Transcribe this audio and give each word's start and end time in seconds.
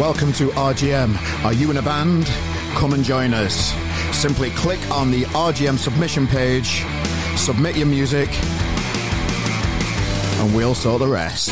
Welcome 0.00 0.32
to 0.34 0.48
RGM. 0.48 1.44
Are 1.44 1.52
you 1.52 1.70
in 1.70 1.76
a 1.76 1.82
band? 1.82 2.24
Come 2.76 2.94
and 2.94 3.04
join 3.04 3.34
us. 3.34 3.74
Simply 4.16 4.48
click 4.48 4.80
on 4.90 5.10
the 5.10 5.24
RGM 5.24 5.76
submission 5.76 6.26
page, 6.26 6.82
submit 7.36 7.76
your 7.76 7.86
music, 7.86 8.30
and 10.40 10.56
we'll 10.56 10.74
sort 10.74 11.00
the 11.00 11.06
rest. 11.06 11.50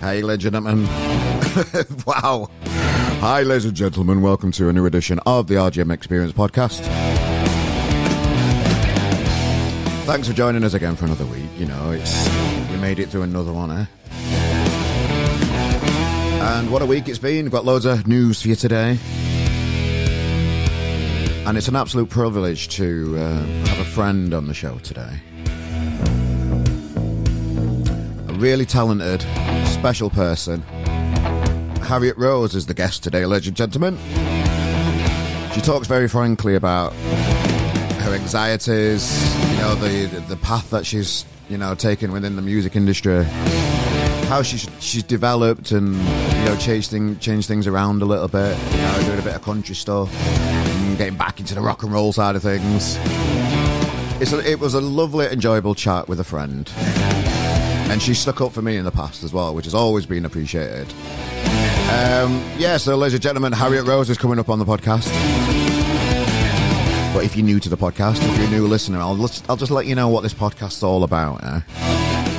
Hey, 0.00 0.22
ladies 0.22 0.46
and 0.46 0.54
gentlemen. 0.54 0.86
wow. 2.06 2.48
Hi, 3.20 3.42
ladies 3.42 3.64
and 3.64 3.74
gentlemen. 3.74 4.22
Welcome 4.22 4.52
to 4.52 4.68
a 4.68 4.72
new 4.72 4.86
edition 4.86 5.18
of 5.26 5.48
the 5.48 5.56
RGM 5.56 5.92
Experience 5.92 6.32
podcast. 6.32 7.09
Thanks 10.10 10.26
for 10.26 10.34
joining 10.34 10.64
us 10.64 10.74
again 10.74 10.96
for 10.96 11.04
another 11.04 11.24
week. 11.24 11.48
You 11.56 11.66
know, 11.66 11.92
it's 11.92 12.28
we 12.68 12.76
made 12.78 12.98
it 12.98 13.10
through 13.10 13.22
another 13.22 13.52
one, 13.52 13.70
eh? 13.70 13.86
And 16.42 16.68
what 16.72 16.82
a 16.82 16.86
week 16.86 17.08
it's 17.08 17.20
been. 17.20 17.44
We've 17.44 17.52
got 17.52 17.64
loads 17.64 17.84
of 17.84 18.08
news 18.08 18.42
for 18.42 18.48
you 18.48 18.56
today. 18.56 18.98
And 21.46 21.56
it's 21.56 21.68
an 21.68 21.76
absolute 21.76 22.10
privilege 22.10 22.70
to 22.70 23.18
uh, 23.18 23.44
have 23.68 23.78
a 23.78 23.84
friend 23.84 24.34
on 24.34 24.48
the 24.48 24.52
show 24.52 24.78
today. 24.78 25.20
A 28.26 28.32
really 28.32 28.66
talented, 28.66 29.22
special 29.68 30.10
person. 30.10 30.62
Harriet 31.82 32.16
Rose 32.16 32.56
is 32.56 32.66
the 32.66 32.74
guest 32.74 33.04
today, 33.04 33.26
ladies 33.26 33.46
and 33.46 33.56
gentlemen. 33.56 33.96
She 35.54 35.60
talks 35.60 35.86
very 35.86 36.08
frankly 36.08 36.56
about 36.56 36.94
her 38.10 38.16
anxieties, 38.16 39.36
you 39.50 39.56
know, 39.58 39.74
the 39.76 40.24
the 40.28 40.36
path 40.36 40.70
that 40.70 40.84
she's, 40.84 41.24
you 41.48 41.56
know, 41.56 41.74
taken 41.74 42.12
within 42.12 42.36
the 42.36 42.42
music 42.42 42.74
industry, 42.74 43.24
how 44.28 44.42
she's 44.42 44.68
she's 44.80 45.02
developed 45.02 45.70
and 45.70 45.94
you 45.94 46.44
know 46.44 46.56
changed 46.58 46.90
thing 46.90 47.18
changed 47.18 47.46
things 47.46 47.66
around 47.66 48.02
a 48.02 48.04
little 48.04 48.28
bit, 48.28 48.58
you 48.72 48.78
know, 48.78 49.02
doing 49.04 49.18
a 49.18 49.22
bit 49.22 49.36
of 49.36 49.42
country 49.42 49.74
stuff, 49.74 50.12
and 50.26 50.98
getting 50.98 51.16
back 51.16 51.38
into 51.38 51.54
the 51.54 51.60
rock 51.60 51.82
and 51.82 51.92
roll 51.92 52.12
side 52.12 52.34
of 52.36 52.42
things. 52.42 52.96
A, 54.32 54.50
it 54.50 54.60
was 54.60 54.74
a 54.74 54.80
lovely, 54.80 55.26
enjoyable 55.26 55.74
chat 55.74 56.08
with 56.08 56.20
a 56.20 56.24
friend, 56.24 56.70
and 56.76 58.02
she 58.02 58.12
stuck 58.12 58.40
up 58.40 58.52
for 58.52 58.60
me 58.60 58.76
in 58.76 58.84
the 58.84 58.90
past 58.90 59.22
as 59.22 59.32
well, 59.32 59.54
which 59.54 59.64
has 59.66 59.74
always 59.74 60.04
been 60.04 60.24
appreciated. 60.24 60.92
Um, 61.90 62.44
yeah, 62.58 62.76
so 62.76 62.96
ladies 62.96 63.14
and 63.14 63.22
gentlemen, 63.22 63.52
Harriet 63.52 63.86
Rose 63.86 64.10
is 64.10 64.18
coming 64.18 64.38
up 64.38 64.48
on 64.48 64.58
the 64.58 64.64
podcast. 64.66 65.08
But 67.12 67.24
if 67.24 67.36
you're 67.36 67.44
new 67.44 67.58
to 67.58 67.68
the 67.68 67.76
podcast, 67.76 68.22
if 68.22 68.38
you're 68.38 68.46
a 68.46 68.50
new 68.50 68.68
listener, 68.68 68.98
I'll 69.00 69.16
just, 69.16 69.44
I'll 69.50 69.56
just 69.56 69.72
let 69.72 69.86
you 69.86 69.96
know 69.96 70.08
what 70.08 70.22
this 70.22 70.32
podcast's 70.32 70.84
all 70.84 71.02
about. 71.02 71.42
Eh? 71.42 71.60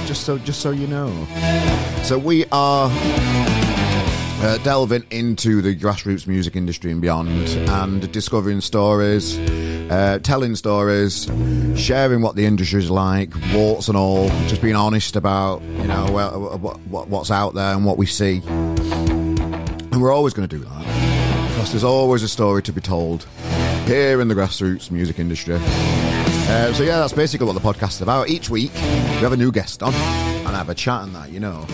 Just 0.05 0.23
so 0.23 0.37
just 0.37 0.61
so 0.61 0.71
you 0.71 0.87
know. 0.87 1.11
So 2.03 2.17
we 2.17 2.45
are 2.53 2.89
uh, 2.89 4.57
delving 4.63 5.03
into 5.11 5.61
the 5.61 5.75
grassroots 5.75 6.25
music 6.25 6.55
industry 6.55 6.89
and 6.91 7.01
beyond, 7.01 7.29
and 7.69 8.11
discovering 8.13 8.61
stories, 8.61 9.37
uh, 9.37 10.19
telling 10.23 10.55
stories, 10.55 11.29
sharing 11.75 12.21
what 12.21 12.37
the 12.37 12.45
industry 12.45 12.79
is 12.79 12.89
like, 12.89 13.33
warts 13.53 13.89
and 13.89 13.97
all. 13.97 14.29
Just 14.47 14.61
being 14.61 14.75
honest 14.75 15.17
about 15.17 15.61
you 15.61 15.87
know 15.87 16.05
what, 16.11 16.79
what, 16.87 17.09
what's 17.09 17.29
out 17.29 17.53
there 17.55 17.75
and 17.75 17.85
what 17.85 17.97
we 17.97 18.05
see. 18.05 18.41
And 18.47 20.01
we're 20.01 20.13
always 20.13 20.33
going 20.33 20.47
to 20.47 20.57
do 20.57 20.63
that 20.63 21.49
because 21.49 21.71
there's 21.71 21.83
always 21.83 22.23
a 22.23 22.29
story 22.29 22.63
to 22.63 22.71
be 22.71 22.79
told 22.79 23.27
here 23.85 24.21
in 24.21 24.27
the 24.27 24.35
grassroots 24.35 24.91
music 24.91 25.19
industry. 25.19 25.55
Uh, 25.55 26.73
so 26.73 26.83
yeah, 26.83 26.99
that's 26.99 27.13
basically 27.13 27.47
what 27.47 27.53
the 27.53 27.59
podcast 27.59 27.91
is 27.91 28.01
about. 28.01 28.29
Each 28.29 28.49
week 28.49 28.73
we 28.73 28.79
have 29.21 29.31
a 29.31 29.37
new 29.37 29.51
guest 29.51 29.81
on 29.83 29.93
and 29.93 30.47
I 30.47 30.57
have 30.57 30.69
a 30.69 30.75
chat 30.75 31.03
and 31.03 31.15
that, 31.15 31.31
you 31.31 31.39
know. 31.39 31.65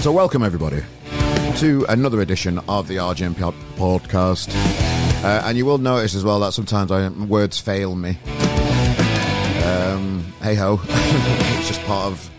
So 0.00 0.12
welcome 0.12 0.42
everybody 0.42 0.82
to 1.56 1.86
another 1.88 2.20
edition 2.20 2.58
of 2.68 2.88
the 2.88 2.96
RGM 2.96 3.34
podcast. 3.76 4.54
Uh, 5.24 5.42
and 5.46 5.56
you 5.56 5.64
will 5.64 5.78
notice 5.78 6.14
as 6.14 6.24
well 6.24 6.40
that 6.40 6.52
sometimes 6.52 6.90
I, 6.90 7.08
words 7.08 7.58
fail 7.58 7.94
me. 7.94 8.18
Um, 9.64 10.24
hey 10.42 10.54
ho, 10.54 10.80
it's 10.84 11.68
just 11.68 11.82
part 11.84 12.12
of 12.12 12.30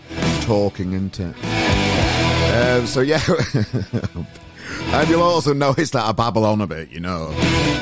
talking, 0.42 0.92
isn't 0.92 1.18
it? 1.18 1.34
Uh, 1.44 2.86
so 2.86 3.00
yeah. 3.00 3.20
And 4.80 5.08
you'll 5.08 5.22
also 5.22 5.52
notice 5.52 5.90
that 5.90 6.04
I 6.04 6.12
babble 6.12 6.44
on 6.44 6.60
a 6.60 6.66
bit, 6.66 6.90
you 6.90 7.00
know. 7.00 7.28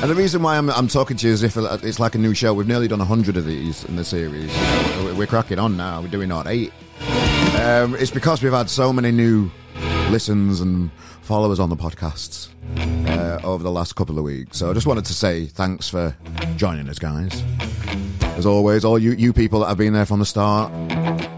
And 0.01 0.09
the 0.09 0.15
reason 0.15 0.41
why 0.41 0.57
I'm, 0.57 0.69
I'm 0.69 0.87
talking 0.87 1.17
to 1.17 1.27
you 1.27 1.33
is 1.33 1.43
if 1.43 1.55
it's 1.57 1.99
like 1.99 2.15
a 2.15 2.17
new 2.17 2.33
show. 2.33 2.53
We've 2.53 2.67
nearly 2.67 2.87
done 2.87 2.99
100 2.99 3.37
of 3.37 3.45
these 3.45 3.83
in 3.85 3.95
the 3.95 4.03
series. 4.03 4.51
We're 5.17 5.27
cracking 5.27 5.59
on 5.59 5.77
now. 5.77 6.01
We're 6.01 6.07
doing 6.09 6.31
on 6.31 6.47
eight. 6.47 6.73
Um, 7.61 7.95
it's 7.95 8.11
because 8.11 8.43
we've 8.43 8.51
had 8.51 8.69
so 8.69 8.91
many 8.91 9.11
new 9.11 9.49
listens 10.09 10.61
and 10.61 10.91
followers 11.21 11.59
on 11.59 11.69
the 11.69 11.75
podcasts 11.75 12.49
uh, 13.07 13.39
over 13.43 13.63
the 13.63 13.71
last 13.71 13.95
couple 13.95 14.17
of 14.17 14.23
weeks. 14.23 14.57
So 14.57 14.69
I 14.69 14.73
just 14.73 14.85
wanted 14.85 15.05
to 15.05 15.13
say 15.13 15.45
thanks 15.45 15.89
for 15.89 16.15
joining 16.55 16.89
us, 16.89 16.99
guys. 16.99 17.43
As 18.37 18.45
always, 18.45 18.83
all 18.83 18.99
you, 18.99 19.13
you 19.13 19.31
people 19.33 19.61
that 19.61 19.67
have 19.67 19.77
been 19.77 19.93
there 19.93 20.05
from 20.05 20.19
the 20.19 20.25
start, 20.25 20.71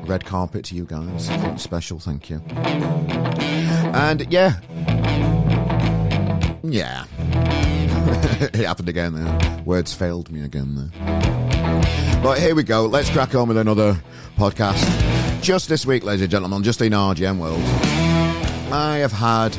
red 0.07 0.25
carpet 0.25 0.66
to 0.66 0.75
you 0.75 0.85
guys. 0.85 1.29
Special, 1.62 2.00
thank 2.00 2.29
you. 2.29 2.41
And 3.94 4.31
yeah, 4.31 4.59
yeah. 6.72 7.05
it 8.39 8.55
happened 8.55 8.89
again 8.89 9.13
there. 9.13 9.63
Words 9.66 9.94
failed 9.94 10.31
me 10.31 10.44
again 10.44 10.75
there. 10.75 12.22
But 12.23 12.39
here 12.39 12.55
we 12.55 12.63
go. 12.63 12.85
Let's 12.85 13.09
crack 13.09 13.35
on 13.35 13.47
with 13.47 13.57
another 13.57 14.01
podcast. 14.38 15.41
Just 15.41 15.69
this 15.69 15.85
week, 15.85 16.03
ladies 16.03 16.22
and 16.22 16.31
gentlemen, 16.31 16.63
just 16.63 16.81
in 16.81 16.94
RGM 16.94 17.38
world, 17.38 17.61
I 18.73 18.97
have 18.97 19.11
had 19.11 19.56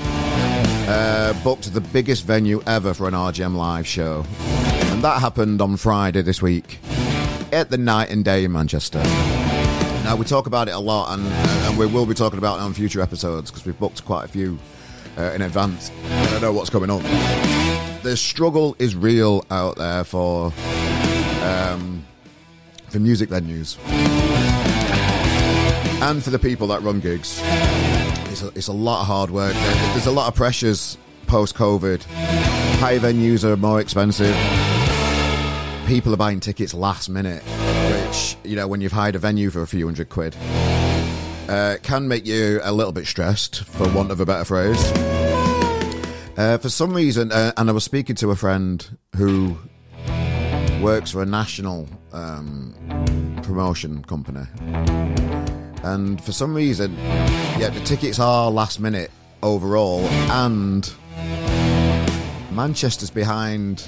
uh, 0.89 1.33
booked 1.45 1.73
the 1.73 1.81
biggest 1.81 2.25
venue 2.25 2.63
ever 2.67 2.95
for 2.95 3.09
an 3.09 3.15
RGM 3.15 3.55
live 3.55 3.87
show. 3.87 4.25
And 4.93 5.03
that 5.03 5.21
happened 5.21 5.61
on 5.61 5.77
Friday 5.77 6.23
this 6.23 6.43
week 6.43 6.79
at 7.53 7.71
the 7.71 7.79
Night 7.79 8.11
and 8.11 8.25
Day 8.25 8.45
in 8.45 8.53
Manchester. 8.53 9.03
Now, 10.05 10.17
we 10.17 10.25
talk 10.25 10.47
about 10.47 10.69
it 10.69 10.73
a 10.73 10.79
lot, 10.79 11.13
and, 11.13 11.27
and 11.27 11.79
we 11.79 11.87
will 11.87 12.07
be 12.07 12.15
talking 12.15 12.39
about 12.39 12.59
it 12.59 12.63
on 12.63 12.73
future 12.73 13.01
episodes 13.01 13.51
because 13.51 13.67
we've 13.67 13.79
booked 13.79 14.05
quite 14.05 14.25
a 14.25 14.29
few 14.29 14.59
uh, 15.19 15.33
in 15.35 15.43
advance. 15.43 15.91
I 16.29 16.31
don't 16.33 16.43
know 16.43 16.53
what's 16.53 16.69
going 16.69 16.91
on. 16.91 17.03
The 18.03 18.15
struggle 18.15 18.77
is 18.79 18.95
real 18.95 19.47
out 19.51 19.77
there 19.77 20.05
for 20.05 20.53
um, 21.43 22.05
for 22.89 23.01
music 23.01 23.31
venues 23.31 23.79
and 26.03 26.23
for 26.23 26.29
the 26.29 26.39
people 26.39 26.67
that 26.67 26.83
run 26.83 27.01
gigs. 27.01 27.41
It's 28.31 28.43
a, 28.43 28.49
it's 28.49 28.69
a 28.69 28.73
lot 28.73 29.01
of 29.01 29.07
hard 29.07 29.31
work. 29.31 29.55
There's 29.55 30.07
a 30.07 30.13
lot 30.13 30.29
of 30.29 30.35
pressures 30.35 30.99
post 31.27 31.55
COVID. 31.55 32.03
High 32.03 32.99
venues 32.99 33.43
are 33.43 33.57
more 33.57 33.81
expensive. 33.81 34.37
People 35.89 36.13
are 36.13 36.19
buying 36.19 36.41
tickets 36.41 36.75
last 36.75 37.09
minute, 37.09 37.43
which 37.43 38.37
you 38.45 38.55
know 38.55 38.69
when 38.69 38.83
you've 38.83 38.93
hired 38.93 39.15
a 39.15 39.19
venue 39.19 39.49
for 39.49 39.63
a 39.63 39.67
few 39.67 39.87
hundred 39.87 40.11
quid 40.11 40.37
uh, 41.49 41.79
can 41.83 42.07
make 42.07 42.27
you 42.27 42.61
a 42.63 42.73
little 42.73 42.93
bit 42.93 43.07
stressed, 43.07 43.65
for 43.65 43.89
want 43.91 44.11
of 44.11 44.21
a 44.21 44.27
better 44.27 44.45
phrase. 44.45 45.18
Uh, 46.39 46.57
for 46.57 46.69
some 46.69 46.95
reason, 46.95 47.33
uh, 47.33 47.51
and 47.57 47.69
I 47.69 47.73
was 47.73 47.83
speaking 47.83 48.15
to 48.15 48.31
a 48.31 48.37
friend 48.37 48.97
who 49.17 49.59
works 50.81 51.11
for 51.11 51.21
a 51.21 51.27
national 51.27 51.89
um, 52.13 52.77
promotion 53.43 54.05
company, 54.05 54.47
and 55.83 56.23
for 56.23 56.31
some 56.31 56.55
reason, 56.55 56.97
yeah, 57.59 57.71
the 57.71 57.81
tickets 57.81 58.21
are 58.21 58.53
last 58.53 58.79
minute 58.79 59.11
overall, 59.43 60.03
and 60.31 60.89
Manchester's 62.53 63.11
behind 63.11 63.85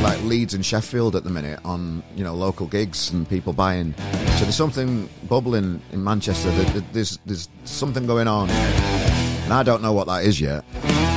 like 0.00 0.22
Leeds 0.22 0.54
and 0.54 0.64
Sheffield 0.64 1.16
at 1.16 1.24
the 1.24 1.30
minute 1.30 1.58
on 1.64 2.04
you 2.14 2.22
know 2.22 2.32
local 2.32 2.68
gigs 2.68 3.10
and 3.10 3.28
people 3.28 3.52
buying. 3.52 3.92
So 4.36 4.44
there's 4.44 4.54
something 4.54 5.08
bubbling 5.28 5.82
in 5.90 6.04
Manchester. 6.04 6.52
There's 6.92 7.18
there's 7.26 7.48
something 7.64 8.06
going 8.06 8.28
on, 8.28 8.50
and 8.50 9.52
I 9.52 9.64
don't 9.64 9.82
know 9.82 9.92
what 9.92 10.06
that 10.06 10.24
is 10.24 10.40
yet. 10.40 10.64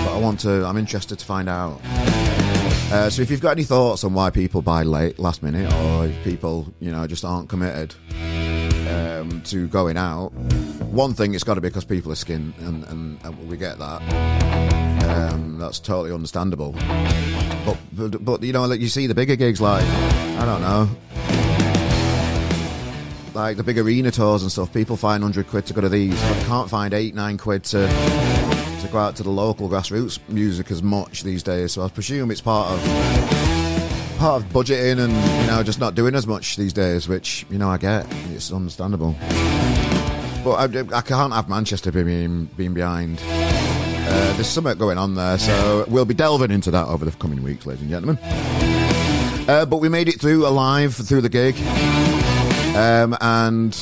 But 0.06 0.16
I 0.16 0.20
want 0.20 0.40
to. 0.42 0.66
I'm 0.66 0.78
interested 0.78 1.20
to 1.20 1.26
find 1.26 1.50
out. 1.50 1.80
Uh, 2.92 3.10
so 3.10 3.22
if 3.22 3.32
you've 3.32 3.42
got 3.42 3.52
any 3.52 3.64
thoughts 3.64 4.04
on 4.04 4.14
why 4.14 4.30
people 4.30 4.62
buy 4.62 4.84
late, 4.84 5.18
last 5.18 5.42
minute, 5.42 5.72
or 5.74 6.08
if 6.08 6.24
people 6.24 6.68
you 6.80 6.92
know 6.92 7.08
just 7.08 7.24
aren't 7.24 7.48
committed 7.48 7.96
um, 8.90 9.42
to 9.46 9.68
going 9.70 9.96
out, 9.96 10.34
one 10.92 11.14
thing 11.14 11.34
it's 11.34 11.46
got 11.46 11.54
to 11.54 11.62
be 11.62 11.70
because 11.70 11.86
people 11.86 12.12
are 12.12 12.16
skinned, 12.16 12.54
and, 12.60 12.84
and, 12.86 13.18
and 13.24 13.50
we 13.50 13.56
get 13.56 13.80
that. 13.80 14.02
Um, 15.10 15.58
that's 15.58 15.80
totally 15.80 16.14
understandable. 16.14 16.74
But, 17.66 17.78
but, 17.94 18.26
but 18.26 18.44
you 18.44 18.52
know, 18.52 18.66
like 18.66 18.82
you 18.82 18.90
see 18.90 19.08
the 19.08 19.16
bigger 19.16 19.38
gigs, 19.38 19.62
like 19.62 19.86
I 19.86 20.46
don't 20.46 20.62
know, 20.62 20.90
like 23.34 23.56
the 23.56 23.64
big 23.64 23.78
arena 23.78 24.12
tours 24.12 24.42
and 24.42 24.52
stuff. 24.52 24.74
People 24.74 24.98
find 24.98 25.24
hundred 25.24 25.48
quid 25.48 25.66
to 25.68 25.74
go 25.74 25.80
to 25.80 25.90
these, 25.90 26.20
but 26.22 26.46
can't 26.46 26.70
find 26.70 26.94
eight, 26.94 27.16
nine 27.16 27.38
quid 27.38 27.64
to 27.66 27.88
to 28.82 28.88
go 28.88 28.98
out 28.98 29.16
to 29.16 29.24
the 29.24 29.30
local 29.30 29.70
grassroots 29.70 30.20
music 30.28 30.72
as 30.72 30.82
much 30.82 31.24
these 31.24 31.44
days. 31.44 31.74
So 31.74 31.84
I 31.84 31.90
presume 31.90 32.32
it's 32.32 32.42
part 32.42 32.68
of 32.70 32.80
part 34.18 34.42
of 34.42 34.50
budgeting 34.50 35.00
and 35.00 35.14
you 35.14 35.48
know 35.48 35.64
just 35.64 35.80
not 35.80 35.96
doing 35.96 36.16
as 36.16 36.26
much 36.26 36.56
these 36.56 36.74
days, 36.74 37.08
which 37.08 37.46
you 37.50 37.58
know 37.58 37.70
I 37.70 37.78
get. 37.78 38.06
It's 38.32 38.52
understandable. 38.52 39.16
But 40.44 40.76
I, 40.76 40.98
I 40.98 41.02
can't 41.02 41.34
have 41.34 41.48
Manchester 41.48 41.92
being 41.92 42.46
being 42.58 42.74
behind. 42.74 43.22
Uh, 43.24 44.34
there's 44.34 44.48
something 44.48 44.78
going 44.78 44.98
on 44.98 45.16
there, 45.16 45.38
so 45.38 45.86
we'll 45.88 46.06
be 46.06 46.16
delving 46.16 46.52
into 46.52 46.72
that 46.72 46.88
over 46.88 47.06
the 47.06 47.12
coming 47.12 47.44
weeks, 47.44 47.66
ladies 47.66 47.82
and 47.82 47.92
gentlemen. 47.92 48.18
Uh, 49.48 49.66
but 49.66 49.78
we 49.78 49.90
made 49.90 50.10
it 50.10 50.20
through 50.20 50.46
alive 50.48 50.96
through 50.96 51.22
the 51.22 51.30
gig, 51.30 51.56
um, 52.76 53.16
and 53.22 53.74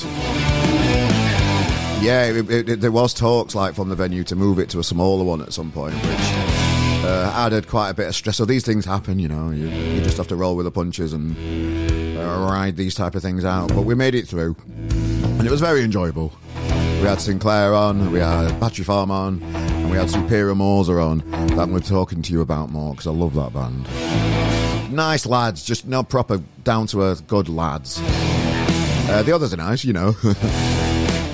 yeah, 2.02 2.26
it, 2.26 2.50
it, 2.50 2.70
it, 2.70 2.82
there 2.82 2.92
was 2.92 3.14
talks 3.14 3.56
like 3.56 3.76
from 3.76 3.90
the 3.90 3.96
venue 3.96 4.24
to 4.26 4.36
move 4.36 4.60
it 4.60 4.70
to 4.70 4.80
a 4.80 4.84
smaller 4.84 5.24
one 5.24 5.42
at 5.42 5.54
some 5.54 5.72
point, 5.72 5.94
which 5.96 6.20
uh, 7.04 7.32
added 7.36 7.68
quite 7.68 7.90
a 7.90 7.94
bit 7.94 8.08
of 8.08 8.16
stress. 8.16 8.38
So 8.38 8.46
these 8.46 8.66
things 8.66 8.86
happen, 8.86 9.20
you 9.20 9.28
know. 9.28 9.50
You, 9.52 9.68
you 9.68 10.02
just 10.02 10.18
have 10.18 10.28
to 10.28 10.36
roll 10.36 10.56
with 10.56 10.66
the 10.66 10.72
punches 10.72 11.14
and 11.14 11.36
uh, 12.18 12.48
ride 12.50 12.78
these 12.78 12.96
type 12.96 13.16
of 13.16 13.22
things 13.22 13.44
out. 13.44 13.70
But 13.70 13.82
we 13.82 13.96
made 13.96 14.16
it 14.16 14.28
through, 14.28 14.56
and 14.70 15.46
it 15.46 15.52
was 15.52 15.62
very 15.62 15.84
enjoyable. 15.84 16.34
We 16.56 17.06
had 17.06 17.22
Sinclair 17.22 17.74
on, 17.74 18.12
we 18.12 18.20
had 18.20 18.60
Battery 18.60 18.84
Farm 18.84 19.12
on, 19.12 19.42
and 19.42 19.90
we 19.90 19.98
had 19.98 20.10
Superior 20.10 20.56
Morza 20.56 20.94
on. 20.94 21.20
That 21.56 21.70
we're 21.70 21.80
talking 21.80 22.22
to 22.22 22.34
you 22.34 22.42
about 22.42 22.70
more 22.70 22.92
because 22.92 23.08
I 23.08 23.12
love 23.12 23.36
that 23.36 23.54
band. 23.54 24.94
Nice 24.94 25.26
lads, 25.26 25.64
just 25.64 25.88
not 25.88 26.10
proper 26.10 26.42
down 26.64 26.88
to 26.88 27.02
earth 27.02 27.28
good 27.28 27.48
lads. 27.48 28.00
Uh, 28.02 29.24
the 29.24 29.32
others 29.34 29.54
are 29.54 29.58
nice, 29.58 29.84
you 29.84 29.94
know. 29.94 30.16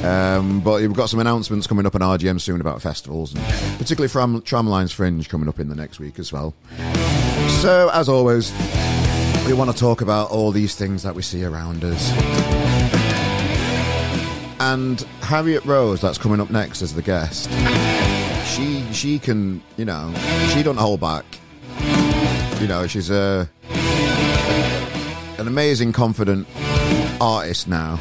Um, 0.06 0.60
but 0.60 0.82
we've 0.82 0.94
got 0.94 1.10
some 1.10 1.20
announcements 1.20 1.66
coming 1.66 1.88
up 1.88 1.96
on 1.96 2.02
RGM 2.02 2.40
soon 2.40 2.62
about 2.62 2.80
festivals, 2.80 3.34
and 3.34 3.44
particularly 3.80 4.08
from 4.08 4.42
Tramlines 4.42 4.94
Fringe 4.94 5.28
coming 5.28 5.50
up 5.50 5.60
in 5.60 5.68
the 5.68 5.76
next 5.76 6.00
week 6.00 6.20
as 6.20 6.32
well. 6.32 6.54
So, 7.62 7.90
as 7.92 8.08
always, 8.08 8.52
we 9.48 9.54
want 9.54 9.72
to 9.72 9.78
talk 9.78 10.02
about 10.02 10.30
all 10.30 10.52
these 10.52 10.76
things 10.76 11.02
that 11.02 11.16
we 11.16 11.24
see 11.24 11.44
around 11.44 11.84
us. 11.84 12.12
And 14.60 15.02
Harriet 15.22 15.66
Rose, 15.66 16.02
that's 16.02 16.20
coming 16.20 16.40
up 16.40 16.52
next 16.52 16.84
as 16.84 16.94
the 16.94 17.02
guest. 17.02 17.50
She 18.48 18.86
she 18.94 19.18
can, 19.18 19.64
you 19.76 19.86
know, 19.86 20.14
she 20.54 20.62
don't 20.62 20.78
hold 20.78 21.00
back. 21.00 21.26
You 22.62 22.68
know, 22.68 22.86
she's 22.86 23.10
a 23.10 23.50
an 25.40 25.48
amazing, 25.48 25.94
confident 25.94 26.48
artist 27.20 27.68
now 27.68 28.00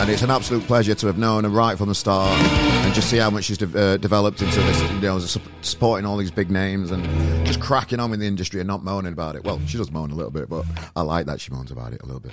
and 0.00 0.08
it's 0.08 0.22
an 0.22 0.30
absolute 0.30 0.62
pleasure 0.66 0.94
to 0.94 1.06
have 1.06 1.18
known 1.18 1.44
her 1.44 1.50
right 1.50 1.76
from 1.76 1.90
the 1.90 1.94
start 1.94 2.32
and 2.40 2.94
just 2.94 3.10
see 3.10 3.18
how 3.18 3.28
much 3.28 3.44
she's 3.44 3.58
de- 3.58 3.78
uh, 3.78 3.98
developed 3.98 4.40
into 4.40 4.58
this, 4.58 4.80
you 4.92 5.00
know, 5.00 5.18
supporting 5.60 6.06
all 6.06 6.16
these 6.16 6.30
big 6.30 6.50
names 6.50 6.90
and 6.90 7.04
just 7.46 7.60
cracking 7.60 8.00
on 8.00 8.10
in 8.14 8.18
the 8.18 8.26
industry 8.26 8.60
and 8.60 8.66
not 8.66 8.82
moaning 8.82 9.12
about 9.12 9.36
it. 9.36 9.44
Well, 9.44 9.60
she 9.66 9.76
does 9.76 9.90
moan 9.90 10.10
a 10.10 10.14
little 10.14 10.30
bit, 10.30 10.48
but 10.48 10.64
I 10.96 11.02
like 11.02 11.26
that 11.26 11.38
she 11.38 11.52
moans 11.52 11.70
about 11.70 11.92
it 11.92 12.00
a 12.02 12.06
little 12.06 12.20
bit. 12.20 12.32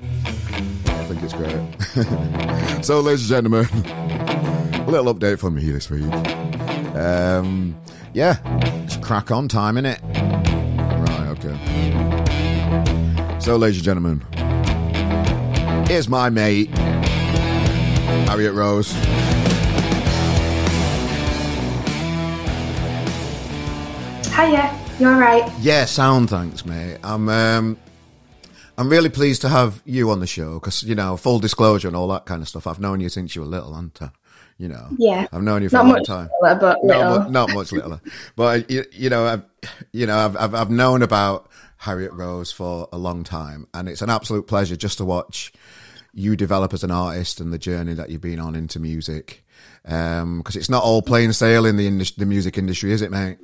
I 0.85 1.03
think 1.09 1.21
it's 1.21 1.33
great. 1.33 1.51
so, 2.85 3.01
ladies 3.01 3.29
and 3.29 3.49
gentlemen, 3.49 3.65
a 4.79 4.89
little 4.89 5.13
update 5.13 5.37
from 5.37 5.55
me 5.55 5.69
this 5.69 5.89
week. 5.89 6.09
Um, 6.95 7.77
yeah, 8.13 8.37
it's 8.85 8.95
crack 8.95 9.29
on 9.29 9.49
time, 9.49 9.75
innit? 9.75 10.01
Right, 11.05 11.27
okay. 13.27 13.39
So, 13.41 13.57
ladies 13.57 13.77
and 13.79 13.85
gentlemen, 13.85 14.21
here's 15.87 16.07
my 16.07 16.29
mate. 16.29 16.69
Harriet 18.07 18.53
Rose. 18.53 18.93
Hiya, 24.33 24.79
you 24.99 25.07
alright? 25.07 25.51
Yeah, 25.59 25.85
sound 25.85 26.29
thanks, 26.29 26.65
mate. 26.65 26.99
I'm 27.03 27.27
um, 27.27 27.77
I'm 28.77 28.89
really 28.89 29.09
pleased 29.09 29.41
to 29.41 29.49
have 29.49 29.81
you 29.85 30.11
on 30.11 30.19
the 30.19 30.27
show 30.27 30.53
because 30.53 30.83
you 30.83 30.95
know, 30.95 31.17
full 31.17 31.39
disclosure 31.39 31.87
and 31.87 31.97
all 31.97 32.07
that 32.09 32.25
kind 32.25 32.41
of 32.41 32.47
stuff. 32.47 32.67
I've 32.67 32.79
known 32.79 32.99
you 32.99 33.09
since 33.09 33.35
you 33.35 33.41
were 33.41 33.47
little, 33.47 33.73
haven't 33.73 34.01
I? 34.01 34.11
You 34.57 34.69
know, 34.69 34.87
yeah, 34.97 35.27
I've 35.33 35.43
known 35.43 35.63
you 35.63 35.69
for 35.69 35.75
not 35.75 35.85
a 35.85 35.89
long 35.89 36.03
time. 36.03 36.29
Littler, 36.41 36.59
but 36.59 36.83
not, 36.83 37.25
mu- 37.25 37.31
not 37.31 37.53
much 37.53 37.71
littler, 37.71 38.01
but 38.35 38.69
you, 38.71 38.85
you 38.91 39.09
know, 39.09 39.25
I've 39.25 39.43
you 39.91 40.05
know, 40.05 40.17
I've, 40.17 40.37
I've 40.37 40.55
I've 40.55 40.71
known 40.71 41.01
about 41.01 41.49
Harriet 41.77 42.13
Rose 42.13 42.51
for 42.51 42.87
a 42.91 42.97
long 42.97 43.23
time, 43.23 43.67
and 43.73 43.89
it's 43.89 44.01
an 44.01 44.09
absolute 44.09 44.47
pleasure 44.47 44.75
just 44.75 44.97
to 44.99 45.05
watch 45.05 45.51
you 46.17 46.35
develop 46.35 46.73
as 46.73 46.83
an 46.83 46.89
artist 46.89 47.39
and 47.39 47.53
the 47.53 47.59
journey 47.59 47.93
that 47.93 48.09
you've 48.09 48.21
been 48.21 48.39
on 48.39 48.55
into 48.55 48.79
music. 48.79 49.45
Because 49.83 50.21
um, 50.23 50.43
it's 50.47 50.69
not 50.69 50.83
all 50.83 51.03
plain 51.03 51.31
sailing 51.31 51.79
in 51.79 51.99
the, 51.99 52.13
the 52.17 52.25
music 52.25 52.57
industry, 52.57 52.91
is 52.91 53.03
it, 53.03 53.11
mate? 53.11 53.37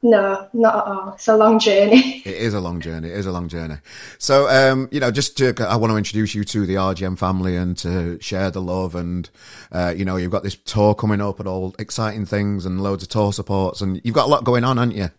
No, 0.00 0.48
not 0.54 0.76
at 0.76 0.84
all. 0.84 1.12
It's 1.14 1.28
a 1.28 1.36
long 1.36 1.58
journey. 1.58 2.22
it 2.24 2.34
is 2.34 2.54
a 2.54 2.60
long 2.60 2.80
journey. 2.80 3.08
It 3.08 3.16
is 3.16 3.26
a 3.26 3.32
long 3.32 3.48
journey. 3.48 3.76
So, 4.16 4.48
um, 4.48 4.88
you 4.90 5.00
know, 5.00 5.10
just 5.10 5.36
to, 5.38 5.54
I 5.68 5.76
want 5.76 5.90
to 5.90 5.98
introduce 5.98 6.34
you 6.34 6.44
to 6.44 6.64
the 6.64 6.76
RGM 6.76 7.18
family 7.18 7.56
and 7.56 7.76
to 7.78 8.18
share 8.20 8.50
the 8.50 8.62
love. 8.62 8.94
And, 8.94 9.28
uh, 9.70 9.92
you 9.94 10.06
know, 10.06 10.16
you've 10.16 10.30
got 10.30 10.44
this 10.44 10.56
tour 10.56 10.94
coming 10.94 11.20
up 11.20 11.40
and 11.40 11.48
all 11.48 11.74
exciting 11.78 12.24
things 12.24 12.64
and 12.64 12.82
loads 12.82 13.02
of 13.02 13.10
tour 13.10 13.34
supports. 13.34 13.82
And 13.82 14.00
you've 14.02 14.14
got 14.14 14.26
a 14.26 14.30
lot 14.30 14.44
going 14.44 14.64
on, 14.64 14.78
haven't 14.78 14.96
you? 14.96 15.10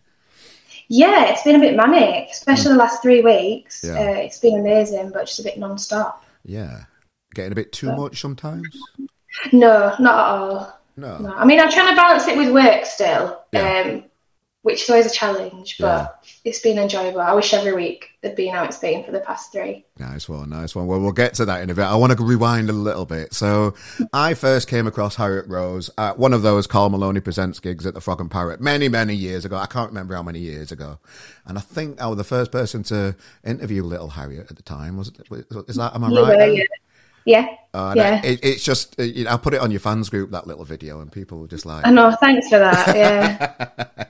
Yeah, 0.88 1.26
it's 1.26 1.42
been 1.44 1.54
a 1.54 1.60
bit 1.60 1.76
manic, 1.76 2.30
especially 2.30 2.70
mm. 2.70 2.74
the 2.74 2.78
last 2.78 3.00
three 3.00 3.20
weeks. 3.20 3.84
Yeah. 3.84 3.92
Uh, 3.92 4.14
it's 4.14 4.38
been 4.38 4.58
amazing, 4.58 5.10
but 5.12 5.26
just 5.26 5.38
a 5.38 5.44
bit 5.44 5.56
non 5.56 5.78
stop. 5.78 6.24
Yeah. 6.44 6.84
Getting 7.34 7.52
a 7.52 7.54
bit 7.54 7.72
too 7.72 7.94
much 7.94 8.20
sometimes? 8.20 8.66
No, 9.52 9.94
not 9.98 10.18
at 10.18 10.40
all. 10.40 10.80
No. 10.96 11.18
no. 11.18 11.32
I 11.34 11.44
mean, 11.44 11.60
I'm 11.60 11.70
trying 11.70 11.90
to 11.90 11.96
balance 11.96 12.26
it 12.26 12.36
with 12.36 12.52
work 12.52 12.84
still, 12.84 13.40
yeah. 13.52 13.84
um, 13.86 14.04
which 14.62 14.82
is 14.82 14.90
always 14.90 15.06
a 15.06 15.10
challenge, 15.10 15.78
but 15.78 16.20
yeah. 16.22 16.30
it's 16.44 16.60
been 16.60 16.78
enjoyable. 16.78 17.20
I 17.20 17.32
wish 17.32 17.54
every 17.54 17.72
week 17.72 18.10
had 18.22 18.36
been 18.36 18.52
how 18.52 18.64
it's 18.64 18.76
been 18.76 19.02
for 19.04 19.10
the 19.10 19.20
past 19.20 19.52
three. 19.52 19.86
Nice 19.98 20.28
one, 20.28 20.50
nice 20.50 20.74
one. 20.74 20.86
Well, 20.86 21.00
we'll 21.00 21.12
get 21.12 21.34
to 21.34 21.46
that 21.46 21.62
in 21.62 21.70
a 21.70 21.74
bit. 21.74 21.84
I 21.84 21.94
want 21.94 22.16
to 22.16 22.22
rewind 22.22 22.68
a 22.68 22.74
little 22.74 23.06
bit. 23.06 23.32
So, 23.32 23.74
I 24.12 24.34
first 24.34 24.68
came 24.68 24.86
across 24.86 25.16
Harriet 25.16 25.46
Rose 25.48 25.88
at 25.96 26.18
one 26.18 26.34
of 26.34 26.42
those 26.42 26.66
Carl 26.66 26.90
Maloney 26.90 27.20
Presents 27.20 27.58
gigs 27.58 27.86
at 27.86 27.94
the 27.94 28.02
Frog 28.02 28.20
and 28.20 28.30
Parrot 28.30 28.60
many, 28.60 28.90
many 28.90 29.14
years 29.14 29.46
ago. 29.46 29.56
I 29.56 29.66
can't 29.66 29.88
remember 29.88 30.14
how 30.14 30.22
many 30.22 30.40
years 30.40 30.70
ago. 30.70 30.98
And 31.46 31.56
I 31.56 31.62
think 31.62 31.98
I 32.00 32.06
was 32.08 32.18
the 32.18 32.24
first 32.24 32.52
person 32.52 32.82
to 32.84 33.16
interview 33.42 33.82
Little 33.82 34.10
Harriet 34.10 34.50
at 34.50 34.56
the 34.56 34.62
time. 34.62 34.98
Was 34.98 35.08
it? 35.08 35.26
Is 35.68 35.76
that, 35.76 35.94
am 35.94 36.04
I 36.04 36.08
right? 36.08 36.36
Were, 36.36 36.46
yeah. 36.52 36.64
Yeah. 37.24 37.46
Uh, 37.72 37.94
yeah. 37.96 38.24
It, 38.24 38.40
it's 38.42 38.64
just, 38.64 38.98
you 38.98 39.24
know, 39.24 39.30
I'll 39.30 39.38
put 39.38 39.54
it 39.54 39.60
on 39.60 39.70
your 39.70 39.80
fans 39.80 40.10
group, 40.10 40.30
that 40.32 40.46
little 40.46 40.64
video, 40.64 41.00
and 41.00 41.10
people 41.10 41.38
were 41.38 41.48
just 41.48 41.64
like. 41.64 41.86
I 41.86 41.90
know, 41.90 42.14
thanks 42.20 42.48
for 42.48 42.58
that. 42.58 42.96
Yeah. 42.96 44.04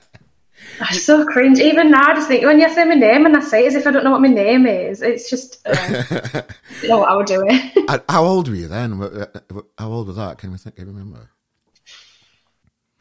I'm 0.81 0.97
so 0.97 1.25
cringe. 1.25 1.59
Even 1.59 1.91
now, 1.91 2.11
I 2.11 2.15
just 2.15 2.27
think 2.27 2.43
when 2.43 2.59
you 2.59 2.69
say 2.69 2.83
my 2.85 2.95
name 2.95 3.25
and 3.25 3.37
I 3.37 3.39
say 3.39 3.65
it 3.65 3.67
as 3.67 3.75
if 3.75 3.87
I 3.87 3.91
don't 3.91 4.03
know 4.03 4.11
what 4.11 4.21
my 4.21 4.27
name 4.27 4.65
is, 4.65 5.01
it's 5.01 5.29
just, 5.29 5.65
uh, 5.67 6.43
you 6.81 6.89
know 6.89 6.99
what 6.99 7.09
I 7.09 7.15
would 7.15 7.27
do 7.27 7.45
it. 7.47 8.03
How 8.09 8.25
old 8.25 8.49
were 8.49 8.55
you 8.55 8.67
then? 8.67 9.01
Uh, 9.01 9.25
how 9.77 9.91
old 9.91 10.07
was 10.07 10.15
that? 10.15 10.37
Can 10.37 10.51
we 10.51 10.57
think? 10.57 10.75
Can 10.75 10.87
you 10.87 10.93
remember? 10.93 11.29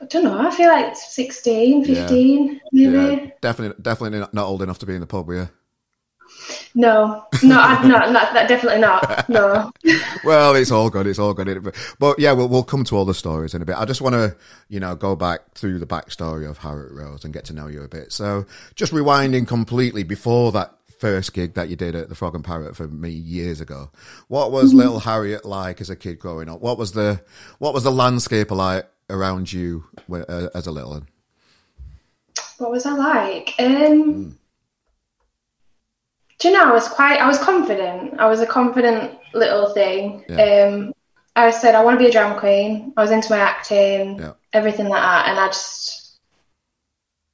I 0.00 0.06
don't 0.06 0.24
know. 0.24 0.38
I 0.38 0.50
feel 0.50 0.68
like 0.68 0.96
16, 0.96 1.84
15, 1.84 2.46
yeah. 2.46 2.58
maybe. 2.72 3.22
Yeah, 3.22 3.30
definitely, 3.40 3.82
definitely 3.82 4.20
not, 4.20 4.34
not 4.34 4.46
old 4.46 4.62
enough 4.62 4.78
to 4.80 4.86
be 4.86 4.94
in 4.94 5.00
the 5.00 5.06
pub, 5.06 5.26
were 5.26 5.34
you? 5.34 5.48
No, 6.74 7.24
no, 7.42 7.60
I'm 7.60 7.88
not, 7.88 8.12
not 8.12 8.32
that 8.32 8.48
definitely 8.48 8.80
not. 8.80 9.28
No. 9.28 9.72
well, 10.24 10.54
it's 10.54 10.70
all 10.70 10.88
good. 10.88 11.06
It's 11.06 11.18
all 11.18 11.34
good. 11.34 11.62
But, 11.64 11.94
but 11.98 12.18
yeah, 12.18 12.32
we'll, 12.32 12.48
we'll 12.48 12.62
come 12.62 12.84
to 12.84 12.96
all 12.96 13.04
the 13.04 13.14
stories 13.14 13.54
in 13.54 13.62
a 13.62 13.64
bit. 13.64 13.76
I 13.76 13.84
just 13.84 14.00
want 14.00 14.14
to, 14.14 14.36
you 14.68 14.78
know, 14.78 14.94
go 14.94 15.16
back 15.16 15.54
through 15.54 15.80
the 15.80 15.86
backstory 15.86 16.48
of 16.48 16.58
Harriet 16.58 16.92
Rose 16.92 17.24
and 17.24 17.34
get 17.34 17.44
to 17.46 17.52
know 17.52 17.66
you 17.66 17.82
a 17.82 17.88
bit. 17.88 18.12
So 18.12 18.46
just 18.76 18.92
rewinding 18.92 19.48
completely 19.48 20.04
before 20.04 20.52
that 20.52 20.76
first 21.00 21.32
gig 21.32 21.54
that 21.54 21.70
you 21.70 21.76
did 21.76 21.94
at 21.96 22.08
the 22.08 22.14
Frog 22.14 22.34
and 22.34 22.44
Parrot 22.44 22.76
for 22.76 22.86
me 22.86 23.10
years 23.10 23.60
ago. 23.60 23.90
What 24.28 24.52
was 24.52 24.70
mm-hmm. 24.70 24.78
little 24.78 25.00
Harriet 25.00 25.44
like 25.44 25.80
as 25.80 25.90
a 25.90 25.96
kid 25.96 26.18
growing 26.18 26.48
up? 26.48 26.60
What 26.60 26.78
was 26.78 26.92
the 26.92 27.20
what 27.58 27.74
was 27.74 27.82
the 27.82 27.92
landscape 27.92 28.50
like 28.50 28.88
around 29.08 29.52
you 29.52 29.84
uh, 30.12 30.48
as 30.54 30.66
a 30.66 30.70
little 30.70 30.90
one? 30.90 31.08
What 32.58 32.70
was 32.70 32.86
I 32.86 32.92
like? 32.92 33.54
Um, 33.58 34.14
mm 34.14 34.34
do 36.40 36.48
you 36.48 36.54
know, 36.54 36.64
I 36.64 36.72
was 36.72 36.88
quite, 36.88 37.20
I 37.20 37.28
was 37.28 37.38
confident. 37.38 38.18
I 38.18 38.26
was 38.26 38.40
a 38.40 38.46
confident 38.46 39.18
little 39.34 39.72
thing. 39.72 40.24
Yeah. 40.28 40.70
Um, 40.72 40.92
I 41.36 41.50
said, 41.50 41.74
I 41.74 41.84
want 41.84 41.98
to 41.98 42.04
be 42.04 42.08
a 42.08 42.12
drama 42.12 42.40
queen. 42.40 42.92
I 42.96 43.02
was 43.02 43.10
into 43.10 43.30
my 43.30 43.38
acting, 43.38 44.18
yeah. 44.18 44.32
everything 44.52 44.88
like 44.88 45.02
that. 45.02 45.28
And 45.28 45.38
I 45.38 45.48
just, 45.48 46.18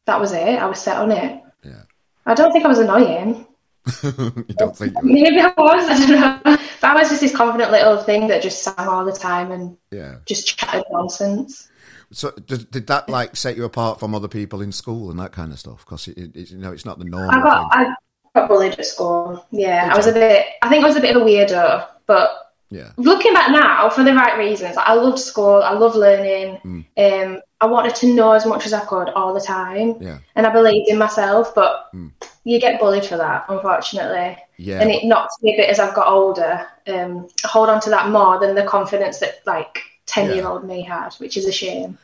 that 0.07 0.21
was 0.21 0.33
it. 0.33 0.59
I 0.59 0.67
was 0.67 0.81
set 0.81 0.99
on 0.99 1.13
it. 1.13 1.41
Yeah. 1.65 1.83
I 2.27 2.35
don't 2.35 2.53
think 2.53 2.65
I 2.65 2.69
was 2.69 2.81
annoying. 2.81 3.47
you 4.03 4.45
don't 4.59 4.77
think? 4.77 5.01
Maybe 5.03 5.41
I 5.41 5.55
was. 5.57 5.89
I 5.89 6.07
don't 6.07 6.45
know. 6.45 6.59
But 6.81 6.91
I 6.91 6.95
was 6.95 7.09
just 7.09 7.21
this 7.21 7.35
confident 7.35 7.71
little 7.71 7.99
thing 8.03 8.27
that 8.29 8.43
just 8.43 8.63
sang 8.63 8.89
all 8.89 9.05
the 9.05 9.13
time 9.13 9.53
and 9.53 9.79
yeah. 9.93 10.17
just 10.27 10.59
chatted 10.59 10.85
nonsense. 10.91 11.71
So 12.11 12.33
did, 12.33 12.71
did 12.71 12.87
that 12.89 13.09
like 13.09 13.37
set 13.37 13.57
you 13.57 13.65
apart 13.65 13.99
from 13.99 14.15
other 14.15 14.29
people 14.29 14.61
in 14.61 14.73
school 14.73 15.11
and 15.11 15.19
that 15.21 15.33
kind 15.33 15.53
of 15.53 15.59
stuff? 15.59 15.85
Because 15.85 16.09
you 16.09 16.59
know 16.59 16.73
it's 16.73 16.85
not 16.85 16.99
the 16.99 17.05
norm. 17.05 17.31
I 17.31 17.41
got 17.41 17.69
I, 17.73 17.95
got 18.37 18.49
bullied 18.49 18.79
at 18.79 18.87
school. 18.87 19.45
Yeah, 19.51 19.91
I 19.93 19.97
was 19.97 20.07
a 20.07 20.13
bit. 20.13 20.47
I 20.63 20.69
think 20.69 20.85
I 20.85 20.87
was 20.87 20.97
a 20.97 21.01
bit 21.01 21.17
of 21.17 21.23
a 21.23 21.25
weirdo, 21.25 21.89
but 22.07 22.47
yeah. 22.71 22.91
Looking 22.97 23.33
back 23.33 23.53
now, 23.53 23.89
for 23.91 24.03
the 24.03 24.15
right 24.15 24.37
reasons, 24.37 24.77
I 24.77 24.95
loved 24.95 25.19
school. 25.19 25.63
I 25.63 25.73
love 25.73 25.95
learning. 25.95 26.59
Mm. 26.65 26.85
Um, 26.97 27.41
I 27.61 27.67
wanted 27.67 27.95
to 27.97 28.13
know 28.13 28.33
as 28.33 28.45
much 28.45 28.67
as 28.67 28.73
I 28.73 28.85
could 28.85 29.09
all 29.11 29.33
the 29.33 29.41
time. 29.41 29.97
Yeah. 30.01 30.19
And 30.35 30.47
I 30.47 30.53
believed 30.53 30.89
in 30.89 30.99
myself, 30.99 31.55
but 31.55 31.89
mm. 31.95 32.11
you 32.45 32.61
get 32.61 32.81
bullied 32.81 33.07
for 33.07 33.17
that, 33.17 33.47
unfortunately. 33.49 34.37
Yeah. 34.57 34.81
And 34.81 34.91
it 34.91 35.05
knocks 35.05 35.37
me 35.43 35.55
a 35.55 35.57
bit 35.57 35.71
as 35.71 35.79
I've 35.79 35.95
got 35.95 36.09
older. 36.09 36.67
Um, 36.89 37.29
I 37.45 37.49
hold 37.49 37.69
on 37.69 37.81
to 37.83 37.91
that 37.91 38.11
more 38.11 38.41
than 38.41 38.57
the 38.57 38.65
confidence 38.65 39.19
that 39.21 39.47
like 39.47 39.79
ten 40.07 40.35
year 40.35 40.47
old 40.47 40.65
me 40.65 40.83
had, 40.83 41.15
which 41.15 41.37
is 41.37 41.47
a 41.47 41.53
shame. 41.53 41.99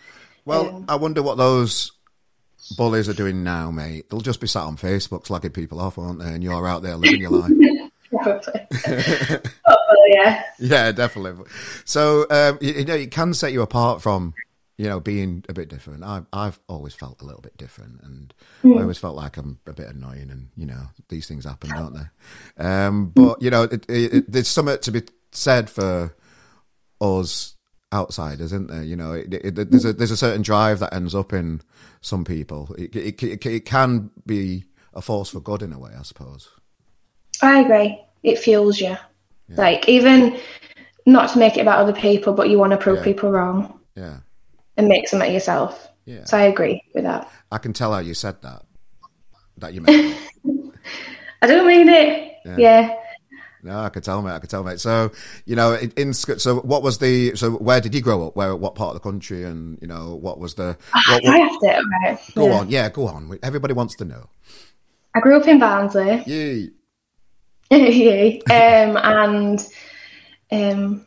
Well, 0.45 0.69
um, 0.69 0.85
I 0.89 0.95
wonder 0.95 1.23
what 1.23 1.39
those 1.39 1.93
bullies 2.77 3.09
are 3.09 3.15
doing 3.15 3.43
now, 3.43 3.71
mate. 3.71 4.09
They'll 4.09 4.21
just 4.21 4.41
be 4.41 4.47
sat 4.47 4.63
on 4.63 4.77
Facebook 4.77 5.27
slagging 5.27 5.55
people 5.55 5.81
off, 5.81 5.97
won't 5.97 6.19
they? 6.19 6.33
And 6.33 6.43
you're 6.43 6.67
out 6.67 6.83
there 6.83 6.97
living 6.97 7.21
your 7.21 7.31
life. 7.31 7.53
Probably. 8.11 8.61
oh, 9.67 10.07
yeah. 10.09 10.43
Yeah, 10.59 10.93
definitely. 10.93 11.45
So 11.85 12.27
um, 12.31 12.59
you, 12.61 12.73
you 12.75 12.85
know, 12.85 12.95
it 12.95 13.11
can 13.11 13.33
set 13.33 13.53
you 13.53 13.63
apart 13.63 14.03
from 14.03 14.35
you 14.79 14.89
know, 14.89 14.99
being 14.99 15.45
a 15.49 15.53
bit 15.53 15.69
different. 15.69 16.03
I've 16.03 16.27
I've 16.33 16.59
always 16.69 16.93
felt 16.93 17.21
a 17.23 17.25
little 17.25 17.41
bit 17.41 17.57
different, 17.57 18.01
and 18.03 18.35
mm. 18.65 18.79
I 18.79 18.83
always 18.83 18.99
felt 18.99 19.15
like 19.15 19.37
I'm 19.37 19.61
a 19.67 19.73
bit 19.73 19.87
annoying, 19.87 20.29
and 20.31 20.49
you 20.57 20.67
know, 20.67 20.89
these 21.09 21.29
things 21.29 21.45
happen, 21.45 21.71
don't 21.71 21.95
they? 21.95 22.65
Um, 22.65 23.11
but 23.11 23.41
you 23.41 23.51
know, 23.51 23.65
it, 23.65 23.85
it, 23.89 24.15
it, 24.15 24.33
there's 24.33 24.49
something 24.49 24.79
to 24.79 24.91
be 24.91 25.03
said 25.31 25.71
for 25.71 26.17
us 27.01 27.52
outsiders, 27.93 28.53
isn't 28.53 28.69
there? 28.69 28.83
You 28.83 28.97
know, 28.97 29.23
there's 29.23 29.85
a 29.85 29.93
there's 29.93 30.11
a 30.11 30.17
certain 30.17 30.43
drive 30.43 30.79
that 30.81 30.95
ends 30.95 31.15
up 31.15 31.33
in 31.33 31.61
some 32.01 32.25
people. 32.25 32.75
It, 32.79 33.23
it 33.23 33.65
can 33.67 34.11
be 34.27 34.65
a 34.95 35.03
force 35.03 35.31
for 35.31 35.41
good 35.41 35.63
in 35.63 35.73
a 35.73 35.79
way, 35.79 35.93
I 35.99 36.03
suppose. 36.03 36.49
I 37.41 37.61
agree. 37.61 38.01
It 38.23 38.39
fuels 38.39 38.81
you. 38.81 38.97
Yeah. 39.49 39.57
Like 39.57 39.89
even 39.89 40.39
not 41.07 41.31
to 41.31 41.39
make 41.39 41.57
it 41.57 41.61
about 41.61 41.81
other 41.81 41.93
people, 41.93 42.33
but 42.33 42.49
you 42.49 42.59
want 42.59 42.73
to 42.73 42.79
prove 42.79 42.99
yeah. 42.99 43.05
people 43.05 43.31
wrong. 43.31 43.81
Yeah 43.97 44.19
and 44.77 44.89
make 44.89 45.09
some 45.09 45.23
at 45.23 45.33
yourself. 45.33 45.89
Yeah. 46.05 46.25
So 46.25 46.37
I 46.37 46.43
agree 46.43 46.83
with 46.95 47.05
that. 47.05 47.31
I 47.51 47.59
can 47.59 47.73
tell 47.73 47.93
how 47.93 48.01
you 48.01 48.15
said 48.15 48.41
that. 48.43 48.63
That 49.59 49.75
you 49.75 49.83
meant. 49.83 50.17
I 51.43 51.47
don't 51.47 51.67
mean 51.67 51.89
it. 51.89 52.33
Yeah. 52.45 52.57
yeah. 52.59 52.97
No, 53.65 53.79
I 53.79 53.91
could 53.91 54.03
tell, 54.03 54.21
mate. 54.23 54.33
I 54.33 54.39
could 54.41 54.51
tell, 54.51 54.65
mate. 54.65 54.81
So, 54.81 55.13
you 55.47 55.55
know, 55.55 55.75
in, 55.75 55.93
in, 55.97 56.13
so 56.15 56.57
what 56.61 56.83
was 56.83 56.99
the 56.99 57.37
so 57.37 57.53
where 57.53 57.81
did 57.81 57.95
you 57.95 58.01
grow 58.01 58.27
up? 58.27 58.35
Where 58.35 58.57
what 58.57 58.75
part 58.75 58.89
of 58.89 59.03
the 59.03 59.09
country? 59.09 59.45
And 59.45 59.79
you 59.81 59.87
know, 59.87 60.17
what 60.17 60.41
was 60.41 60.55
the? 60.55 60.77
What, 60.93 61.23
what, 61.23 61.35
I 61.35 61.39
have 61.39 61.61
to. 61.61 61.83
Right. 62.03 62.19
Go 62.35 62.47
yeah. 62.47 62.59
on, 62.59 62.71
yeah, 62.71 62.89
go 62.89 63.07
on. 63.07 63.39
Everybody 63.43 63.75
wants 63.75 63.95
to 63.97 64.05
know. 64.05 64.29
I 65.15 65.21
grew 65.21 65.37
up 65.37 65.47
in 65.47 65.61
Barnsley. 65.61 66.23
Yay. 66.27 66.71
Yay. 67.71 68.41
Um, 68.43 68.97
and 68.97 69.69
um, 70.51 71.07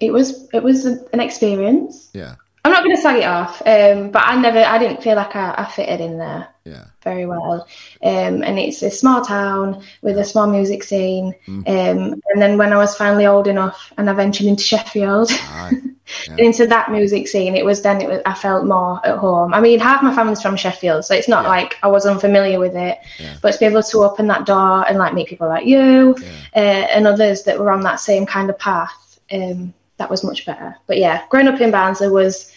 it 0.00 0.12
was 0.12 0.48
it 0.52 0.62
was 0.62 0.84
an 0.84 1.20
experience. 1.20 2.10
Yeah. 2.12 2.36
I'm 2.68 2.74
not 2.74 2.84
going 2.84 2.96
to 2.96 3.00
slag 3.00 3.16
it 3.16 3.24
off, 3.24 3.62
um, 3.64 4.10
but 4.10 4.24
I 4.26 4.36
never, 4.38 4.58
I 4.58 4.76
didn't 4.76 5.02
feel 5.02 5.16
like 5.16 5.34
I, 5.34 5.54
I 5.56 5.64
fitted 5.64 6.02
in 6.02 6.18
there 6.18 6.48
yeah. 6.66 6.84
very 7.02 7.24
well. 7.24 7.66
Um, 8.02 8.42
and 8.42 8.58
it's 8.58 8.82
a 8.82 8.90
small 8.90 9.22
town 9.22 9.82
with 10.02 10.18
a 10.18 10.24
small 10.24 10.46
music 10.46 10.82
scene. 10.82 11.34
Mm. 11.46 11.66
Um, 11.66 12.22
and 12.30 12.42
then 12.42 12.58
when 12.58 12.74
I 12.74 12.76
was 12.76 12.94
finally 12.94 13.24
old 13.24 13.46
enough 13.46 13.90
and 13.96 14.10
I 14.10 14.12
ventured 14.12 14.48
into 14.48 14.64
Sheffield, 14.64 15.30
yeah. 15.60 16.36
into 16.36 16.66
that 16.66 16.92
music 16.92 17.28
scene, 17.28 17.56
it 17.56 17.64
was 17.64 17.80
then 17.80 18.02
it 18.02 18.08
was, 18.08 18.20
I 18.26 18.34
felt 18.34 18.66
more 18.66 19.00
at 19.06 19.16
home. 19.16 19.54
I 19.54 19.62
mean, 19.62 19.80
half 19.80 20.02
my 20.02 20.14
family's 20.14 20.42
from 20.42 20.58
Sheffield, 20.58 21.06
so 21.06 21.14
it's 21.14 21.26
not 21.26 21.44
yeah. 21.44 21.48
like 21.48 21.78
I 21.82 21.88
was 21.88 22.04
unfamiliar 22.04 22.60
with 22.60 22.76
it, 22.76 22.98
but 23.40 23.52
to 23.52 23.58
be 23.58 23.64
able 23.64 23.82
to 23.82 24.04
open 24.04 24.26
that 24.26 24.44
door 24.44 24.86
and 24.86 24.98
like 24.98 25.14
meet 25.14 25.28
people 25.28 25.48
like 25.48 25.64
you 25.64 26.16
uh, 26.54 26.58
and 26.58 27.06
others 27.06 27.44
that 27.44 27.58
were 27.58 27.72
on 27.72 27.80
that 27.84 27.98
same 27.98 28.26
kind 28.26 28.50
of 28.50 28.58
path. 28.58 29.18
Um, 29.32 29.72
that 29.98 30.10
was 30.10 30.22
much 30.24 30.46
better. 30.46 30.76
But 30.86 30.98
yeah, 30.98 31.24
growing 31.28 31.48
up 31.48 31.60
in 31.60 31.70
Barnsley 31.70 32.08
was 32.08 32.52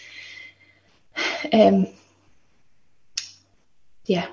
um, 1.52 1.86
yeah. 4.04 4.26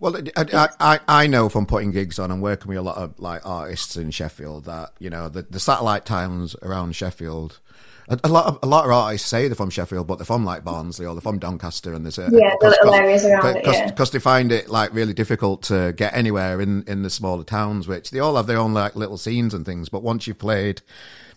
Well, 0.00 0.16
I, 0.36 0.68
I, 0.80 1.00
I 1.08 1.26
know 1.26 1.48
from 1.48 1.66
putting 1.66 1.90
gigs 1.90 2.18
on 2.18 2.30
and 2.30 2.42
working 2.42 2.68
with 2.68 2.78
a 2.78 2.82
lot 2.82 2.96
of 2.96 3.18
like 3.18 3.40
artists 3.46 3.96
in 3.96 4.10
Sheffield 4.10 4.64
that 4.64 4.92
you 4.98 5.08
know 5.08 5.28
the, 5.28 5.42
the 5.42 5.60
satellite 5.60 6.04
towns 6.04 6.56
around 6.62 6.94
Sheffield. 6.94 7.60
A, 8.08 8.20
a, 8.24 8.28
lot 8.28 8.44
of 8.46 8.58
a 8.62 8.66
lot 8.66 8.84
of 8.84 8.90
artists 8.90 9.26
say 9.28 9.48
they're 9.48 9.54
from 9.54 9.70
Sheffield, 9.70 10.06
but 10.06 10.16
they're 10.16 10.26
from 10.26 10.44
like 10.44 10.62
Barnsley 10.62 11.06
or 11.06 11.14
they're 11.14 11.22
from 11.22 11.38
Doncaster, 11.38 11.94
and 11.94 12.04
there's 12.04 12.18
a 12.18 12.28
yeah, 12.32 12.54
the 12.60 12.68
little 12.68 12.92
areas 12.92 13.24
around 13.24 13.56
it, 13.56 13.64
yeah. 13.64 13.86
Because 13.86 14.10
they 14.10 14.18
find 14.18 14.52
it 14.52 14.68
like 14.68 14.92
really 14.92 15.14
difficult 15.14 15.62
to 15.64 15.94
get 15.96 16.14
anywhere 16.14 16.60
in 16.60 16.82
in 16.82 17.02
the 17.02 17.08
smaller 17.08 17.44
towns, 17.44 17.88
which 17.88 18.10
they 18.10 18.18
all 18.18 18.36
have 18.36 18.46
their 18.46 18.58
own 18.58 18.74
like 18.74 18.96
little 18.96 19.16
scenes 19.16 19.54
and 19.54 19.64
things. 19.64 19.88
But 19.88 20.02
once 20.02 20.26
you've 20.26 20.38
played 20.38 20.82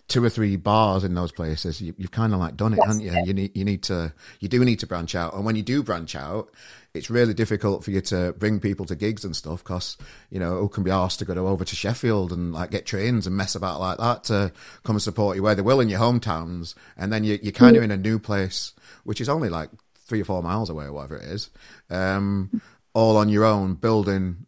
two 0.08 0.24
or 0.24 0.30
three 0.30 0.56
bars 0.56 1.04
in 1.04 1.14
those 1.14 1.30
places, 1.30 1.80
you, 1.82 1.94
have 2.00 2.10
kind 2.10 2.32
of 2.32 2.40
like 2.40 2.56
done 2.56 2.72
it, 2.72 2.80
haven't 2.82 3.00
you? 3.00 3.12
You 3.24 3.34
need 3.34 3.56
you 3.56 3.64
need 3.64 3.82
to 3.84 4.12
you 4.40 4.48
do 4.48 4.64
need 4.64 4.80
to 4.80 4.86
branch 4.86 5.14
out, 5.14 5.34
and 5.34 5.44
when 5.44 5.54
you 5.54 5.62
do 5.62 5.82
branch 5.82 6.16
out, 6.16 6.50
it's 6.94 7.10
really 7.10 7.34
difficult 7.34 7.84
for 7.84 7.90
you 7.90 8.00
to 8.00 8.32
bring 8.32 8.58
people 8.58 8.86
to 8.86 8.96
gigs 8.96 9.24
and 9.24 9.36
stuff 9.36 9.62
because 9.62 9.98
you 10.30 10.40
know 10.40 10.58
who 10.60 10.68
can 10.68 10.82
be 10.82 10.90
asked 10.90 11.18
to 11.18 11.24
go 11.26 11.46
over 11.46 11.64
to 11.64 11.76
Sheffield 11.76 12.32
and 12.32 12.52
like 12.52 12.70
get 12.70 12.86
trains 12.86 13.26
and 13.26 13.36
mess 13.36 13.54
about 13.54 13.80
like 13.80 13.98
that 13.98 14.24
to 14.24 14.52
come 14.82 14.96
and 14.96 15.02
support 15.02 15.36
you 15.36 15.42
where 15.42 15.54
they 15.54 15.62
will 15.62 15.80
in 15.80 15.90
your 15.90 16.00
hometowns, 16.00 16.74
and 16.96 17.12
then 17.12 17.22
you, 17.22 17.38
you're 17.42 17.52
kind 17.52 17.76
of 17.76 17.82
mm. 17.82 17.84
in 17.84 17.90
a 17.90 17.96
new 17.96 18.18
place 18.18 18.72
which 19.04 19.20
is 19.20 19.28
only 19.28 19.50
like 19.50 19.70
three 20.06 20.22
or 20.22 20.24
four 20.24 20.42
miles 20.42 20.70
away 20.70 20.86
or 20.86 20.92
whatever 20.92 21.16
it 21.16 21.24
is, 21.24 21.50
um, 21.90 22.62
all 22.94 23.18
on 23.18 23.28
your 23.28 23.44
own, 23.44 23.74
building, 23.74 24.46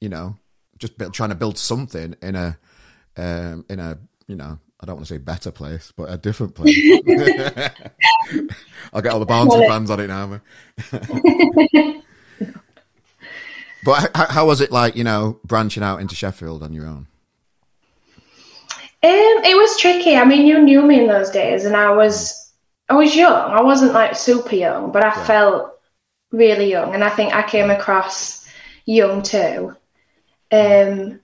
you 0.00 0.08
know, 0.08 0.36
just 0.78 0.98
build, 0.98 1.14
trying 1.14 1.30
to 1.30 1.34
build 1.34 1.56
something 1.56 2.14
in 2.20 2.36
a 2.36 2.58
um, 3.16 3.64
in 3.70 3.80
a 3.80 3.98
you 4.26 4.36
know 4.36 4.58
I 4.80 4.86
don't 4.86 4.96
want 4.96 5.08
to 5.08 5.14
say 5.14 5.18
better 5.18 5.50
place, 5.50 5.92
but 5.96 6.10
a 6.10 6.16
different 6.16 6.54
place. 6.54 6.76
I'll 8.92 9.02
get 9.02 9.12
all 9.12 9.18
the 9.18 9.26
Barnsley 9.26 9.66
fans 9.66 9.90
on 9.90 10.00
it 10.00 10.06
now. 10.06 10.40
but 13.84 14.10
how, 14.14 14.26
how, 14.26 14.46
was 14.46 14.60
it 14.60 14.70
like, 14.70 14.94
you 14.94 15.02
know, 15.02 15.40
branching 15.44 15.82
out 15.82 16.00
into 16.00 16.14
Sheffield 16.14 16.62
on 16.62 16.72
your 16.72 16.86
own? 16.86 17.08
Um, 19.00 19.44
it 19.44 19.56
was 19.56 19.78
tricky. 19.78 20.16
I 20.16 20.24
mean, 20.24 20.46
you 20.46 20.60
knew 20.60 20.82
me 20.82 21.00
in 21.00 21.08
those 21.08 21.30
days, 21.30 21.64
and 21.64 21.76
I 21.76 21.90
was, 21.90 22.52
I 22.88 22.94
was 22.94 23.14
young. 23.16 23.50
I 23.50 23.62
wasn't 23.62 23.92
like 23.92 24.16
super 24.16 24.54
young, 24.54 24.92
but 24.92 25.04
I 25.04 25.08
yeah. 25.08 25.24
felt 25.24 25.72
really 26.30 26.70
young, 26.70 26.94
and 26.94 27.02
I 27.02 27.10
think 27.10 27.34
I 27.34 27.42
came 27.42 27.70
across 27.70 28.48
young 28.86 29.22
too. 29.22 29.76
Um, 30.50 31.20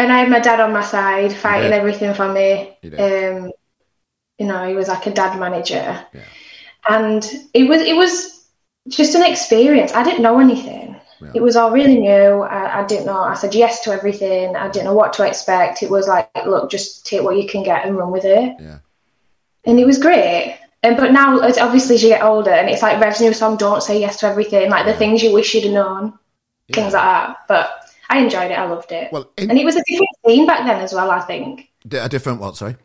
and 0.00 0.12
I 0.12 0.18
had 0.20 0.30
my 0.30 0.40
dad 0.40 0.60
on 0.60 0.72
my 0.72 0.82
side, 0.82 1.32
fighting 1.32 1.70
yeah. 1.70 1.76
everything 1.76 2.14
for 2.14 2.32
me. 2.32 2.76
Um, 2.96 3.52
you 4.38 4.46
know, 4.46 4.66
he 4.66 4.74
was 4.74 4.88
like 4.88 5.06
a 5.06 5.12
dad 5.12 5.38
manager, 5.38 6.06
yeah. 6.14 6.22
and 6.88 7.22
it 7.52 7.64
was 7.68 7.82
it 7.82 7.94
was 7.94 8.48
just 8.88 9.14
an 9.14 9.24
experience. 9.30 9.92
I 9.92 10.02
didn't 10.02 10.22
know 10.22 10.40
anything. 10.40 10.96
Yeah. 11.20 11.32
It 11.34 11.42
was 11.42 11.54
all 11.54 11.70
really 11.70 12.00
new. 12.00 12.40
I, 12.40 12.80
I, 12.80 12.86
didn't 12.86 13.04
know. 13.04 13.20
I 13.20 13.34
said 13.34 13.54
yes 13.54 13.84
to 13.84 13.92
everything. 13.92 14.56
I 14.56 14.70
didn't 14.70 14.86
know 14.86 14.94
what 14.94 15.12
to 15.14 15.26
expect. 15.26 15.82
It 15.82 15.90
was 15.90 16.08
like, 16.08 16.30
look, 16.46 16.70
just 16.70 17.04
take 17.04 17.22
what 17.22 17.36
you 17.36 17.46
can 17.46 17.62
get 17.62 17.84
and 17.84 17.94
run 17.94 18.10
with 18.10 18.24
it. 18.24 18.56
Yeah. 18.58 18.78
And 19.66 19.78
it 19.78 19.84
was 19.84 19.98
great. 19.98 20.58
And 20.82 20.96
but 20.96 21.12
now, 21.12 21.40
it's 21.40 21.58
obviously, 21.58 21.96
as 21.96 22.02
you 22.02 22.08
get 22.08 22.22
older, 22.22 22.50
and 22.50 22.70
it's 22.70 22.80
like 22.80 23.02
Rev's 23.02 23.20
new 23.20 23.34
song, 23.34 23.58
"Don't 23.58 23.82
Say 23.82 24.00
Yes 24.00 24.20
to 24.20 24.26
Everything," 24.26 24.70
like 24.70 24.86
the 24.86 24.94
things 24.94 25.22
you 25.22 25.30
wish 25.30 25.52
you'd 25.52 25.64
have 25.64 25.74
known, 25.74 26.18
things 26.72 26.94
like 26.94 27.02
that. 27.02 27.36
But 27.48 27.89
I 28.10 28.18
enjoyed 28.18 28.50
it. 28.50 28.58
I 28.58 28.66
loved 28.66 28.90
it. 28.90 29.12
Well, 29.12 29.30
in... 29.36 29.50
and 29.50 29.58
it 29.58 29.64
was 29.64 29.76
a 29.76 29.84
different 29.86 30.10
scene 30.26 30.44
back 30.44 30.66
then 30.66 30.80
as 30.80 30.92
well. 30.92 31.10
I 31.10 31.20
think 31.20 31.70
a 31.90 32.08
different 32.08 32.40
what? 32.40 32.56
Sorry, 32.56 32.76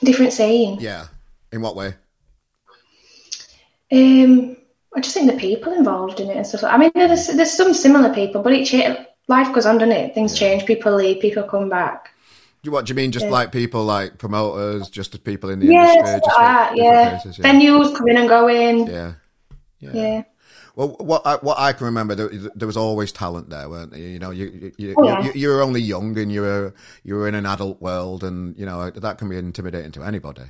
different 0.00 0.32
scene. 0.32 0.78
Yeah. 0.80 1.06
In 1.52 1.62
what 1.62 1.76
way? 1.76 1.94
Um, 3.90 4.56
I 4.94 5.00
just 5.00 5.14
think 5.14 5.30
the 5.30 5.38
people 5.38 5.72
involved 5.72 6.20
in 6.20 6.28
it 6.28 6.36
and 6.36 6.46
stuff. 6.46 6.64
I 6.64 6.76
mean, 6.76 6.90
there's 6.94 7.28
there's 7.28 7.52
some 7.52 7.72
similar 7.72 8.12
people, 8.12 8.42
but 8.42 8.52
it 8.52 8.66
cha- 8.66 9.06
life 9.28 9.54
goes 9.54 9.64
on, 9.64 9.78
doesn't 9.78 9.92
it? 9.92 10.14
Things 10.14 10.32
yeah. 10.34 10.48
change. 10.48 10.66
People 10.66 10.94
leave. 10.94 11.22
People 11.22 11.44
come 11.44 11.68
back. 11.68 12.10
You 12.64 12.72
what 12.72 12.86
do 12.86 12.90
you 12.90 12.96
mean? 12.96 13.12
Just 13.12 13.26
yeah. 13.26 13.30
like 13.30 13.52
people, 13.52 13.84
like 13.84 14.18
promoters, 14.18 14.90
just 14.90 15.12
the 15.12 15.18
people 15.18 15.50
in 15.50 15.60
the 15.60 15.66
yes, 15.66 15.96
industry, 15.96 16.20
just 16.24 16.40
uh, 16.40 16.72
yeah. 16.74 17.10
Places, 17.10 17.38
yeah. 17.38 17.52
Venues 17.52 17.96
coming 17.96 18.16
and 18.16 18.28
going. 18.28 18.86
Yeah. 18.88 19.12
Yeah. 19.78 19.90
yeah. 19.94 20.22
Well, 20.78 20.94
what 21.00 21.26
I, 21.26 21.34
what 21.38 21.58
I 21.58 21.72
can 21.72 21.86
remember, 21.86 22.14
there, 22.14 22.28
there 22.28 22.68
was 22.68 22.76
always 22.76 23.10
talent 23.10 23.50
there, 23.50 23.68
weren't 23.68 23.90
there? 23.90 23.98
You 23.98 24.20
know, 24.20 24.30
you 24.30 24.72
you, 24.78 24.94
oh, 24.96 25.08
yeah. 25.08 25.24
you, 25.24 25.32
you 25.34 25.48
were 25.48 25.60
only 25.60 25.80
young 25.80 26.16
and 26.16 26.30
you 26.30 26.42
were 26.42 26.72
you 27.02 27.16
were 27.16 27.26
in 27.26 27.34
an 27.34 27.46
adult 27.46 27.82
world, 27.82 28.22
and 28.22 28.56
you 28.56 28.64
know 28.64 28.88
that 28.88 29.18
can 29.18 29.28
be 29.28 29.36
intimidating 29.36 29.90
to 29.90 30.04
anybody. 30.04 30.44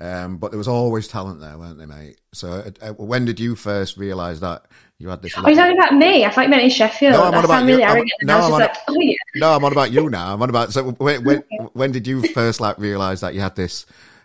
Um, 0.00 0.38
but 0.38 0.52
there 0.52 0.56
was 0.56 0.68
always 0.68 1.06
talent 1.06 1.42
there, 1.42 1.58
weren't 1.58 1.76
there, 1.76 1.86
mate? 1.86 2.18
So, 2.32 2.48
uh, 2.50 2.70
uh 2.80 2.92
when 2.94 3.26
did 3.26 3.38
you 3.38 3.54
first 3.56 3.98
realise 3.98 4.40
that 4.40 4.64
you 4.98 5.10
had 5.10 5.20
this? 5.20 5.36
Are 5.36 5.50
you 5.50 5.54
talking 5.54 5.76
about 5.76 5.94
me? 5.94 6.24
I 6.24 6.30
thought 6.30 6.44
you 6.44 6.48
meant 6.48 6.62
in 6.62 6.70
Sheffield. 6.70 7.12
No, 7.12 7.24
I'm 7.24 7.34
on 7.34 7.44
about 7.44 7.66
really 7.66 7.82
you. 7.82 7.86
I'm, 7.86 8.04
no, 8.22 8.38
I'm 8.38 8.52
on, 8.54 8.60
like, 8.60 8.76
oh, 8.88 8.96
yeah. 8.98 9.14
no, 9.34 9.54
I'm 9.54 9.64
on 9.66 9.72
about 9.72 9.92
you 9.92 10.08
now. 10.08 10.32
I'm 10.32 10.40
on 10.40 10.48
about. 10.48 10.72
So, 10.72 10.92
when 10.92 11.22
when, 11.24 11.44
when 11.74 11.92
did 11.92 12.06
you 12.06 12.22
first 12.28 12.58
like 12.58 12.78
realise 12.78 13.20
that 13.20 13.34
you 13.34 13.40
had 13.40 13.54
this 13.54 13.84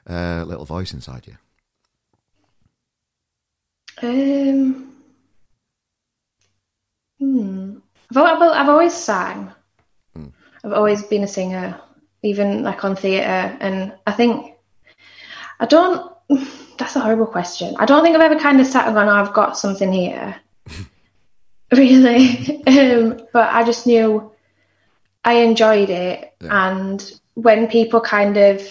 uh, 0.10 0.46
little 0.48 0.64
voice 0.64 0.94
inside 0.94 1.28
you? 1.28 1.36
Um. 4.02 4.89
Hmm. 7.20 7.78
I've, 8.16 8.42
I've 8.42 8.70
always 8.70 8.94
sang. 8.94 9.52
Hmm. 10.16 10.28
I've 10.64 10.74
always 10.74 11.04
been 11.04 11.24
a 11.24 11.28
singer, 11.28 11.80
even 12.24 12.64
like 12.64 12.84
on 12.84 12.96
theatre. 12.96 13.58
And 13.60 13.94
I 14.08 14.12
think 14.12 14.54
I 15.60 15.66
don't. 15.66 16.12
that's 16.78 16.96
a 16.96 17.02
horrible 17.02 17.28
question. 17.28 17.76
I 17.78 17.86
don't 17.86 18.04
think 18.04 18.16
I've 18.16 18.22
ever 18.22 18.40
kind 18.40 18.60
of 18.60 18.68
sat 18.68 18.88
and 18.88 18.96
gone, 18.96 19.08
oh, 19.08 19.12
I've 19.12 19.34
got 19.34 19.58
something 19.58 19.92
here. 19.92 20.36
really. 21.72 22.64
um, 22.68 23.20
but 23.34 23.54
I 23.54 23.64
just 23.64 23.86
knew 23.86 24.32
I 25.24 25.34
enjoyed 25.34 25.90
it. 25.90 26.34
Yeah. 26.42 26.72
And 26.72 27.20
when 27.36 27.68
people 27.68 28.00
kind 28.02 28.38
of, 28.38 28.62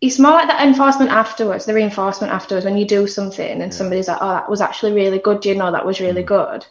it's 0.00 0.18
more 0.18 0.32
like 0.32 0.48
that 0.48 0.66
enforcement 0.66 1.10
afterwards, 1.10 1.66
the 1.66 1.74
reinforcement 1.74 2.32
afterwards, 2.32 2.64
when 2.64 2.78
you 2.78 2.86
do 2.86 3.06
something 3.06 3.62
and 3.62 3.72
yeah. 3.72 3.78
somebody's 3.78 4.08
like, 4.08 4.18
oh, 4.20 4.30
that 4.30 4.50
was 4.50 4.60
actually 4.60 4.92
really 4.92 5.18
good. 5.18 5.40
Do 5.40 5.50
you 5.50 5.54
know 5.54 5.70
that 5.70 5.86
was 5.86 6.00
really 6.00 6.22
mm. 6.22 6.26
good? 6.26 6.66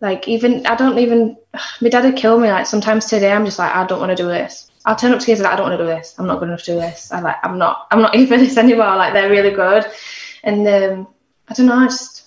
Like, 0.00 0.28
even, 0.28 0.66
I 0.66 0.74
don't 0.74 0.98
even, 0.98 1.36
my 1.80 1.88
dad 1.88 2.04
would 2.04 2.16
kill 2.16 2.38
me. 2.38 2.48
Like, 2.48 2.66
sometimes 2.66 3.06
today 3.06 3.32
I'm 3.32 3.44
just 3.44 3.58
like, 3.58 3.74
I 3.74 3.86
don't 3.86 4.00
want 4.00 4.10
to 4.10 4.22
do 4.22 4.28
this. 4.28 4.70
I'll 4.84 4.96
turn 4.96 5.12
up 5.12 5.20
to 5.20 5.26
kids 5.26 5.40
and 5.40 5.48
I 5.48 5.56
don't 5.56 5.68
want 5.68 5.78
to 5.78 5.84
do 5.84 5.88
this. 5.88 6.14
I'm 6.18 6.26
not 6.26 6.38
good 6.38 6.48
enough 6.48 6.62
to 6.64 6.74
do 6.74 6.80
this. 6.80 7.10
I 7.10 7.20
like, 7.20 7.36
I'm 7.42 7.58
not, 7.58 7.88
I'm 7.90 8.02
not 8.02 8.14
here 8.14 8.26
this 8.26 8.56
anymore. 8.56 8.96
Like, 8.96 9.12
they're 9.12 9.30
really 9.30 9.50
good. 9.50 9.84
And 10.44 10.66
um, 10.68 11.08
I 11.48 11.54
don't 11.54 11.66
know, 11.66 11.76
I 11.76 11.86
just, 11.86 12.26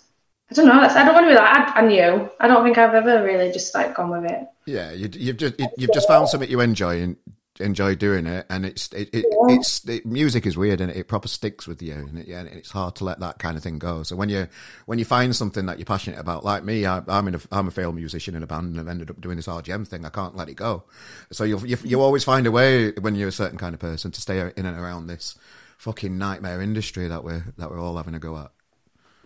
I 0.52 0.56
don't 0.56 0.66
know. 0.66 0.82
I 0.82 1.06
don't 1.06 1.14
want 1.14 1.26
to 1.26 1.30
be 1.30 1.36
like 1.36 1.58
I, 1.58 1.80
I 1.80 1.82
knew. 1.86 2.30
I 2.40 2.48
don't 2.48 2.64
think 2.64 2.78
I've 2.80 2.96
ever 2.96 3.24
really 3.24 3.52
just 3.52 3.76
like 3.76 3.94
gone 3.94 4.10
with 4.10 4.32
it. 4.32 4.48
Yeah, 4.66 4.92
you, 4.92 5.28
have 5.28 5.38
just 5.38 5.56
you've 5.78 5.94
just 5.94 6.08
found 6.08 6.28
something 6.28 6.50
you 6.50 6.60
enjoy 6.60 7.04
and 7.04 7.18
enjoy 7.60 7.96
doing 7.96 8.26
it, 8.26 8.46
and 8.50 8.66
it's 8.66 8.92
it, 8.94 9.10
it 9.14 9.26
yeah. 9.30 9.56
it's 9.56 9.88
it, 9.88 10.06
music 10.06 10.46
is 10.46 10.58
weird 10.58 10.82
and 10.82 10.90
it, 10.92 10.98
it 10.98 11.08
proper 11.08 11.28
sticks 11.28 11.68
with 11.68 11.82
you, 11.82 11.94
and, 11.94 12.20
it, 12.20 12.28
yeah, 12.28 12.40
and 12.40 12.50
it's 12.50 12.72
hard 12.72 12.96
to 12.96 13.04
let 13.04 13.20
that 13.20 13.40
kind 13.40 13.58
of 13.58 13.64
thing 13.64 13.80
go. 13.80 14.04
So 14.04 14.16
when 14.16 14.30
you 14.30 14.48
when 14.86 15.00
you 15.00 15.06
find 15.06 15.36
something 15.36 15.66
that 15.66 15.78
you're 15.78 15.86
passionate 15.86 16.20
about, 16.20 16.44
like 16.46 16.64
me, 16.64 16.86
I, 16.86 17.02
am 17.08 17.28
in 17.28 17.36
a 17.36 17.40
I'm 17.52 17.68
a 17.68 17.72
failed 17.72 17.96
musician 17.96 18.36
in 18.36 18.44
a 18.44 18.48
band, 18.48 18.72
and 18.72 18.80
I've 18.80 18.88
ended 18.88 19.10
up 19.10 19.22
doing 19.22 19.36
this 19.36 19.48
RGM 19.48 19.88
thing. 19.88 20.06
I 20.06 20.10
can't 20.10 20.36
let 20.36 20.50
it 20.50 20.56
go. 20.56 20.84
So 21.32 21.44
you 21.44 21.60
you 21.66 21.78
you 21.84 22.02
always 22.02 22.24
find 22.24 22.48
a 22.48 22.52
way 22.52 22.92
when 22.92 23.16
you're 23.16 23.30
a 23.30 23.34
certain 23.34 23.58
kind 23.58 23.74
of 23.74 23.80
person 23.80 24.12
to 24.12 24.22
stay 24.22 24.40
in 24.40 24.66
and 24.66 24.80
around 24.80 25.08
this 25.08 25.38
fucking 25.78 26.18
nightmare 26.18 26.62
industry 26.62 27.08
that 27.08 27.24
we're 27.24 27.46
that 27.58 27.70
we're 27.70 27.80
all 27.80 27.98
having 27.98 28.16
a 28.16 28.20
go 28.20 28.38
at. 28.38 28.52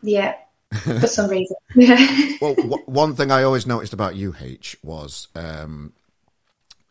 Yeah, 0.01 0.35
for 0.71 1.07
some 1.07 1.29
reason. 1.29 1.55
Yeah. 1.75 1.97
Well, 2.41 2.55
w- 2.55 2.83
one 2.87 3.15
thing 3.15 3.31
I 3.31 3.43
always 3.43 3.65
noticed 3.65 3.93
about 3.93 4.17
you, 4.17 4.35
H, 4.41 4.75
was 4.83 5.29
um, 5.33 5.93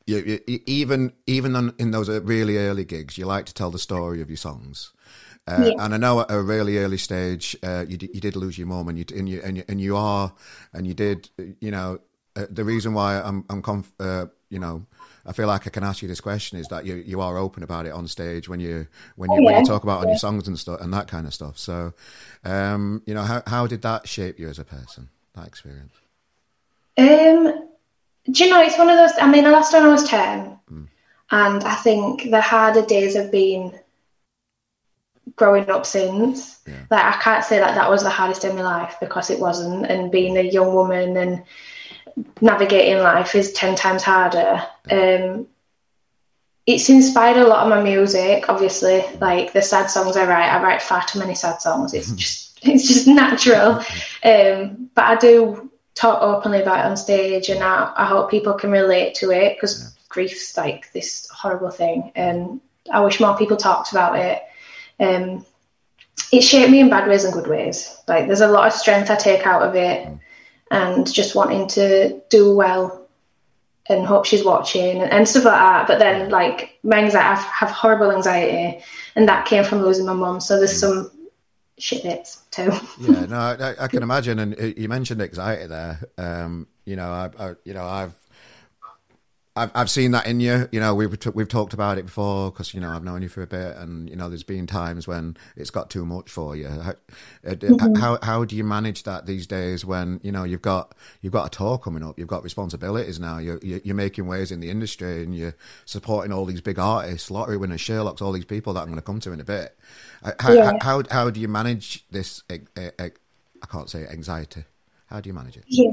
you, 0.07 0.41
you, 0.47 0.61
even 0.67 1.13
even 1.27 1.75
in 1.79 1.91
those 1.91 2.09
really 2.09 2.59
early 2.59 2.85
gigs, 2.85 3.19
you 3.19 3.27
like 3.27 3.47
to 3.47 3.55
tell 3.55 3.71
the 3.71 3.79
story 3.79 4.21
of 4.21 4.29
your 4.29 4.37
songs. 4.37 4.93
Uh, 5.47 5.71
yeah. 5.77 5.85
And 5.85 5.95
I 5.95 5.97
know 5.97 6.21
at 6.21 6.31
a 6.31 6.41
really 6.41 6.79
early 6.79 6.99
stage, 6.99 7.57
uh, 7.65 7.85
you, 7.89 7.97
d- 7.97 8.11
you 8.15 8.21
did 8.21 8.37
lose 8.37 8.57
your 8.57 8.69
mom, 8.69 8.89
and 8.89 8.97
you, 8.97 9.05
and 9.17 9.29
you 9.29 9.41
and 9.43 9.57
you 9.57 9.65
and 9.69 9.81
you 9.81 9.97
are, 9.97 10.33
and 10.73 10.87
you 10.87 10.95
did, 10.95 11.31
you 11.61 11.71
know, 11.71 11.99
uh, 12.37 12.47
the 12.49 12.65
reason 12.65 12.95
why 12.95 13.21
I'm 13.21 13.45
I'm 13.51 13.61
conf- 13.61 13.93
uh, 13.99 14.27
you 14.51 14.59
know 14.59 14.87
I 15.25 15.33
feel 15.33 15.47
like 15.47 15.67
I 15.67 15.71
can 15.71 15.85
ask 15.85 16.03
you 16.03 16.09
this 16.09 16.21
question 16.21 16.59
is 16.59 16.69
that 16.69 16.85
you 16.85 16.95
you 16.95 17.21
are 17.21 17.39
open 17.39 17.63
about 17.63 17.87
it 17.87 17.93
on 17.93 18.09
stage 18.09 18.49
when 18.49 18.61
you 18.61 18.87
when 19.17 19.31
you, 19.31 19.39
oh, 19.39 19.41
yeah. 19.41 19.47
when 19.47 19.61
you 19.61 19.67
talk 19.67 19.83
about 19.83 20.01
on 20.01 20.09
your 20.09 20.19
songs 20.19 20.49
and 20.49 20.59
stuff 20.59 20.81
and 20.81 20.93
that 20.93 21.09
kind 21.09 21.27
of 21.27 21.35
stuff. 21.35 21.59
So, 21.59 21.93
um, 22.45 23.03
you 23.07 23.15
know, 23.15 23.23
how 23.23 23.43
how 23.47 23.67
did 23.67 23.83
that 23.83 24.09
shape 24.09 24.39
you 24.39 24.49
as 24.49 24.59
a 24.59 24.65
person? 24.65 25.09
That 25.35 25.47
experience. 25.47 25.95
Um, 26.99 27.69
do 28.31 28.45
you 28.45 28.51
know 28.51 28.63
it's 28.63 28.79
one 28.79 28.89
of 28.89 28.97
those? 28.97 29.13
I 29.21 29.31
mean, 29.31 29.45
I 29.45 29.51
lost 29.51 29.73
when 29.73 29.83
I 29.83 29.89
was 29.89 30.09
ten, 30.09 30.59
mm. 30.71 30.87
and 31.31 31.65
I 31.65 31.75
think 31.75 32.31
the 32.31 32.41
harder 32.41 32.85
days 32.85 33.17
have 33.17 33.33
been 33.33 33.79
growing 35.37 35.69
up 35.71 35.87
since. 35.87 36.61
Yeah. 36.67 36.85
Like 36.91 37.05
I 37.05 37.21
can't 37.21 37.45
say 37.45 37.59
that 37.59 37.75
that 37.75 37.91
was 37.91 38.03
the 38.03 38.11
hardest 38.11 38.45
in 38.45 38.55
my 38.55 38.63
life 38.63 38.97
because 39.01 39.31
it 39.31 39.41
wasn't, 39.41 39.87
and 39.87 40.13
being 40.13 40.37
a 40.37 40.43
young 40.43 40.75
woman 40.75 41.17
and 41.17 41.45
navigating 42.41 43.03
life 43.03 43.35
is 43.35 43.53
10 43.53 43.75
times 43.77 44.03
harder. 44.03 44.63
Um, 44.91 45.47
it's 46.67 46.89
inspired 46.89 47.39
a 47.39 47.47
lot 47.47 47.65
of 47.65 47.71
my 47.71 47.83
music, 47.83 48.49
obviously. 48.49 49.05
Like 49.21 49.53
the 49.53 49.63
sad 49.63 49.89
songs 49.89 50.17
I 50.17 50.27
write, 50.27 50.49
I 50.49 50.63
write 50.63 50.83
far 50.83 51.03
too 51.05 51.19
many 51.19 51.35
sad 51.35 51.61
songs. 51.61 51.95
It's 51.95 52.13
just 52.13 52.61
it's 52.63 52.87
just 52.87 53.07
natural. 53.07 53.81
Um, 54.25 54.91
but 54.95 55.05
I 55.05 55.17
do 55.17 55.72
talk 55.95 56.23
openly 56.23 56.63
about 56.63 56.81
it 56.81 56.91
on 56.91 56.97
stage, 56.97 57.49
and 57.49 57.63
I, 57.63 57.93
I 57.97 58.07
hope 58.07 58.31
people 58.31 58.55
can 58.55 58.71
relate 58.71 59.15
to 59.17 59.31
it 59.31 59.57
because 59.57 59.83
yeah. 59.83 59.89
grief's 60.09 60.57
like 60.57 60.93
this 60.93 61.29
horrible 61.31 61.71
thing, 61.71 62.13
and 62.15 62.61
I 62.91 63.01
wish 63.01 63.21
more 63.21 63.37
people 63.37 63.57
talked 63.57 63.93
about 63.93 64.19
it. 64.19 64.43
Um, 65.01 65.45
it 66.33 66.43
shaped 66.43 66.71
me 66.71 66.81
in 66.81 66.91
bad 66.91 67.09
ways 67.09 67.25
and 67.25 67.33
good 67.33 67.47
ways. 67.47 67.97
Like 68.07 68.27
there's 68.27 68.41
a 68.41 68.49
lot 68.49 68.67
of 68.67 68.73
strength 68.73 69.11
I 69.11 69.17
take 69.17 69.47
out 69.47 69.63
of 69.63 69.75
it. 69.75 70.07
Mm 70.07 70.19
and 70.73 71.13
just 71.13 71.35
wanting 71.35 71.69
to 71.69 72.21
do 72.31 72.55
well 72.55 73.07
and 73.89 74.07
hope 74.07 74.25
she's 74.25 74.43
watching 74.43 75.03
and, 75.03 75.13
and 75.13 75.29
stuff 75.29 75.45
like 75.45 75.55
that. 75.55 75.87
But 75.87 75.99
then, 75.99 76.31
like, 76.31 76.79
my 76.83 76.97
anxiety, 76.99 77.29
I 77.29 77.35
have 77.35 77.71
horrible 77.71 78.11
anxiety, 78.11 78.83
and 79.15 79.29
that 79.29 79.47
came 79.47 79.65
from 79.65 79.83
losing 79.83 80.07
my 80.07 80.15
mum. 80.15 80.41
So 80.41 80.57
there's 80.57 80.81
some 80.81 81.11
shit 81.83 82.03
bits 82.03 82.43
too. 82.51 82.71
yeah, 83.01 83.27
no, 83.27 83.37
I, 83.37 83.75
I, 83.85 83.89
can 83.89 84.03
imagine. 84.03 84.39
And 84.39 84.59
uh, 84.59 84.73
you 84.77 84.89
mentioned 84.89 85.21
anxiety 85.21 85.67
there. 85.67 86.01
Um, 86.17 86.69
you 86.85 86.97
know, 86.97 87.11
I, 87.11 87.31
I, 87.39 87.55
you 87.65 87.75
know, 87.75 87.85
I've 87.85 88.15
I've 89.55 89.71
I've 89.75 89.91
seen 89.91 90.13
that 90.13 90.27
in 90.27 90.41
you. 90.41 90.67
You 90.73 90.81
know, 90.81 90.95
we've 90.95 91.15
we've 91.35 91.49
talked 91.49 91.75
about 91.75 91.99
it 91.99 92.07
before 92.07 92.51
because 92.51 92.73
you 92.73 92.81
know 92.81 92.91
I've 92.91 93.05
known 93.05 93.21
you 93.21 93.29
for 93.29 93.43
a 93.43 93.47
bit, 93.47 93.77
and 93.77 94.09
you 94.09 94.17
know 94.17 94.31
there's 94.31 94.43
been 94.43 94.67
times 94.67 95.07
when 95.07 95.37
it's 95.57 95.69
got 95.69 95.91
too 95.91 96.07
much 96.07 96.31
for 96.31 96.57
you. 96.57 96.69
How, 96.69 96.91
uh, 96.91 96.95
mm-hmm. 97.51 97.95
how 97.97 98.19
how 98.23 98.45
do 98.47 98.57
you 98.57 98.65
manage 98.65 99.03
that 99.03 99.27
these 99.27 99.47
days 99.47 99.85
when 99.85 100.21
you 100.23 100.33
know 100.33 100.45
you've 100.45 100.63
got 100.63 100.95
you've 101.21 101.35
got 101.35 101.47
a 101.47 101.51
tour 101.51 101.77
coming 101.77 102.03
up, 102.03 102.19
you've 102.19 102.29
got 102.29 102.43
responsibilities 102.43 103.21
now, 103.21 103.37
you're 103.37 103.59
you're 103.63 103.95
making 103.95 104.27
waves 104.27 104.51
in 104.51 104.61
the 104.61 104.71
industry, 104.71 105.23
and 105.23 105.37
you're 105.37 105.55
supporting 105.85 106.33
all 106.33 106.47
these 106.47 106.63
big 106.63 106.79
artists, 106.79 107.31
lottery 107.31 107.59
winners, 107.59 107.83
Sherlocks, 107.83 108.23
all 108.23 108.33
these 108.33 108.47
people 108.47 108.73
that 108.73 108.81
I'm 108.81 108.87
going 108.87 108.97
to 108.97 109.03
come 109.03 109.21
to 109.21 109.33
in 109.33 109.41
a 109.41 109.45
bit. 109.45 109.77
Uh, 110.23 110.33
how 110.41 110.53
yeah. 110.53 110.73
how, 110.81 111.03
how 111.11 111.29
do 111.29 111.41
you 111.41 111.49
manage 111.49 112.07
this? 112.11 112.43
I 112.49 113.11
can't 113.71 113.91
say 113.91 114.07
anxiety. 114.07 114.65
How 115.09 115.21
do 115.21 115.29
you 115.29 115.35
manage 115.35 115.59
it? 115.59 115.65
Yeah. 115.67 115.91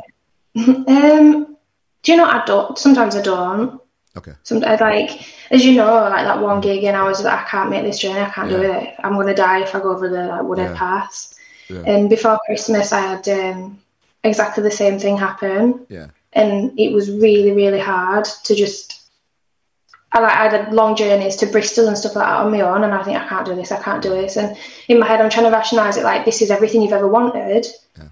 Um 0.88 1.59
do 2.04 2.12
you 2.12 2.18
know 2.18 2.26
I 2.26 2.44
don't? 2.46 2.78
Sometimes 2.78 3.16
I 3.16 3.22
don't. 3.22 3.82
Okay. 4.18 4.34
Sometimes, 4.44 4.82
like, 4.82 5.26
as 5.52 5.66
you 5.66 5.76
know, 5.76 5.94
like 5.94 6.26
that 6.26 6.42
one 6.42 6.62
gig, 6.62 6.84
and 6.84 6.98
I 6.98 7.04
was 7.04 7.24
like, 7.24 7.40
I 7.40 7.44
can't 7.44 7.70
make 7.70 7.84
this 7.84 8.00
journey. 8.00 8.20
I 8.20 8.30
can't 8.30 8.50
yeah. 8.50 8.58
do 8.58 8.64
it. 8.64 8.96
I'm 9.04 9.14
gonna 9.14 9.36
die 9.36 9.62
if 9.62 9.76
I 9.76 9.80
go 9.80 9.92
over 9.92 10.10
the 10.10 10.28
like 10.28 10.44
Woodhead 10.44 10.72
yeah. 10.72 10.78
Pass. 10.78 11.36
Yeah. 11.70 11.84
And 11.86 12.10
before 12.10 12.40
Christmas, 12.46 12.92
I 12.92 13.02
had 13.02 13.28
um, 13.30 13.80
exactly 14.24 14.64
the 14.64 14.72
same 14.72 15.00
thing 15.00 15.18
happen. 15.18 15.86
Yeah. 15.90 16.08
And 16.34 16.80
it 16.80 16.92
was 16.92 17.10
really, 17.10 17.52
really 17.52 17.80
hard 17.80 18.26
to 18.46 18.56
just. 18.56 18.96
I 20.12 20.22
like 20.22 20.34
I 20.34 20.50
had 20.50 20.74
long 20.74 20.96
journeys 20.96 21.36
to 21.38 21.46
Bristol 21.46 21.88
and 21.88 21.96
stuff 21.96 22.16
like 22.16 22.26
that 22.26 22.40
on 22.40 22.52
my 22.52 22.62
own, 22.62 22.84
and 22.84 22.94
I 22.94 23.04
think 23.04 23.18
I 23.18 23.28
can't 23.28 23.46
do 23.46 23.56
this. 23.56 23.72
I 23.72 23.82
can't 23.82 24.02
do 24.02 24.10
this. 24.10 24.38
And 24.38 24.58
in 24.88 25.00
my 25.00 25.06
head, 25.06 25.22
I'm 25.22 25.30
trying 25.30 25.46
to 25.46 25.52
rationalise 25.52 25.98
it 25.98 26.04
like 26.04 26.26
this 26.26 26.42
is 26.42 26.50
everything 26.50 26.82
you've 26.82 26.94
ever 26.94 27.08
wanted. 27.08 27.68
Yeah. 27.96 28.08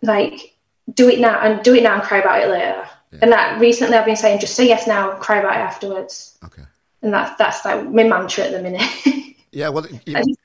Like, 0.00 0.54
do 0.94 1.08
it 1.08 1.18
now 1.18 1.40
and 1.40 1.62
do 1.64 1.74
it 1.74 1.82
now 1.82 1.94
and 1.94 2.02
cry 2.04 2.18
about 2.18 2.40
it 2.40 2.48
later. 2.48 2.88
Yeah. 3.12 3.18
And 3.22 3.32
that 3.32 3.60
recently 3.60 3.96
I've 3.96 4.06
been 4.06 4.16
saying, 4.16 4.40
just 4.40 4.54
say 4.54 4.68
yes 4.68 4.86
now, 4.86 5.12
cry 5.12 5.38
about 5.38 5.56
it 5.56 5.60
afterwards. 5.60 6.38
Okay. 6.44 6.62
And 7.02 7.12
that's 7.12 7.36
that's 7.38 7.64
like 7.64 7.88
my 7.90 8.04
mantra 8.04 8.44
at 8.44 8.52
the 8.52 8.62
minute. 8.62 8.82
Yeah, 9.52 9.70
well, 9.70 9.84
you, 9.86 9.98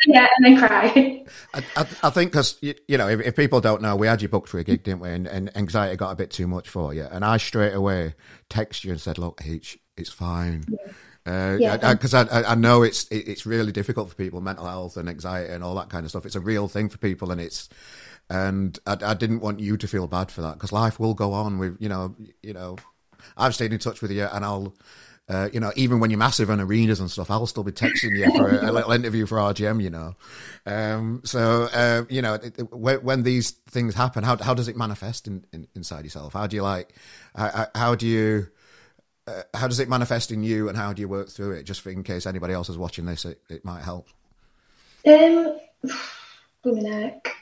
yeah, 0.08 0.28
and 0.38 0.43
then 0.43 0.58
cry. 0.58 1.23
I, 1.54 1.63
I, 1.75 1.86
I 2.04 2.10
think 2.10 2.32
because 2.32 2.58
you, 2.62 2.73
you, 2.88 2.97
know, 2.97 3.08
if, 3.08 3.19
if, 3.19 3.36
people 3.36 3.62
don't 3.62 3.84
know, 3.84 3.95
we 3.95 4.08
had 4.08 4.21
you 4.23 4.28
booked 4.28 4.49
for 4.49 4.58
a 4.58 4.63
gig, 4.63 4.82
didn't 4.82 4.99
we? 4.99 5.10
And, 5.10 5.28
and, 5.28 5.56
anxiety 5.56 5.95
got 5.95 6.10
a 6.10 6.15
bit 6.15 6.32
too 6.32 6.47
much 6.47 6.67
for 6.67 6.91
you, 6.91 7.04
and 7.04 7.23
I 7.23 7.38
straight 7.38 7.73
away 7.73 8.15
text 8.49 8.84
you 8.84 8.91
and 8.91 8.99
said, 8.99 9.19
"Look, 9.19 9.41
H, 9.45 9.78
it's 9.95 10.10
fine." 10.10 10.63
Yeah. 10.67 10.91
Because 11.23 12.13
uh, 12.15 12.25
yeah. 12.32 12.39
I, 12.41 12.41
I, 12.41 12.51
I, 12.51 12.56
know 12.56 12.82
it's 12.82 13.08
it, 13.10 13.28
it's 13.28 13.45
really 13.45 13.71
difficult 13.71 14.10
for 14.10 14.15
people, 14.15 14.41
mental 14.41 14.65
health 14.65 14.97
and 14.97 15.08
anxiety 15.08 15.54
and 15.54 15.63
all 15.63 15.75
that 15.75 15.89
kind 15.89 16.04
of 16.04 16.10
stuff. 16.10 16.25
It's 16.25 16.36
a 16.36 16.39
real 16.39 16.67
thing 16.67 16.89
for 16.89 16.97
people, 16.97 17.32
and 17.32 17.39
it's 17.39 17.69
and 18.30 18.78
I, 18.86 18.98
I 19.02 19.14
didn't 19.14 19.40
want 19.40 19.60
you 19.60 19.78
to 19.78 19.88
feel 19.88 20.08
bad 20.08 20.32
for 20.32 20.42
that 20.42 20.54
because 20.54 20.72
life 20.72 21.00
will 21.00 21.14
go 21.14 21.34
on. 21.34 21.58
With 21.58 21.78
you 21.80 21.90
know, 21.90 22.16
you 22.42 22.54
know, 22.54 22.78
I've 23.38 23.56
stayed 23.56 23.74
in 23.74 23.80
touch 23.80 24.02
with 24.02 24.12
you, 24.12 24.26
and 24.26 24.44
I'll. 24.46 24.76
Uh, 25.28 25.50
you 25.52 25.60
know, 25.60 25.72
even 25.76 26.00
when 26.00 26.12
you're 26.12 26.20
massive 26.20 26.52
on 26.52 26.62
arenas 26.62 27.00
and 27.00 27.10
stuff, 27.10 27.32
I'll 27.32 27.48
still 27.48 27.64
be 27.64 27.72
texting 27.72 28.16
you 28.16 28.32
for 28.38 28.48
a, 28.48 28.62
a 28.70 28.72
little 28.72 28.92
interview 28.92 29.26
for 29.26 29.40
RGM. 29.40 29.82
You 29.82 29.90
know, 29.90 30.16
um, 30.68 31.22
so 31.26 31.68
uh, 31.74 32.04
you 32.10 32.22
know 32.22 32.36
it, 32.36 32.60
it, 32.60 32.72
when, 32.72 32.98
when, 33.00 33.24
these 33.24 33.50
things 33.50 33.96
happen, 33.96 34.24
how 34.24 34.38
how 34.38 34.54
does 34.54 34.68
it 34.68 34.78
manifest 34.78 35.26
in, 35.26 35.44
in, 35.52 35.68
inside 35.74 36.04
yourself? 36.04 36.34
How 36.34 36.46
do 36.46 36.56
you 36.56 36.62
like? 36.62 36.94
How, 37.36 37.66
how 37.74 37.96
do 37.96 38.06
you? 38.06 38.50
Uh, 39.28 39.42
how 39.56 39.68
does 39.68 39.80
it 39.80 39.90
manifest 39.90 40.30
in 40.30 40.44
you, 40.44 40.70
and 40.70 40.78
how 40.78 40.94
do 40.94 41.02
you 41.02 41.08
work 41.08 41.30
through 41.30 41.54
it? 41.54 41.64
Just 41.64 41.82
for 41.82 41.90
in 41.90 42.04
case 42.04 42.28
anybody 42.28 42.54
else 42.54 42.70
is 42.70 42.78
watching 42.78 43.06
this, 43.06 43.26
it, 43.26 43.42
it 43.50 43.66
might 43.66 43.82
help. 43.82 44.10
Um, 45.08 45.60
neck. 46.66 47.36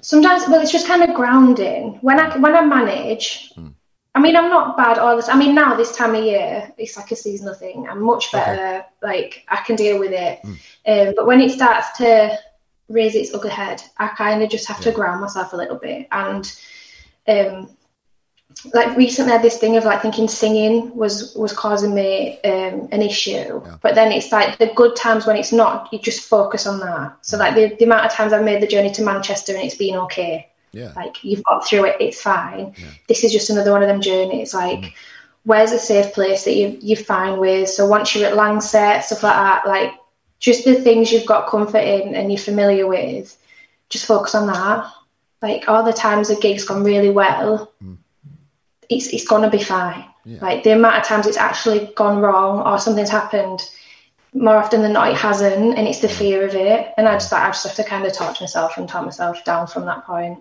Sometimes 0.00 0.48
well 0.48 0.60
it's 0.60 0.70
just 0.70 0.86
kind 0.86 1.02
of 1.02 1.14
grounding 1.14 1.98
when 2.02 2.20
i 2.20 2.36
when 2.38 2.54
i 2.54 2.62
manage 2.62 3.52
mm. 3.54 3.74
i 4.14 4.20
mean 4.20 4.36
i'm 4.36 4.48
not 4.48 4.76
bad 4.76 4.96
all 4.96 5.16
this 5.16 5.28
i 5.28 5.36
mean 5.36 5.56
now 5.56 5.74
this 5.74 5.96
time 5.96 6.14
of 6.14 6.24
year 6.24 6.72
it's 6.78 6.96
like 6.96 7.10
a 7.10 7.16
seasonal 7.16 7.54
thing 7.54 7.88
i'm 7.88 8.00
much 8.02 8.30
better 8.30 8.62
okay. 8.62 8.86
like 9.02 9.44
i 9.48 9.56
can 9.56 9.74
deal 9.74 9.98
with 9.98 10.12
it 10.12 10.38
mm. 10.44 10.56
um, 10.86 11.14
but 11.16 11.26
when 11.26 11.40
it 11.40 11.50
starts 11.50 11.98
to 11.98 12.38
raise 12.88 13.16
its 13.16 13.34
ugly 13.34 13.50
head 13.50 13.82
i 13.96 14.06
kind 14.06 14.40
of 14.40 14.48
just 14.48 14.68
have 14.68 14.78
yeah. 14.78 14.84
to 14.84 14.92
ground 14.92 15.20
myself 15.20 15.52
a 15.52 15.56
little 15.56 15.78
bit 15.78 16.06
and 16.12 16.56
um, 17.26 17.68
like 18.72 18.96
recently 18.96 19.32
I 19.32 19.36
had 19.36 19.44
this 19.44 19.58
thing 19.58 19.76
of 19.76 19.84
like 19.84 20.02
thinking 20.02 20.26
singing 20.26 20.94
was 20.94 21.34
was 21.34 21.52
causing 21.52 21.94
me 21.94 22.40
um, 22.42 22.88
an 22.90 23.02
issue, 23.02 23.62
yeah. 23.64 23.78
but 23.80 23.94
then 23.94 24.10
it's 24.10 24.32
like 24.32 24.58
the 24.58 24.72
good 24.74 24.96
times 24.96 25.26
when 25.26 25.36
it's 25.36 25.52
not, 25.52 25.92
you 25.92 25.98
just 25.98 26.28
focus 26.28 26.66
on 26.66 26.80
that. 26.80 27.18
So 27.22 27.36
like 27.36 27.54
the, 27.54 27.74
the 27.76 27.84
amount 27.84 28.06
of 28.06 28.12
times 28.12 28.32
I've 28.32 28.44
made 28.44 28.60
the 28.60 28.66
journey 28.66 28.90
to 28.92 29.02
Manchester 29.02 29.54
and 29.54 29.62
it's 29.62 29.76
been 29.76 29.96
okay. 29.96 30.48
Yeah. 30.72 30.92
Like 30.96 31.22
you've 31.22 31.44
got 31.44 31.66
through 31.66 31.86
it, 31.86 31.96
it's 32.00 32.20
fine. 32.20 32.74
Yeah. 32.76 32.86
This 33.06 33.24
is 33.24 33.32
just 33.32 33.50
another 33.50 33.72
one 33.72 33.82
of 33.82 33.88
them 33.88 34.00
journeys. 34.00 34.52
Like, 34.52 34.80
mm. 34.80 34.92
where's 35.44 35.72
a 35.72 35.78
safe 35.78 36.12
place 36.12 36.44
that 36.44 36.54
you 36.54 36.78
you 36.80 36.96
find 36.96 37.38
with? 37.38 37.68
So 37.68 37.86
once 37.86 38.14
you're 38.14 38.26
at 38.26 38.36
Langsett, 38.36 39.04
stuff 39.04 39.22
like 39.22 39.36
that, 39.36 39.66
like 39.68 39.92
just 40.40 40.64
the 40.64 40.74
things 40.74 41.12
you've 41.12 41.26
got 41.26 41.48
comfort 41.48 41.78
in 41.78 42.14
and 42.14 42.30
you're 42.30 42.38
familiar 42.38 42.86
with, 42.86 43.36
just 43.88 44.06
focus 44.06 44.34
on 44.34 44.48
that. 44.48 44.92
Like 45.40 45.68
all 45.68 45.84
the 45.84 45.92
times 45.92 46.28
the 46.28 46.36
gig's 46.36 46.64
gone 46.64 46.82
really 46.82 47.10
well, 47.10 47.72
mm. 47.82 47.96
It's 48.88 49.08
it's 49.08 49.26
gonna 49.26 49.50
be 49.50 49.62
fine. 49.62 50.04
Yeah. 50.24 50.40
Like 50.40 50.62
the 50.62 50.72
amount 50.72 50.96
of 50.96 51.04
times 51.04 51.26
it's 51.26 51.36
actually 51.36 51.90
gone 51.96 52.18
wrong 52.18 52.60
or 52.66 52.78
something's 52.78 53.10
happened, 53.10 53.60
more 54.32 54.56
often 54.56 54.82
than 54.82 54.92
not 54.92 55.10
it 55.10 55.16
hasn't, 55.16 55.78
and 55.78 55.88
it's 55.88 56.00
the 56.00 56.08
fear 56.08 56.46
of 56.46 56.54
it. 56.54 56.92
And 56.96 57.08
I 57.08 57.14
just 57.14 57.32
I 57.32 57.46
just 57.48 57.66
have 57.66 57.76
to 57.76 57.84
kind 57.84 58.06
of 58.06 58.12
talk 58.12 58.36
to 58.36 58.42
myself 58.42 58.76
and 58.76 58.88
talk 58.88 59.04
myself 59.04 59.44
down 59.44 59.66
from 59.66 59.86
that 59.86 60.04
point. 60.04 60.38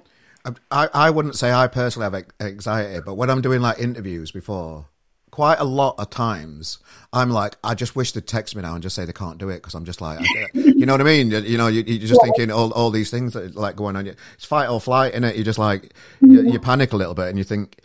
I, 0.71 0.89
I 0.93 1.09
wouldn't 1.09 1.35
say 1.35 1.51
I 1.51 1.67
personally 1.67 2.09
have 2.09 2.25
anxiety, 2.39 3.01
but 3.05 3.15
when 3.15 3.29
I'm 3.29 3.41
doing 3.41 3.61
like 3.61 3.79
interviews 3.79 4.31
before, 4.31 4.85
quite 5.37 5.59
a 5.59 5.63
lot 5.63 5.93
of 5.99 6.09
times 6.09 6.79
I'm 7.13 7.29
like, 7.29 7.57
I 7.63 7.75
just 7.75 7.95
wish 7.95 8.11
they'd 8.11 8.25
text 8.25 8.55
me 8.55 8.61
now 8.61 8.73
and 8.73 8.81
just 8.81 8.95
say 8.95 9.05
they 9.05 9.13
can't 9.13 9.37
do 9.37 9.49
it 9.49 9.57
because 9.57 9.75
I'm 9.75 9.85
just 9.85 10.01
like, 10.01 10.19
you 10.53 10.85
know 10.85 10.93
what 10.93 11.01
I 11.01 11.03
mean? 11.03 11.31
You, 11.31 11.57
know, 11.57 11.67
you, 11.67 11.81
are 11.81 11.99
just 11.99 12.13
yeah. 12.13 12.19
thinking 12.23 12.51
all, 12.51 12.71
all 12.73 12.91
these 12.91 13.11
things 13.11 13.33
that 13.33 13.55
like 13.55 13.75
going 13.75 13.95
on. 13.95 14.07
It's 14.07 14.45
fight 14.45 14.67
or 14.67 14.81
flight, 14.81 15.13
in 15.13 15.23
it. 15.23 15.35
You're 15.35 15.45
just 15.45 15.59
like 15.59 15.93
you, 16.21 16.41
you, 16.41 16.59
panic 16.59 16.93
a 16.93 16.97
little 16.97 17.13
bit 17.13 17.27
and 17.27 17.37
you 17.37 17.43
think. 17.43 17.79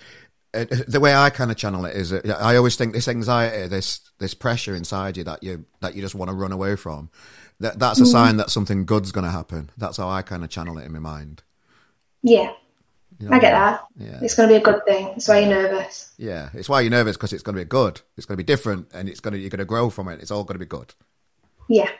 Uh, 0.55 0.67
uh, 0.71 0.77
the 0.87 1.01
way 1.01 1.15
I 1.15 1.31
kind 1.31 1.51
of 1.51 1.57
channel 1.57 1.85
it 1.87 1.97
is, 1.97 2.13
uh, 2.13 2.37
I 2.39 2.57
always 2.57 2.77
think 2.77 2.93
this 2.93 3.09
anxiety, 3.09 3.69
this 3.69 4.01
this 4.19 4.35
pressure 4.35 4.75
inside 4.75 5.17
you 5.17 5.25
that 5.25 5.43
you 5.43 5.65
that 5.81 5.95
you 5.95 6.03
just 6.03 6.15
want 6.15 6.31
to 6.31 6.37
run 6.37 6.53
away 6.53 6.77
from, 6.77 7.11
that 7.61 7.79
that's 7.79 8.01
a 8.01 8.05
mm. 8.05 8.13
sign 8.13 8.37
that 8.37 8.51
something 8.51 8.85
good's 8.85 9.13
going 9.13 9.25
to 9.25 9.31
happen. 9.31 9.71
That's 9.79 9.97
how 9.97 10.09
I 10.09 10.23
kind 10.23 10.45
of 10.45 10.51
channel 10.51 10.79
it 10.79 10.85
in 10.85 10.93
my 10.93 10.99
mind. 10.99 11.43
Yeah. 12.23 12.53
You 13.19 13.29
know 13.29 13.37
I 13.37 13.39
get 13.39 13.53
that. 13.53 13.85
Yeah. 13.97 14.19
It's 14.23 14.35
going 14.35 14.49
to 14.49 14.55
be 14.55 14.61
a 14.61 14.65
good 14.65 14.85
thing. 14.85 15.07
That's 15.07 15.29
why 15.29 15.41
you're 15.41 15.49
nervous. 15.49 16.13
Yeah, 16.19 16.49
it's 16.55 16.69
why 16.69 16.81
you're 16.81 16.91
nervous 16.91 17.17
because 17.17 17.33
it's 17.33 17.43
going 17.43 17.57
to 17.57 17.63
be 17.63 17.69
good. 17.69 18.01
It's 18.17 18.27
going 18.27 18.37
to 18.37 18.43
be 18.43 18.47
different, 18.47 18.89
and 18.93 19.09
it's 19.09 19.21
going 19.21 19.33
to 19.33 19.39
you're 19.39 19.51
going 19.51 19.59
to 19.59 19.65
grow 19.65 19.91
from 19.91 20.09
it. 20.09 20.21
It's 20.21 20.31
all 20.31 20.45
going 20.45 20.57
to 20.57 20.59
be 20.59 20.67
good. 20.67 20.93
Yeah. 21.69 21.91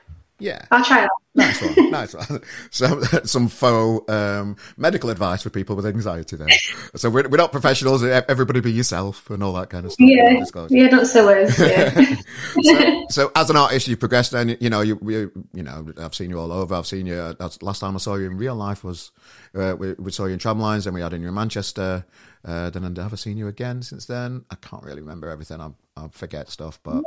Yeah. 0.43 0.65
I'll 0.73 0.85
try 0.85 1.05
it. 1.05 1.11
Nice 1.35 1.63
one. 1.63 1.91
nice 1.91 2.15
one. 2.15 2.43
So, 2.71 3.01
some 3.25 3.49
faux 3.49 4.11
um, 4.13 4.57
medical 4.77 5.09
advice 5.09 5.43
for 5.43 5.51
people 5.51 5.77
with 5.77 5.87
anxiety 5.87 6.37
there. 6.37 6.49
So, 6.97 7.11
we're, 7.11 7.29
we're 7.29 7.39
not 7.39 7.53
professionals. 7.53 8.03
Everybody 8.03 8.61
be 8.61 8.73
yourself 8.73 9.31
and 9.31 9.43
all 9.43 9.53
that 9.55 9.71
kind 9.71 9.87
of 9.87 9.93
stuff. 9.93 10.07
Yeah. 10.07 10.45
Yeah, 10.69 10.89
not 10.89 11.07
so 11.07 11.27
worse. 11.27 11.59
Yeah. 11.63 12.17
so, 12.61 13.07
so, 13.09 13.33
as 13.37 13.51
an 13.51 13.57
artist, 13.57 13.89
you've 13.89 14.01
progressed 14.01 14.35
and, 14.35 14.57
you 14.61 14.69
know, 14.69 14.81
you, 14.81 14.99
you, 15.03 15.47
you 15.55 15.63
know, 15.63 15.87
I've 15.99 16.15
seen 16.15 16.29
you 16.29 16.39
all 16.39 16.53
over. 16.53 16.75
I've 16.75 16.87
seen 16.87 17.07
you, 17.07 17.37
last 17.61 17.79
time 17.79 17.95
I 17.95 17.99
saw 17.99 18.17
you 18.17 18.27
in 18.27 18.37
real 18.37 18.57
life 18.57 18.83
was, 18.83 19.13
uh, 19.55 19.77
we, 19.79 19.93
we, 19.95 20.11
saw 20.11 20.27
you 20.27 20.33
in 20.33 20.39
Tramlines 20.39 20.87
and 20.87 20.95
we 20.95 21.01
had 21.01 21.13
you 21.13 21.29
in 21.29 21.35
Manchester. 21.35 22.05
Uh, 22.45 22.71
then 22.71 22.85
I've 22.85 22.97
never 22.97 23.17
seen 23.17 23.37
you 23.37 23.47
again 23.49 23.83
since 23.83 24.07
then. 24.07 24.45
I 24.51 24.57
can't 24.57 24.83
really 24.83 25.01
remember 25.01 25.29
everything. 25.29 25.61
I, 25.61 25.71
I 25.97 26.09
forget 26.09 26.51
stuff, 26.51 26.81
but, 26.83 27.05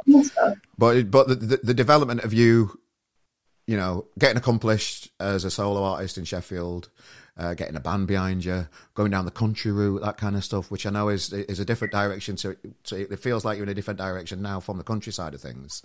but, 0.78 1.12
but 1.12 1.28
the, 1.28 1.36
the, 1.36 1.58
the 1.58 1.74
development 1.74 2.24
of 2.24 2.34
you 2.34 2.80
you 3.68 3.78
know, 3.78 4.06
getting 4.20 4.38
accomplished 4.38 5.12
as 5.20 5.44
a 5.44 5.52
solo 5.52 5.84
artist 5.84 6.18
in 6.18 6.24
Sheffield, 6.24 6.90
uh, 7.38 7.54
getting 7.54 7.76
a 7.76 7.80
band 7.80 8.08
behind 8.08 8.46
you, 8.46 8.68
going 8.94 9.12
down 9.12 9.26
the 9.26 9.32
country 9.32 9.72
route, 9.72 10.02
that 10.02 10.18
kind 10.18 10.36
of 10.36 10.44
stuff, 10.44 10.72
which 10.72 10.86
I 10.86 10.90
know 10.90 11.10
is 11.10 11.34
is 11.34 11.60
a 11.60 11.66
different 11.66 11.92
direction. 11.92 12.38
So, 12.38 12.56
so 12.84 12.96
it 12.96 13.20
feels 13.20 13.44
like 13.44 13.58
you're 13.58 13.64
in 13.64 13.70
a 13.70 13.74
different 13.74 14.00
direction 14.00 14.42
now 14.42 14.60
from 14.60 14.78
the 14.78 14.84
countryside 14.84 15.34
of 15.34 15.42
things. 15.42 15.84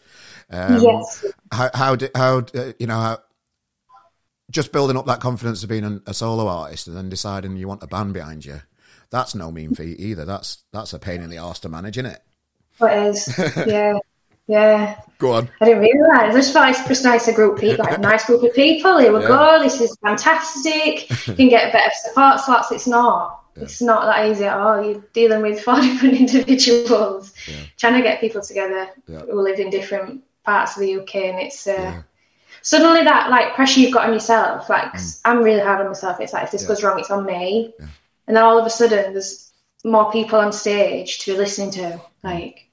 Um, 0.50 0.82
yes. 0.82 1.24
How 1.52 1.70
how 1.74 1.96
did 1.96 2.10
how 2.14 2.44
uh, 2.54 2.72
you 2.78 2.86
know 2.86 3.00
how 3.00 3.18
just 4.50 4.72
building 4.72 4.96
up 4.96 5.06
that 5.06 5.20
confidence 5.20 5.62
of 5.62 5.68
being 5.68 6.02
a 6.06 6.14
solo 6.14 6.48
artist 6.48 6.88
and 6.88 6.96
then 6.96 7.08
deciding 7.08 7.56
you 7.56 7.68
want 7.68 7.82
a 7.82 7.86
band 7.86 8.12
behind 8.12 8.44
you. 8.44 8.60
That's 9.10 9.34
no 9.34 9.50
mean 9.50 9.74
feat 9.74 9.98
either. 9.98 10.24
That's 10.24 10.64
that's 10.72 10.92
a 10.92 10.98
pain 10.98 11.20
in 11.22 11.30
the 11.30 11.38
arse 11.38 11.60
to 11.60 11.68
manage, 11.68 11.98
isn't 11.98 12.12
it? 12.12 12.22
It 12.80 13.08
is. 13.08 13.38
Yeah. 13.66 13.98
Yeah. 14.50 15.00
Go 15.18 15.34
on. 15.34 15.48
I 15.60 15.66
didn't 15.66 15.82
realise. 15.82 16.10
I 16.12 16.32
just 16.32 16.52
thought 16.52 16.70
it's 16.70 16.88
just 16.88 17.04
nice 17.04 17.28
a 17.28 17.32
group 17.32 17.54
of 17.54 17.60
people, 17.60 17.84
like 17.84 17.98
a 17.98 18.00
nice 18.00 18.24
group 18.24 18.42
of 18.42 18.52
people. 18.52 18.98
Here 18.98 19.12
we 19.12 19.20
yeah. 19.20 19.28
go. 19.28 19.62
This 19.62 19.80
is 19.80 19.96
fantastic. 20.02 21.08
you 21.28 21.34
can 21.34 21.48
get 21.48 21.68
a 21.68 21.72
better 21.72 21.90
support 22.02 22.40
slots. 22.40 22.72
It's 22.72 22.88
not. 22.88 23.44
Yeah. 23.54 23.62
It's 23.64 23.80
not 23.80 24.06
that 24.06 24.28
easy 24.28 24.46
at 24.46 24.58
all. 24.58 24.82
You're 24.82 25.04
dealing 25.12 25.42
with 25.42 25.60
four 25.60 25.76
different 25.80 26.18
individuals, 26.18 27.32
yeah. 27.46 27.54
trying 27.76 27.94
to 27.94 28.02
get 28.02 28.20
people 28.20 28.40
together 28.40 28.90
who 29.06 29.40
live 29.40 29.60
in 29.60 29.70
different 29.70 30.24
parts 30.44 30.76
of 30.76 30.80
the 30.80 30.98
UK, 30.98 31.14
and 31.14 31.38
it's 31.38 31.64
uh, 31.68 32.02
suddenly 32.62 33.04
that 33.04 33.30
like 33.30 33.54
pressure 33.54 33.78
you've 33.78 33.94
got 33.94 34.08
on 34.08 34.14
yourself. 34.14 34.68
Like 34.68 34.94
mm. 34.94 35.20
I'm 35.24 35.44
really 35.44 35.60
hard 35.60 35.80
on 35.80 35.86
myself. 35.86 36.18
It's 36.18 36.32
like 36.32 36.44
if 36.44 36.50
this 36.50 36.66
goes 36.66 36.82
wrong, 36.82 36.98
it's 36.98 37.10
on 37.10 37.24
me. 37.24 37.72
And 38.26 38.36
then 38.36 38.42
all 38.42 38.58
of 38.58 38.66
a 38.66 38.70
sudden, 38.70 39.12
there's 39.12 39.52
more 39.84 40.10
people 40.10 40.40
on 40.40 40.52
stage 40.52 41.20
to 41.20 41.32
be 41.32 41.38
listening 41.38 41.70
to. 41.72 42.00
Like 42.24 42.69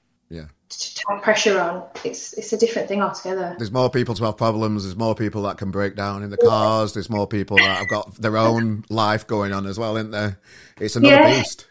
to 0.68 1.20
pressure 1.22 1.58
on, 1.60 1.84
it's 2.04 2.32
it's 2.34 2.52
a 2.52 2.58
different 2.58 2.88
thing 2.88 3.00
altogether. 3.02 3.54
There's 3.58 3.72
more 3.72 3.90
people 3.90 4.14
to 4.14 4.24
have 4.24 4.36
problems. 4.36 4.84
There's 4.84 4.96
more 4.96 5.14
people 5.14 5.42
that 5.42 5.58
can 5.58 5.70
break 5.70 5.96
down 5.96 6.22
in 6.22 6.30
the 6.30 6.36
cars. 6.36 6.94
There's 6.94 7.10
more 7.10 7.26
people 7.26 7.56
that 7.56 7.78
have 7.78 7.88
got 7.88 8.14
their 8.16 8.36
own 8.36 8.84
life 8.88 9.26
going 9.26 9.52
on 9.52 9.66
as 9.66 9.78
well, 9.78 9.96
isn't 9.96 10.10
there? 10.10 10.38
It's 10.80 10.96
another 10.96 11.14
yeah. 11.14 11.38
beast. 11.38 11.66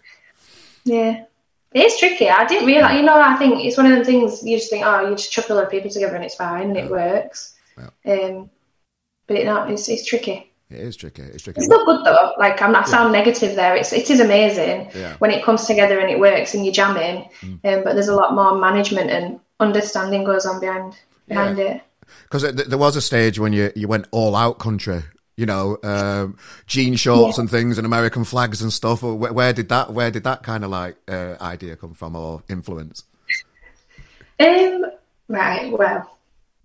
Yeah. 0.83 1.25
It 1.73 1.85
is 1.85 1.97
tricky. 1.97 2.29
I 2.29 2.45
didn't 2.45 2.65
realize. 2.65 2.95
You 2.95 3.03
know, 3.03 3.19
I 3.19 3.35
think 3.35 3.63
it's 3.63 3.77
one 3.77 3.85
of 3.85 3.91
them 3.91 4.05
things 4.05 4.41
you 4.43 4.57
just 4.57 4.69
think, 4.69 4.85
oh, 4.85 5.09
you 5.09 5.15
just 5.15 5.31
chuck 5.31 5.49
a 5.49 5.53
lot 5.53 5.65
of 5.65 5.69
people 5.69 5.91
together 5.91 6.15
and 6.15 6.23
it's 6.23 6.35
fine 6.35 6.67
and 6.67 6.75
yeah. 6.75 6.85
it 6.85 6.91
works. 6.91 7.55
Yeah. 7.77 8.13
Um, 8.13 8.49
but 9.27 9.37
it 9.37 9.45
not. 9.45 9.69
It's 9.69 9.89
it's 9.89 10.05
tricky. 10.05 10.51
It 10.69 10.79
is 10.79 10.97
tricky. 10.97 11.21
It's 11.21 11.43
tricky. 11.43 11.59
It's 11.59 11.69
not 11.69 11.85
good 11.85 12.03
though. 12.05 12.33
Like 12.37 12.61
I'm 12.61 12.73
not 12.73 12.89
sound 12.89 13.13
negative 13.13 13.55
there. 13.55 13.75
It's 13.75 13.93
it 13.93 14.09
is 14.09 14.19
amazing 14.19 14.91
yeah. 14.93 15.15
when 15.19 15.31
it 15.31 15.43
comes 15.43 15.65
together 15.65 15.99
and 15.99 16.09
it 16.09 16.19
works 16.19 16.53
and 16.53 16.65
you're 16.65 16.73
jamming. 16.73 17.29
Mm. 17.41 17.63
Um, 17.63 17.83
but 17.83 17.93
there's 17.93 18.09
a 18.09 18.15
lot 18.15 18.33
more 18.33 18.59
management 18.59 19.09
and 19.09 19.39
understanding 19.61 20.25
goes 20.25 20.45
on 20.45 20.59
behind 20.59 20.97
behind 21.27 21.57
yeah. 21.57 21.65
it. 21.65 21.81
Because 22.23 22.53
there 22.53 22.77
was 22.77 22.97
a 22.97 23.01
stage 23.01 23.39
when 23.39 23.53
you 23.53 23.71
you 23.75 23.87
went 23.87 24.07
all 24.11 24.35
out 24.35 24.59
country. 24.59 25.03
You 25.37 25.45
know, 25.45 25.77
um, 25.83 26.37
jean 26.65 26.95
shorts 26.95 27.37
and 27.37 27.49
things 27.49 27.77
and 27.77 27.85
American 27.85 28.23
flags 28.23 28.61
and 28.61 28.73
stuff. 28.73 29.03
Where, 29.03 29.31
where 29.31 29.53
did 29.53 29.69
that 29.69 29.93
where 29.93 30.11
did 30.11 30.23
that 30.25 30.43
kind 30.43 30.65
of 30.65 30.71
like 30.71 30.97
uh, 31.07 31.35
idea 31.39 31.77
come 31.77 31.93
from 31.93 32.15
or 32.15 32.43
influence? 32.49 33.03
Um. 34.39 34.85
Right. 35.29 35.71
Well. 35.71 36.16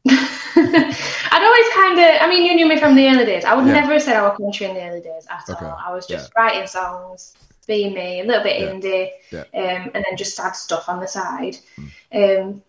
I'd 0.09 1.45
always 1.45 1.69
kind 1.75 1.99
of, 1.99 2.23
I 2.23 2.27
mean, 2.29 2.45
you 2.45 2.55
knew 2.55 2.67
me 2.67 2.79
from 2.79 2.95
the 2.95 3.09
early 3.09 3.25
days. 3.25 3.45
I 3.45 3.55
would 3.55 3.67
yeah. 3.67 3.75
never 3.81 3.93
have 3.95 4.03
said 4.03 4.17
I 4.17 4.23
was 4.23 4.37
country 4.37 4.67
in 4.67 4.75
the 4.75 4.83
early 4.83 5.01
days 5.01 5.27
at 5.31 5.49
okay. 5.49 5.65
all. 5.65 5.79
I 5.79 5.95
was 5.95 6.07
just 6.07 6.33
yeah. 6.35 6.43
writing 6.43 6.67
songs, 6.67 7.35
being 7.67 7.95
me, 7.95 8.21
a 8.21 8.25
little 8.25 8.43
bit 8.43 8.61
indie, 8.61 9.11
um, 9.33 9.91
and 9.95 10.05
then 10.05 10.17
just 10.17 10.37
sad 10.37 10.53
stuff 10.53 10.89
on 10.89 11.01
the 11.01 11.07
side. 11.07 11.57
Mm. 12.13 12.41
Um, 12.41 12.63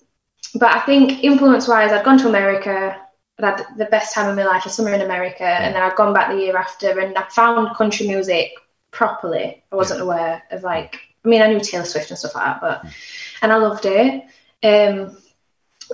but 0.56 0.76
I 0.76 0.82
think 0.82 1.24
influence 1.24 1.68
wise, 1.68 1.92
I'd 1.92 2.06
gone 2.06 2.20
to 2.20 2.30
America. 2.30 3.00
I'd 3.40 3.46
had 3.46 3.66
the 3.78 3.86
best 3.86 4.14
time 4.14 4.30
of 4.30 4.36
my 4.36 4.46
life, 4.46 4.66
a 4.66 4.70
summer 4.70 4.94
in 4.94 5.02
America, 5.02 5.44
and 5.44 5.74
then 5.74 5.82
I'd 5.82 5.96
gone 5.96 6.14
back 6.14 6.30
the 6.30 6.38
year 6.38 6.56
after, 6.56 7.00
and 7.00 7.18
I 7.18 7.24
found 7.30 7.76
country 7.76 8.08
music 8.08 8.52
properly. 8.92 9.64
I 9.72 9.76
wasn't 9.76 10.02
aware 10.02 10.44
of 10.52 10.62
like, 10.62 11.00
I 11.26 11.28
mean, 11.28 11.42
I 11.42 11.48
knew 11.48 11.60
Taylor 11.60 11.86
Swift 11.86 12.12
and 12.12 12.20
stuff 12.20 12.36
like 12.36 12.46
that, 12.46 12.62
but, 12.62 12.84
mm. 12.84 12.94
and 13.42 13.52
I 13.52 13.56
loved 13.56 13.86
it. 13.86 14.24
Um, 14.62 15.18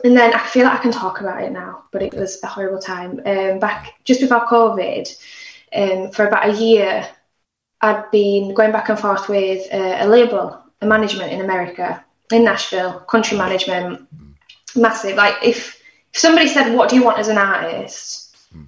and 0.04 0.16
then 0.16 0.34
I 0.34 0.46
feel 0.46 0.66
like 0.66 0.80
I 0.80 0.82
can 0.82 0.92
talk 0.92 1.22
about 1.22 1.44
it 1.44 1.52
now, 1.52 1.84
but 1.92 2.02
it 2.02 2.14
was 2.14 2.42
a 2.44 2.48
horrible 2.48 2.80
time. 2.80 3.22
Um, 3.26 3.60
back 3.60 3.94
just 4.04 4.22
before 4.22 4.46
COVID, 4.46 5.16
um, 5.74 6.12
for 6.12 6.28
about 6.28 6.50
a 6.50 6.58
year, 6.58 7.08
I'd 7.82 8.10
been 8.12 8.54
going 8.54 8.72
back 8.72 8.90
and 8.90 9.00
forth 9.00 9.30
with 9.30 9.72
uh, 9.74 9.98
a 10.00 10.08
label, 10.08 10.62
a 10.82 10.86
management 10.86 11.32
in 11.32 11.42
America, 11.42 12.04
in 12.32 12.44
Nashville, 12.44 13.00
country 13.02 13.38
management, 13.38 14.08
massive. 14.76 15.16
Like 15.16 15.36
if, 15.44 15.82
if 16.14 16.20
somebody 16.20 16.48
said, 16.48 16.76
"What 16.76 16.90
do 16.90 16.96
you 16.96 17.04
want 17.04 17.20
as 17.20 17.28
an 17.28 17.38
artist?" 17.38 18.36
Mm. 18.56 18.68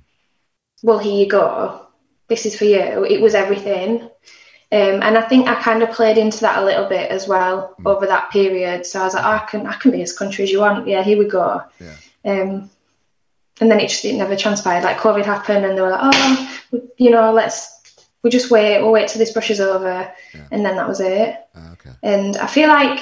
Well, 0.84 1.00
here 1.00 1.20
you 1.20 1.28
go. 1.28 1.88
This 2.28 2.46
is 2.46 2.58
for 2.58 2.66
you. 2.66 3.04
It 3.04 3.22
was 3.22 3.36
everything. 3.36 4.10
Um, 4.74 5.04
and 5.04 5.18
I 5.18 5.22
think 5.22 5.50
I 5.50 5.62
kind 5.62 5.84
of 5.84 5.92
played 5.92 6.18
into 6.18 6.40
that 6.42 6.60
a 6.60 6.66
little 6.66 6.88
bit 6.88 7.12
as 7.12 7.28
well 7.28 7.76
mm. 7.80 7.92
over 7.92 8.08
that 8.08 8.32
period. 8.32 8.86
So 8.86 9.02
I 9.02 9.04
was 9.04 9.14
like, 9.14 9.26
oh, 9.26 9.30
I 9.30 9.40
can 9.40 9.68
I 9.68 9.74
can 9.74 9.92
be 9.92 10.02
as 10.02 10.18
country 10.18 10.46
as 10.46 10.52
you 10.52 10.62
want. 10.62 10.88
Yeah, 10.88 11.04
here 11.04 11.18
we 11.18 11.26
go. 11.26 11.62
Yeah. 11.80 11.96
Um, 12.24 12.70
and 13.60 13.70
then 13.70 13.80
it 13.82 13.90
just 13.90 14.06
it 14.06 14.16
never 14.16 14.38
transpired. 14.38 14.84
Like 14.84 14.98
COVID 14.98 15.26
happened, 15.26 15.66
and 15.66 15.78
they 15.78 15.82
were 15.82 15.92
like, 15.92 16.16
oh, 16.16 16.82
you 16.98 17.10
know, 17.10 17.34
let's 17.34 17.82
we 18.24 18.30
just 18.30 18.50
wait. 18.50 18.82
We'll 18.82 18.92
wait 18.94 19.10
till 19.10 19.20
this 19.20 19.34
brushes 19.34 19.60
over, 19.60 20.12
yeah. 20.34 20.48
and 20.52 20.66
then 20.66 20.78
that 20.78 20.88
was 20.88 21.02
it. 21.02 21.36
Uh, 21.56 21.70
okay. 21.74 21.92
And 22.02 22.38
I 22.38 22.48
feel 22.48 22.68
like. 22.70 23.00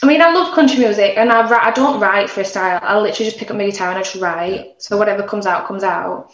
I 0.00 0.06
mean, 0.06 0.22
I 0.22 0.32
love 0.32 0.54
country 0.54 0.78
music, 0.78 1.18
and 1.18 1.30
I 1.30 1.46
I 1.66 1.70
don't 1.72 2.00
write 2.00 2.30
for 2.30 2.40
a 2.40 2.44
style. 2.44 2.80
I 2.82 2.98
literally 2.98 3.30
just 3.30 3.38
pick 3.38 3.50
up 3.50 3.56
my 3.56 3.66
guitar 3.66 3.90
and 3.90 3.98
I 3.98 4.02
just 4.02 4.16
write. 4.16 4.66
Yeah. 4.66 4.72
So 4.78 4.96
whatever 4.96 5.22
comes 5.22 5.44
out 5.44 5.66
comes 5.66 5.82
out. 5.82 6.32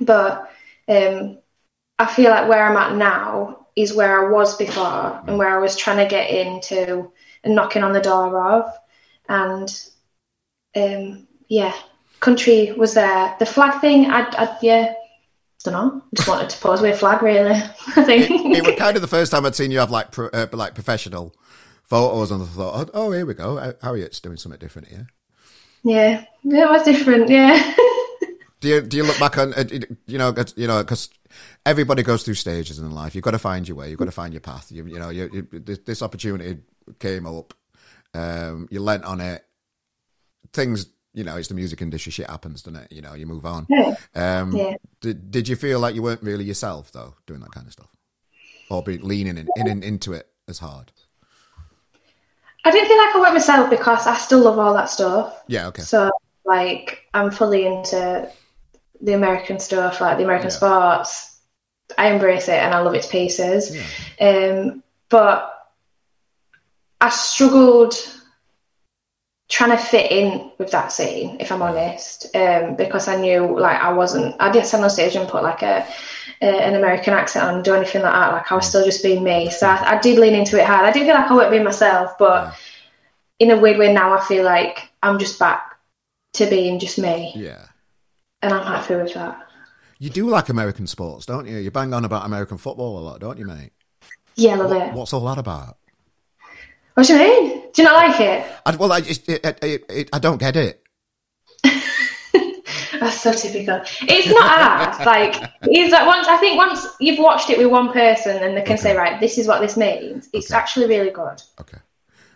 But 0.00 0.50
um, 0.88 1.38
I 2.00 2.06
feel 2.06 2.30
like 2.30 2.48
where 2.48 2.64
I'm 2.64 2.78
at 2.78 2.96
now, 2.96 3.66
is 3.76 3.92
where 3.92 4.26
I 4.26 4.32
was 4.32 4.56
before 4.56 5.22
and 5.26 5.36
where 5.36 5.54
I 5.54 5.60
was 5.60 5.76
trying 5.76 5.98
to 5.98 6.06
get 6.06 6.30
into 6.30 7.12
and 7.44 7.54
knocking 7.54 7.82
on 7.82 7.92
the 7.92 8.00
door 8.00 8.40
of. 8.52 8.72
And 9.28 9.70
um, 10.74 11.28
yeah, 11.48 11.74
country 12.20 12.72
was 12.72 12.94
there. 12.94 13.36
The 13.38 13.44
flag 13.44 13.82
thing, 13.82 14.06
I, 14.06 14.22
I 14.22 14.56
yeah, 14.62 14.94
don't 15.62 15.74
know. 15.74 16.02
I 16.02 16.16
just 16.16 16.28
wanted 16.28 16.48
to 16.50 16.58
pose 16.58 16.80
with 16.80 16.94
a 16.94 16.98
flag, 16.98 17.22
really. 17.22 17.50
I 17.96 18.04
think 18.04 18.30
it, 18.30 18.58
it 18.58 18.66
was 18.66 18.76
kind 18.76 18.96
of 18.96 19.02
the 19.02 19.08
first 19.08 19.30
time 19.30 19.44
I'd 19.44 19.54
seen 19.54 19.70
you 19.70 19.78
have 19.78 19.90
like 19.90 20.10
pro, 20.10 20.28
uh, 20.28 20.46
like 20.52 20.74
professional 20.74 21.34
photos, 21.84 22.30
and 22.30 22.42
I 22.42 22.46
thought, 22.46 22.90
oh, 22.94 23.12
here 23.12 23.26
we 23.26 23.34
go. 23.34 23.74
Harriet's 23.82 24.20
doing 24.20 24.38
something 24.38 24.58
different 24.58 24.88
here. 24.88 25.06
Yeah, 25.82 26.24
it 26.44 26.70
was 26.70 26.82
different. 26.82 27.28
Yeah. 27.28 27.74
do 28.60 28.68
you 28.68 28.80
do 28.82 28.96
you 28.98 29.04
look 29.04 29.18
back 29.18 29.38
on 29.38 29.54
uh, 29.54 29.64
you 30.06 30.18
know 30.18 30.34
you 30.56 30.66
know 30.66 30.82
because 30.82 31.08
everybody 31.66 32.02
goes 32.02 32.22
through 32.22 32.34
stages 32.34 32.78
in 32.78 32.90
life. 32.90 33.14
You've 33.14 33.24
got 33.24 33.32
to 33.32 33.38
find 33.38 33.66
your 33.66 33.76
way. 33.76 33.90
You've 33.90 33.98
got 33.98 34.06
to 34.06 34.12
find 34.12 34.32
your 34.32 34.40
path. 34.40 34.70
You, 34.70 34.86
you 34.86 34.98
know, 34.98 35.10
you, 35.10 35.30
you, 35.32 35.58
this, 35.60 35.78
this, 35.78 36.02
opportunity 36.02 36.58
came 36.98 37.26
up. 37.26 37.54
Um, 38.14 38.68
you 38.70 38.80
lent 38.80 39.04
on 39.04 39.20
it. 39.20 39.44
Things, 40.52 40.86
you 41.14 41.24
know, 41.24 41.36
it's 41.36 41.48
the 41.48 41.54
music 41.54 41.80
industry. 41.82 42.12
Shit 42.12 42.28
happens, 42.28 42.62
doesn't 42.62 42.80
it? 42.80 42.92
You 42.92 43.02
know, 43.02 43.14
you 43.14 43.26
move 43.26 43.46
on. 43.46 43.66
Um, 44.14 44.56
yeah. 44.56 44.74
Did 45.00 45.30
Did 45.30 45.48
you 45.48 45.56
feel 45.56 45.78
like 45.78 45.94
you 45.94 46.02
weren't 46.02 46.22
really 46.22 46.44
yourself 46.44 46.90
though, 46.92 47.14
doing 47.26 47.40
that 47.40 47.52
kind 47.52 47.66
of 47.66 47.72
stuff, 47.72 47.94
or 48.70 48.82
be 48.82 48.98
leaning 48.98 49.38
in, 49.38 49.48
in, 49.56 49.68
in 49.68 49.82
into 49.82 50.12
it 50.12 50.28
as 50.48 50.58
hard? 50.58 50.90
I 52.64 52.70
didn't 52.70 52.88
feel 52.88 52.98
like 52.98 53.14
I 53.14 53.20
went 53.20 53.34
myself 53.34 53.70
because 53.70 54.06
I 54.06 54.16
still 54.16 54.40
love 54.40 54.58
all 54.58 54.74
that 54.74 54.90
stuff. 54.90 55.42
Yeah. 55.46 55.68
Okay. 55.68 55.82
So 55.82 56.10
like, 56.44 57.06
I'm 57.14 57.30
fully 57.30 57.66
into 57.66 58.30
the 59.00 59.14
American 59.14 59.58
stuff, 59.58 60.00
like 60.00 60.18
the 60.18 60.24
American 60.24 60.50
yeah. 60.50 60.56
sports 60.56 61.30
I 61.98 62.10
embrace 62.10 62.48
it 62.48 62.54
and 62.54 62.74
I 62.74 62.80
love 62.80 62.94
its 62.94 63.06
pieces. 63.06 63.74
Yeah. 63.74 64.28
Um, 64.28 64.82
but 65.08 65.52
I 67.00 67.10
struggled 67.10 67.94
trying 69.48 69.70
to 69.70 69.78
fit 69.78 70.12
in 70.12 70.52
with 70.58 70.70
that 70.70 70.92
scene, 70.92 71.38
if 71.40 71.50
I'm 71.50 71.62
honest, 71.62 72.34
um, 72.36 72.76
because 72.76 73.08
I 73.08 73.16
knew 73.16 73.58
like 73.58 73.80
I 73.80 73.92
wasn't. 73.92 74.36
I 74.38 74.50
didn't 74.52 74.66
stand 74.66 74.84
on 74.84 74.90
stage 74.90 75.16
and 75.16 75.28
put 75.28 75.42
like 75.42 75.62
a, 75.62 75.86
a 76.40 76.46
an 76.46 76.76
American 76.76 77.14
accent 77.14 77.46
on, 77.46 77.62
do 77.62 77.74
anything 77.74 78.02
like 78.02 78.12
that. 78.12 78.32
Like 78.32 78.52
I 78.52 78.54
was 78.54 78.68
still 78.68 78.84
just 78.84 79.02
being 79.02 79.24
me. 79.24 79.50
So 79.50 79.66
I, 79.66 79.96
I 79.96 80.00
did 80.00 80.18
lean 80.18 80.34
into 80.34 80.58
it 80.58 80.66
hard. 80.66 80.86
I 80.86 80.92
didn't 80.92 81.08
feel 81.08 81.16
like 81.16 81.30
I 81.30 81.34
weren't 81.34 81.50
being 81.50 81.64
myself, 81.64 82.16
but 82.18 82.44
yeah. 83.40 83.46
in 83.46 83.58
a 83.58 83.60
weird 83.60 83.78
way 83.78 83.92
now 83.92 84.16
I 84.16 84.24
feel 84.24 84.44
like 84.44 84.90
I'm 85.02 85.18
just 85.18 85.38
back 85.38 85.78
to 86.34 86.46
being 86.46 86.78
just 86.78 86.98
me. 86.98 87.32
Yeah. 87.34 87.66
And 88.42 88.52
I'm 88.52 88.64
happy 88.64 88.96
with 88.96 89.14
that. 89.14 89.46
You 89.98 90.08
do 90.08 90.28
like 90.28 90.48
American 90.48 90.86
sports, 90.86 91.26
don't 91.26 91.46
you? 91.46 91.58
You 91.58 91.70
bang 91.70 91.92
on 91.92 92.04
about 92.04 92.24
American 92.24 92.56
football 92.56 92.98
a 92.98 93.00
lot, 93.00 93.20
don't 93.20 93.38
you, 93.38 93.44
mate? 93.44 93.72
Yeah, 94.34 94.52
I 94.52 94.56
love 94.56 94.70
what, 94.70 94.88
it. 94.88 94.94
What's 94.94 95.12
all 95.12 95.24
that 95.26 95.38
about? 95.38 95.76
What 96.94 97.06
do 97.06 97.12
you 97.14 97.18
mean? 97.18 97.62
Do 97.72 97.82
you 97.82 97.84
not 97.88 97.94
like 97.94 98.20
it? 98.20 98.46
I, 98.64 98.76
well, 98.76 98.92
I 98.92 99.00
just 99.00 99.28
it, 99.28 99.44
it, 99.62 99.84
it, 99.88 100.08
I 100.12 100.18
don't 100.18 100.38
get 100.38 100.56
it. 100.56 100.82
That's 103.00 103.20
so 103.20 103.32
typical. 103.32 103.80
It's 104.02 104.28
not 104.28 104.48
hard. 104.48 105.06
like 105.06 105.50
it's 105.62 105.92
like 105.92 106.06
once 106.06 106.26
I 106.26 106.36
think 106.38 106.58
once 106.58 106.86
you've 106.98 107.18
watched 107.18 107.50
it 107.50 107.58
with 107.58 107.68
one 107.68 107.92
person 107.92 108.42
and 108.42 108.56
they 108.56 108.62
can 108.62 108.74
okay. 108.74 108.82
say, 108.82 108.96
right, 108.96 109.20
this 109.20 109.38
is 109.38 109.46
what 109.46 109.60
this 109.60 109.76
means. 109.76 110.28
It's 110.32 110.50
okay. 110.50 110.58
actually 110.58 110.86
really 110.86 111.10
good. 111.10 111.42
Okay. 111.60 111.78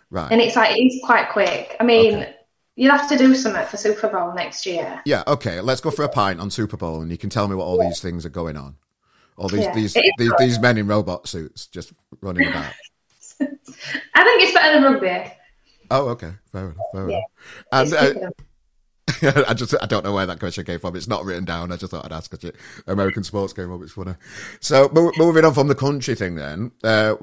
Right. 0.09 0.31
And 0.31 0.39
it's 0.39 0.55
like 0.55 0.75
it's 0.77 1.03
quite 1.05 1.29
quick. 1.29 1.75
I 1.79 1.83
mean, 1.83 2.15
okay. 2.15 2.35
You'll 2.75 2.91
have 2.91 3.07
to 3.09 3.17
do 3.17 3.35
something 3.35 3.65
for 3.67 3.77
Super 3.77 4.09
Bowl 4.09 4.33
next 4.33 4.65
year. 4.65 5.01
Yeah, 5.05 5.23
okay. 5.27 5.61
Let's 5.61 5.79
go 5.79 5.91
for 5.91 6.03
a 6.03 6.09
pint 6.09 6.41
on 6.41 6.51
Super 6.51 6.75
Bowl, 6.75 7.01
and 7.01 7.09
you 7.09 7.17
can 7.17 7.29
tell 7.29 7.47
me 7.47 7.55
what 7.55 7.63
all 7.63 7.81
yeah. 7.81 7.87
these 7.87 8.01
things 8.01 8.25
are 8.25 8.29
going 8.29 8.57
on. 8.57 8.75
All 9.37 9.47
these 9.47 9.63
yeah, 9.63 9.73
these 9.73 9.93
these, 9.93 10.31
these, 10.39 10.59
men 10.59 10.77
in 10.77 10.87
robot 10.87 11.27
suits 11.27 11.67
just 11.67 11.93
running 12.21 12.47
about. 12.47 12.73
I 13.41 14.23
think 14.23 14.43
it's 14.43 14.53
better 14.53 14.81
than 14.81 14.93
rugby. 14.93 15.33
Oh, 15.91 16.09
okay, 16.09 16.31
fair 16.51 16.65
enough. 16.65 16.85
Fair 16.93 17.09
yeah. 17.09 17.21
enough. 17.71 17.93
And 17.93 18.33
uh, 19.23 19.43
I 19.47 19.53
just 19.53 19.75
I 19.81 19.85
don't 19.85 20.03
know 20.03 20.13
where 20.13 20.25
that 20.25 20.39
question 20.39 20.65
came 20.65 20.79
from. 20.79 20.95
It's 20.95 21.07
not 21.07 21.25
written 21.25 21.45
down. 21.45 21.71
I 21.71 21.77
just 21.77 21.91
thought 21.91 22.05
I'd 22.05 22.13
ask 22.13 22.31
because 22.31 22.51
American 22.87 23.23
sports 23.23 23.53
came 23.53 23.71
up. 23.71 23.81
It's 23.81 23.93
funny. 23.93 24.15
So 24.59 24.89
moving 25.17 25.45
on 25.45 25.53
from 25.53 25.67
the 25.67 25.75
country 25.75 26.15
thing, 26.15 26.35
then, 26.35 26.71
uh, 26.83 27.15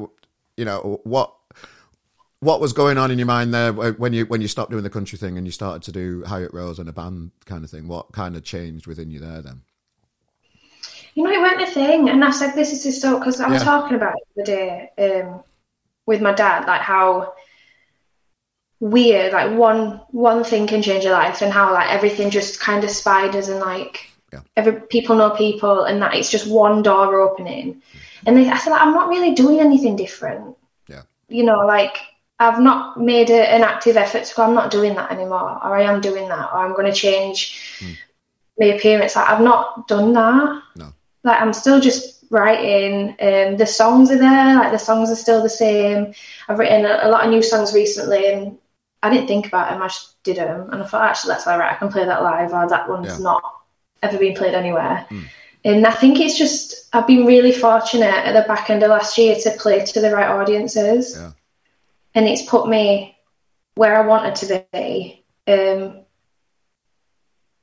you 0.57 0.65
know 0.65 1.01
what 1.05 1.35
what 2.43 2.61
was 2.61 2.73
going 2.73 2.99
on 2.99 3.13
in 3.13 3.21
your 3.21 3.27
mind 3.27 3.55
there 3.55 3.73
when 3.73 4.13
you 4.13 4.27
when 4.27 4.41
you 4.41 4.49
stopped 4.49 4.73
doing 4.73 4.83
the 4.83 4.91
country 4.91 5.17
thing 5.17 5.39
and 5.39 5.47
you 5.47 5.53
started 5.53 5.85
to 5.85 5.93
do 5.93 6.25
Harriet 6.25 6.53
Rose 6.53 6.81
and 6.81 6.89
a 6.89 6.93
band 6.93 7.31
kind 7.45 7.63
of 7.63 7.71
thing? 7.71 7.87
What 7.87 8.11
kind 8.11 8.35
of 8.37 8.43
changed 8.43 8.89
within 8.89 9.13
you 9.13 9.21
there 9.21 9.43
then? 9.43 9.63
You 11.15 11.23
know, 11.23 11.31
it 11.31 11.41
went 11.41 11.63
a 11.63 11.67
thing, 11.67 12.09
and 12.09 12.25
I 12.25 12.33
said 12.33 12.55
this 12.55 12.73
is 12.73 12.83
just 12.83 13.01
so 13.01 13.17
because 13.17 13.41
I 13.41 13.49
was 13.49 13.63
yeah. 13.63 13.65
talking 13.65 13.97
about 13.97 14.15
it 14.17 14.27
the 14.35 14.43
day 14.43 14.91
um, 14.99 15.45
with 16.05 16.21
my 16.21 16.33
dad, 16.33 16.67
like 16.67 16.81
how 16.81 17.35
weird, 18.81 19.33
like 19.33 19.57
one 19.57 20.01
one 20.11 20.43
thing 20.43 20.67
can 20.67 20.83
change 20.83 21.05
your 21.05 21.13
life, 21.13 21.43
and 21.43 21.53
how 21.53 21.73
like 21.73 21.91
everything 21.91 22.31
just 22.31 22.59
kind 22.59 22.83
of 22.83 22.91
spiders 22.91 23.51
and 23.51 23.61
like 23.61 24.11
yeah. 24.33 24.41
every 24.57 24.81
people 24.81 25.15
know 25.15 25.31
people, 25.31 25.85
and 25.85 26.03
that 26.03 26.17
it's 26.17 26.31
just 26.31 26.49
one 26.49 26.83
door 26.83 27.21
opening. 27.21 27.83
And 28.27 28.37
they, 28.37 28.49
I 28.49 28.59
said, 28.59 28.71
like, 28.71 28.83
I'm 28.83 28.95
not 28.95 29.09
really 29.09 29.35
doing 29.35 29.61
anything 29.61 29.95
different. 29.95 30.57
Yeah. 30.89 31.03
You 31.29 31.45
know, 31.45 31.59
like 31.67 31.99
I've 32.39 32.61
not 32.61 33.01
made 33.01 33.31
a, 33.31 33.53
an 33.53 33.63
active 33.63 33.97
effort 33.97 34.25
to 34.25 34.35
go, 34.35 34.43
I'm 34.43 34.55
not 34.55 34.71
doing 34.71 34.95
that 34.95 35.13
anymore, 35.13 35.61
or 35.65 35.77
I 35.77 35.83
am 35.83 36.01
doing 36.01 36.29
that, 36.29 36.53
or 36.53 36.59
I'm 36.59 36.73
going 36.73 36.91
to 36.91 36.93
change 36.93 37.79
mm. 37.79 37.97
my 38.59 38.67
appearance. 38.67 39.15
Like, 39.17 39.29
I've 39.29 39.43
not 39.43 39.87
done 39.87 40.13
that. 40.15 40.63
No. 40.77 40.93
Like, 41.25 41.41
I'm 41.41 41.53
still 41.53 41.81
just 41.81 42.25
writing. 42.31 43.11
Um, 43.21 43.57
the 43.57 43.67
songs 43.67 44.11
are 44.11 44.19
there, 44.19 44.57
like, 44.57 44.73
the 44.73 44.79
songs 44.79 45.11
are 45.11 45.17
still 45.17 45.43
the 45.43 45.49
same. 45.49 46.15
I've 46.49 46.59
written 46.59 46.85
a, 46.85 47.01
a, 47.03 47.09
lot 47.09 47.25
of 47.25 47.31
new 47.31 47.43
songs 47.43 47.75
recently, 47.75 48.33
and 48.33 48.59
I 49.03 49.11
didn't 49.11 49.29
think 49.29 49.47
about 49.47 49.71
them, 49.71 49.83
I 49.83 49.87
just 49.87 50.21
did 50.25 50.37
them. 50.37 50.71
And 50.71 50.83
I 50.83 50.87
thought, 50.87 51.09
actually, 51.09 51.35
that's 51.35 51.47
all 51.47 51.59
right, 51.59 51.73
I 51.73 51.77
can 51.77 51.93
play 51.93 52.05
that 52.05 52.23
live, 52.23 52.53
or 52.53 52.69
that 52.69 52.89
one's 52.89 53.07
yeah. 53.07 53.19
not 53.19 53.43
ever 54.03 54.19
been 54.19 54.35
played 54.35 54.55
anywhere. 54.55 55.07
Mm. 55.11 55.25
And 55.65 55.87
I 55.87 55.93
think 55.93 56.19
it's 56.19 56.37
just, 56.37 56.89
I've 56.93 57.07
been 57.07 57.25
really 57.25 57.53
fortunate 57.53 58.27
at 58.27 58.33
the 58.33 58.49
back 58.49 58.69
end 58.69 58.83
of 58.83 58.91
last 58.91 59.17
year 59.17 59.37
to 59.37 59.51
play 59.53 59.85
to 59.85 60.01
the 60.01 60.11
right 60.11 60.27
audiences. 60.27 61.15
Yeah 61.17 61.31
and 62.15 62.29
it's 62.29 62.43
put 62.43 62.69
me 62.69 63.17
where 63.75 63.97
I 63.97 64.07
wanted 64.07 64.35
to 64.47 64.67
be. 64.73 65.25
Um, 65.47 66.05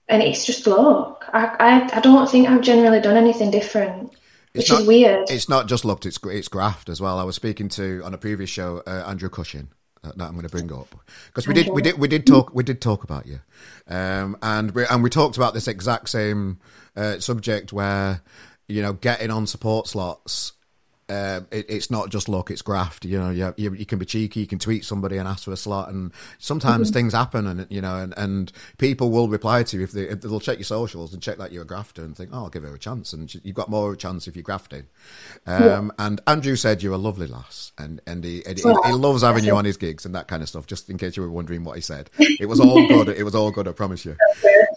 and 0.08 0.24
it's 0.24 0.46
just 0.46 0.66
luck. 0.66 1.26
I, 1.32 1.46
I, 1.60 1.98
I 1.98 2.00
don't 2.02 2.30
think 2.30 2.50
I've 2.50 2.62
generally 2.62 3.00
done 3.00 3.16
anything 3.16 3.52
different, 3.52 4.12
it's 4.54 4.64
which 4.64 4.72
not, 4.72 4.82
is 4.82 4.88
weird. 4.88 5.30
It's 5.30 5.48
not 5.48 5.68
just 5.68 5.86
luck; 5.86 6.06
it's 6.06 6.20
it's 6.24 6.48
graft 6.48 6.90
as 6.90 7.00
well. 7.00 7.20
I 7.20 7.24
was 7.24 7.36
speaking 7.36 7.70
to 7.70 8.02
on 8.04 8.14
a 8.14 8.18
previous 8.18 8.50
show 8.50 8.82
uh, 8.88 9.04
Andrew 9.08 9.30
Cushin 9.30 9.68
uh, 10.04 10.12
that 10.16 10.26
I'm 10.26 10.34
going 10.34 10.48
to 10.48 10.50
bring 10.50 10.74
up 10.74 10.96
because 11.28 11.48
we 11.48 11.54
did 11.54 11.70
we 11.70 11.84
did 11.84 12.00
we 12.00 12.08
did 12.08 12.26
talk 12.26 12.54
we 12.54 12.64
did 12.64 12.82
talk 12.82 13.04
about 13.04 13.28
you, 13.28 13.40
um, 13.88 14.36
and 14.42 14.72
we 14.72 14.86
and 14.86 15.04
we 15.04 15.12
talked 15.12 15.38
about 15.38 15.54
this 15.54 15.68
exact 15.68 16.10
same 16.10 16.60
uh, 16.96 17.20
subject 17.20 17.72
where 17.72 18.22
you 18.68 18.82
know 18.82 18.94
getting 18.94 19.30
on 19.30 19.46
support 19.46 19.88
slots 19.88 20.54
uh, 21.10 21.42
it, 21.52 21.66
it's 21.70 21.90
not 21.90 22.10
just 22.10 22.30
luck; 22.30 22.52
it's 22.52 22.62
graft. 22.62 23.06
You 23.06 23.20
know, 23.20 23.30
you, 23.30 23.54
you, 23.58 23.74
you 23.74 23.86
can 23.86 24.00
be 24.00 24.06
cheeky, 24.06 24.42
you 24.42 24.48
can 24.48 24.60
tweet 24.60 24.86
somebody 24.86 25.18
and 25.18 25.28
ask 25.28 25.44
for 25.44 25.52
a 25.52 25.58
slot, 25.58 25.90
and 25.90 26.12
sometimes 26.38 26.90
mm-hmm. 26.90 26.94
things 26.94 27.14
happen, 27.14 27.48
and 27.48 27.68
you 27.70 27.82
know, 27.82 27.98
and, 27.98 28.14
and 28.18 28.52
people 28.78 29.12
will 29.12 29.28
reply 29.28 29.64
to 29.64 29.78
you 29.78 29.84
if 29.84 29.92
they 29.92 30.04
if 30.04 30.22
they'll 30.22 30.40
check 30.40 30.58
your 30.58 30.66
socials 30.66 31.14
and 31.14 31.22
check 31.22 31.38
that 31.38 31.52
you're 31.52 31.64
a 31.64 31.68
grafter 31.68 32.04
and 32.04 32.16
think, 32.16 32.30
oh, 32.34 32.44
I'll 32.44 32.50
give 32.50 32.64
her 32.64 32.74
a 32.74 32.80
chance, 32.80 33.14
and 33.14 33.34
you've 33.44 33.56
got 33.56 33.70
more 33.70 33.88
of 33.88 33.94
a 33.94 33.98
chance 33.98 34.28
if 34.28 34.36
you're 34.36 34.44
grafting. 34.44 34.88
Um, 35.46 35.92
yeah. 35.98 36.06
And 36.06 36.22
Andrew 36.28 36.56
said 36.56 36.84
you're 36.84 36.94
a 36.94 36.98
lovely 36.98 37.28
lass, 37.28 37.72
and 37.78 38.02
and 38.06 38.24
he, 38.24 38.44
he, 38.46 38.54
he 38.56 38.92
loves 38.92 39.24
having 39.24 39.44
you 39.44 39.56
on 39.56 39.66
his 39.66 39.78
gigs 39.78 40.06
and 40.06 40.16
that 40.16 40.28
kind 40.28 40.44
of 40.44 40.50
stuff. 40.50 40.68
Just 40.68 40.90
in 40.90 40.98
case 40.98 41.18
you 41.18 41.24
were 41.24 41.32
wondering 41.32 41.64
what 41.64 41.76
he 41.76 41.82
said, 41.82 42.10
it 42.20 42.48
was 42.48 42.60
all 42.60 42.88
good. 42.88 43.10
It 43.10 43.24
was 43.24 43.36
all 43.36 43.52
good. 43.52 43.68
I 43.68 43.72
promise 43.72 44.06
you. 44.06 44.16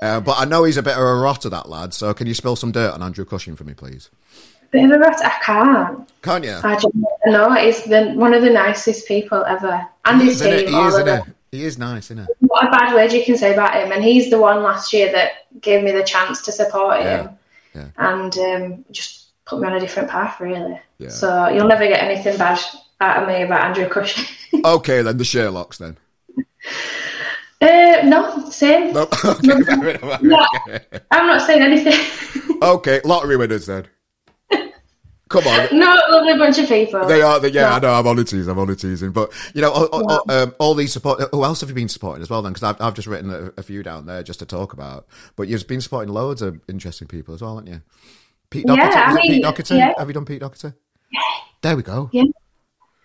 Uh, 0.00 0.20
but 0.20 0.36
I 0.38 0.44
know 0.44 0.64
he's 0.64 0.76
a 0.76 0.82
bit 0.82 0.94
of 0.94 1.00
a 1.00 1.14
rotter, 1.14 1.48
that 1.48 1.68
lad. 1.68 1.94
So 1.94 2.12
can 2.12 2.26
you 2.26 2.34
spill 2.34 2.56
some 2.56 2.72
dirt 2.72 2.92
on 2.92 3.02
Andrew 3.02 3.24
Cushin 3.24 3.56
for 3.56 3.64
me, 3.64 3.74
please? 3.74 4.10
Bit 4.72 4.86
of 4.86 4.90
a 4.92 4.98
rat. 4.98 5.20
I 5.22 5.38
can't. 5.42 6.12
Can't 6.22 6.44
you? 6.44 6.58
I 6.64 6.76
don't 6.76 6.94
know. 7.26 7.52
He's 7.52 7.84
the, 7.84 8.12
one 8.14 8.32
of 8.32 8.42
the 8.42 8.50
nicest 8.50 9.06
people 9.06 9.44
ever. 9.44 9.86
And 10.04 10.20
he 10.20 10.28
his 10.28 10.40
team. 10.40 10.66
He 10.66 10.74
is, 10.74 10.94
isn't 10.94 11.34
he? 11.50 11.64
Is 11.64 11.78
nice, 11.78 12.10
isn't 12.10 12.26
he? 12.26 12.32
What 12.46 12.66
a 12.66 12.70
bad 12.70 12.94
word 12.94 13.12
you 13.12 13.22
can 13.22 13.36
say 13.36 13.52
about 13.52 13.74
him. 13.74 13.92
And 13.92 14.02
he's 14.02 14.30
the 14.30 14.40
one 14.40 14.62
last 14.62 14.94
year 14.94 15.12
that 15.12 15.32
gave 15.60 15.84
me 15.84 15.92
the 15.92 16.02
chance 16.02 16.40
to 16.42 16.52
support 16.52 17.00
him. 17.00 17.28
Yeah. 17.74 17.88
And 17.98 18.38
um, 18.38 18.84
just 18.90 19.26
put 19.44 19.60
me 19.60 19.66
on 19.66 19.74
a 19.74 19.80
different 19.80 20.08
path, 20.08 20.40
really. 20.40 20.80
Yeah. 20.96 21.10
So 21.10 21.48
you'll 21.48 21.68
never 21.68 21.86
get 21.86 22.02
anything 22.02 22.38
bad 22.38 22.58
out 23.02 23.22
of 23.22 23.28
me 23.28 23.42
about 23.42 23.64
Andrew 23.64 23.88
Cushin. 23.88 24.24
okay, 24.64 25.02
then 25.02 25.18
the 25.18 25.24
Sherlocks, 25.24 25.76
then. 25.76 25.98
Uh, 27.60 28.02
no, 28.04 28.48
same. 28.50 28.92
Nope. 28.92 29.14
Okay, 29.24 29.98
no, 30.02 30.18
no, 30.22 30.46
I'm 31.10 31.26
not 31.26 31.46
saying 31.46 31.62
anything. 31.62 32.58
okay, 32.62 33.00
lottery 33.04 33.36
winners 33.36 33.66
then. 33.66 33.86
Come 35.32 35.46
on. 35.46 35.78
No, 35.78 35.96
lovely 36.10 36.36
bunch 36.36 36.58
of 36.58 36.68
people. 36.68 37.06
They 37.06 37.22
are. 37.22 37.44
yeah, 37.46 37.62
no. 37.62 37.68
I 37.68 37.78
know. 37.78 37.94
I'm 37.94 38.06
only 38.06 38.24
teasing. 38.24 38.50
I'm 38.50 38.58
only 38.58 38.76
teasing. 38.76 39.12
But 39.12 39.32
you 39.54 39.62
know, 39.62 39.72
all, 39.72 39.86
all, 39.86 40.30
um, 40.30 40.54
all, 40.58 40.74
these 40.74 40.92
support. 40.92 41.22
Who 41.32 41.42
else 41.42 41.62
have 41.62 41.70
you 41.70 41.74
been 41.74 41.88
supporting 41.88 42.20
as 42.20 42.28
well? 42.28 42.42
Then, 42.42 42.52
because 42.52 42.74
I've, 42.74 42.80
I've 42.82 42.92
just 42.92 43.08
written 43.08 43.30
a, 43.30 43.50
a, 43.56 43.62
few 43.62 43.82
down 43.82 44.04
there 44.04 44.22
just 44.22 44.40
to 44.40 44.46
talk 44.46 44.74
about. 44.74 45.06
But 45.34 45.48
you've 45.48 45.66
been 45.66 45.80
supporting 45.80 46.12
loads 46.12 46.42
of 46.42 46.60
interesting 46.68 47.08
people 47.08 47.34
as 47.34 47.40
well, 47.40 47.56
haven't 47.56 47.72
you? 47.72 47.80
Pete 48.50 48.66
Doherty. 48.66 48.82
Yeah, 48.82 49.04
I 49.06 49.14
mean, 49.14 49.32
Pete 49.32 49.42
Doherty. 49.42 49.74
Yeah. 49.76 49.94
Have 49.96 50.08
you 50.08 50.14
done 50.14 50.26
Pete 50.26 50.40
Doherty? 50.40 50.72
There 51.62 51.76
we 51.76 51.82
go. 51.82 52.10
Yeah, 52.12 52.24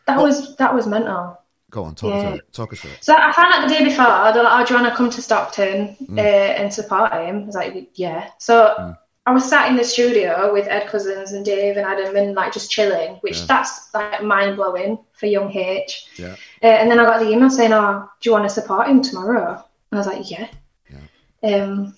that 0.05 0.21
was 0.21 0.57
that 0.57 0.75
was 0.75 0.85
mental. 0.85 1.39
Go 1.69 1.85
on, 1.85 1.95
talk, 1.95 2.13
yeah. 2.13 2.29
us 2.29 2.39
talk 2.51 2.73
us 2.73 2.79
through 2.79 2.91
it. 2.91 3.03
So 3.03 3.13
I 3.15 3.31
found 3.31 3.53
out 3.53 3.67
the 3.67 3.73
day 3.73 3.83
before, 3.83 4.05
they're 4.33 4.43
like, 4.43 4.61
oh, 4.61 4.65
do 4.65 4.73
you 4.73 4.81
want 4.81 4.91
to 4.91 4.97
come 4.97 5.09
to 5.09 5.21
Stockton 5.21 5.95
mm. 6.01 6.17
uh, 6.17 6.21
and 6.21 6.73
support 6.73 7.13
him? 7.13 7.43
I 7.43 7.45
was 7.45 7.55
like, 7.55 7.89
yeah. 7.95 8.31
So 8.37 8.73
mm. 8.77 8.97
I 9.27 9.31
was 9.31 9.43
sat 9.43 9.69
in 9.69 9.75
the 9.75 9.83
studio 9.83 10.53
with 10.53 10.69
Ed 10.69 10.87
Cousins 10.87 11.33
and 11.33 11.43
Dave 11.43 11.75
and 11.75 11.85
Adam 11.85 12.15
and 12.15 12.33
like 12.33 12.53
just 12.53 12.71
chilling, 12.71 13.15
which 13.15 13.39
yeah. 13.39 13.45
that's 13.45 13.93
like 13.93 14.23
mind 14.23 14.55
blowing 14.55 14.99
for 15.11 15.25
young 15.25 15.51
H. 15.51 16.07
Yeah. 16.15 16.37
Uh, 16.63 16.67
and 16.67 16.89
then 16.89 16.97
I 16.97 17.03
got 17.03 17.19
the 17.19 17.29
email 17.29 17.49
saying, 17.49 17.73
oh, 17.73 18.09
do 18.21 18.29
you 18.29 18.31
want 18.31 18.45
to 18.45 18.49
support 18.49 18.87
him 18.87 19.01
tomorrow? 19.01 19.61
And 19.91 19.91
I 19.91 19.97
was 19.97 20.07
like, 20.07 20.31
yeah. 20.31 20.47
yeah. 20.89 20.99
Um, 21.43 21.93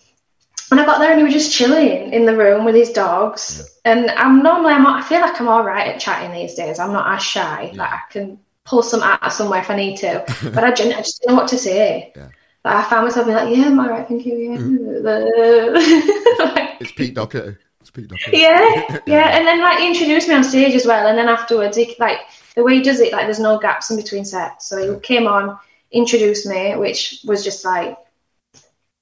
and 0.72 0.80
I 0.80 0.88
got 0.88 0.98
there 0.98 1.12
and 1.12 1.20
he 1.20 1.24
was 1.24 1.34
just 1.34 1.56
chilling 1.56 2.14
in 2.14 2.26
the 2.26 2.36
room 2.36 2.66
with 2.66 2.74
his 2.74 2.92
dogs. 2.92 3.78
Yeah. 3.86 3.92
And 3.92 4.10
I'm 4.10 4.42
normally, 4.42 4.74
I'm, 4.74 4.88
I 4.88 5.04
feel 5.04 5.22
like 5.22 5.40
I'm 5.40 5.48
all 5.48 5.64
right 5.64 5.88
at 5.88 6.00
chatting 6.00 6.32
these 6.32 6.56
days. 6.56 6.80
I'm 6.80 6.94
not 6.94 7.16
as 7.16 7.22
shy. 7.22 7.72
Like 7.76 7.92
I 7.92 8.00
can 8.10 8.40
pull 8.66 8.82
some 8.82 9.04
out 9.04 9.22
of 9.22 9.32
somewhere 9.32 9.60
if 9.60 9.70
I 9.70 9.76
need 9.76 9.98
to. 9.98 10.26
but 10.52 10.64
I, 10.64 10.72
just, 10.72 10.98
I 10.98 10.98
just 10.98 11.22
didn't 11.22 11.36
know 11.36 11.42
what 11.42 11.50
to 11.50 11.60
say. 11.60 12.12
Yeah. 12.16 12.30
Like, 12.66 12.76
I 12.76 12.90
found 12.90 13.06
myself 13.06 13.28
being 13.28 13.38
like, 13.38 13.56
yeah, 13.56 13.68
I'm 13.68 13.80
all 13.80 13.88
right, 13.88 14.08
thank 14.08 14.26
you. 14.26 14.36
Yeah. 14.36 14.58
Mm. 14.58 16.69
it's 16.80 16.92
Pete 16.92 17.14
Doherty. 17.14 17.58
It's 17.82 17.92
Pete 17.92 18.08
Doherty. 18.08 18.32
Yeah, 18.38 19.00
yeah. 19.06 19.38
And 19.38 19.48
then 19.48 19.62
like 19.62 19.80
he 19.80 19.88
introduced 19.88 20.28
me 20.28 20.36
on 20.36 20.44
stage 20.44 20.76
as 20.76 20.86
well. 20.86 21.08
And 21.08 21.18
then 21.18 21.30
afterwards, 21.30 21.78
he 21.78 21.96
like 22.00 22.20
the 22.56 22.64
way 22.64 22.76
he 22.76 22.82
does 22.82 23.00
it, 23.00 23.14
like 23.14 23.26
there's 23.26 23.40
no 23.40 23.60
gaps 23.60 23.90
in 23.90 23.98
between 23.98 24.26
sets. 24.26 24.68
So 24.68 24.94
he 24.94 25.00
came 25.00 25.28
on, 25.28 25.58
introduced 25.92 26.46
me, 26.46 26.76
which 26.76 27.22
was 27.26 27.44
just 27.44 27.64
like 27.64 27.98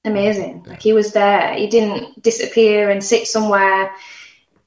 amazing. 0.04 0.62
Yeah. 0.64 0.70
Like 0.70 0.82
he 0.82 0.92
was 0.92 1.12
there. 1.12 1.54
He 1.54 1.66
didn't 1.66 2.22
disappear 2.22 2.90
and 2.90 3.02
sit 3.02 3.26
somewhere. 3.26 3.92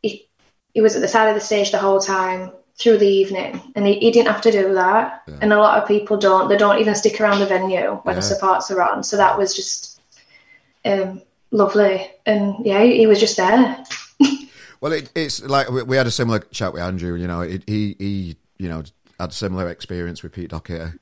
He, 0.01 0.27
he 0.73 0.81
was 0.81 0.95
at 0.95 1.01
the 1.01 1.07
side 1.07 1.29
of 1.29 1.35
the 1.35 1.41
stage 1.41 1.71
the 1.71 1.77
whole 1.77 1.99
time 1.99 2.51
through 2.77 2.97
the 2.97 3.07
evening, 3.07 3.61
and 3.75 3.85
he, 3.85 3.99
he 3.99 4.11
didn't 4.11 4.31
have 4.31 4.41
to 4.41 4.51
do 4.51 4.73
that. 4.73 5.23
Yeah. 5.27 5.37
And 5.41 5.53
a 5.53 5.59
lot 5.59 5.81
of 5.81 5.87
people 5.87 6.17
don't. 6.17 6.49
They 6.49 6.57
don't 6.57 6.79
even 6.79 6.95
stick 6.95 7.19
around 7.21 7.39
the 7.39 7.45
venue 7.45 7.99
when 8.03 8.15
yeah. 8.15 8.19
the 8.19 8.21
supports 8.21 8.71
are 8.71 8.81
on. 8.81 9.03
So 9.03 9.17
that 9.17 9.37
was 9.37 9.55
just 9.55 10.01
um, 10.85 11.21
lovely, 11.51 12.09
and 12.25 12.65
yeah, 12.65 12.83
he, 12.83 13.05
was 13.07 13.19
just 13.19 13.37
there. 13.37 13.83
well, 14.81 14.91
it, 14.93 15.11
it's 15.15 15.43
like 15.43 15.69
we 15.69 15.97
had 15.97 16.07
a 16.07 16.11
similar 16.11 16.39
chat 16.39 16.73
with 16.73 16.81
Andrew. 16.81 17.15
You 17.15 17.27
know, 17.27 17.41
it, 17.41 17.63
he 17.67 17.95
he 17.99 18.37
you 18.57 18.69
know 18.69 18.83
had 19.19 19.29
a 19.29 19.33
similar 19.33 19.69
experience 19.69 20.23
with 20.23 20.33
Pete 20.33 20.49
Doherty. 20.49 20.97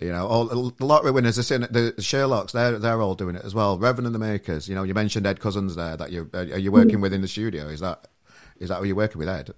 You 0.00 0.12
know, 0.12 0.26
all, 0.26 0.46
the 0.46 0.84
lottery 0.84 1.12
winners, 1.12 1.36
the, 1.36 1.58
the 1.70 1.94
Sherlocks, 2.02 2.52
they're 2.52 2.78
they're 2.78 3.00
all 3.00 3.14
doing 3.14 3.36
it 3.36 3.44
as 3.44 3.54
well. 3.54 3.78
Reverend 3.78 4.06
and 4.06 4.14
the 4.14 4.18
Makers. 4.18 4.68
You 4.68 4.74
know, 4.74 4.82
you 4.82 4.92
mentioned 4.92 5.26
Ed 5.26 5.40
Cosens 5.40 5.76
there 5.76 5.96
that 5.96 6.10
you 6.10 6.28
are 6.34 6.44
you 6.44 6.72
working 6.72 6.94
mm-hmm. 6.94 7.02
with 7.02 7.14
in 7.14 7.22
the 7.22 7.28
studio. 7.28 7.68
Is 7.68 7.80
that 7.80 8.08
is 8.58 8.68
that 8.68 8.78
who 8.78 8.84
you're 8.84 8.96
working 8.96 9.18
with, 9.18 9.28
Ed? 9.28 9.54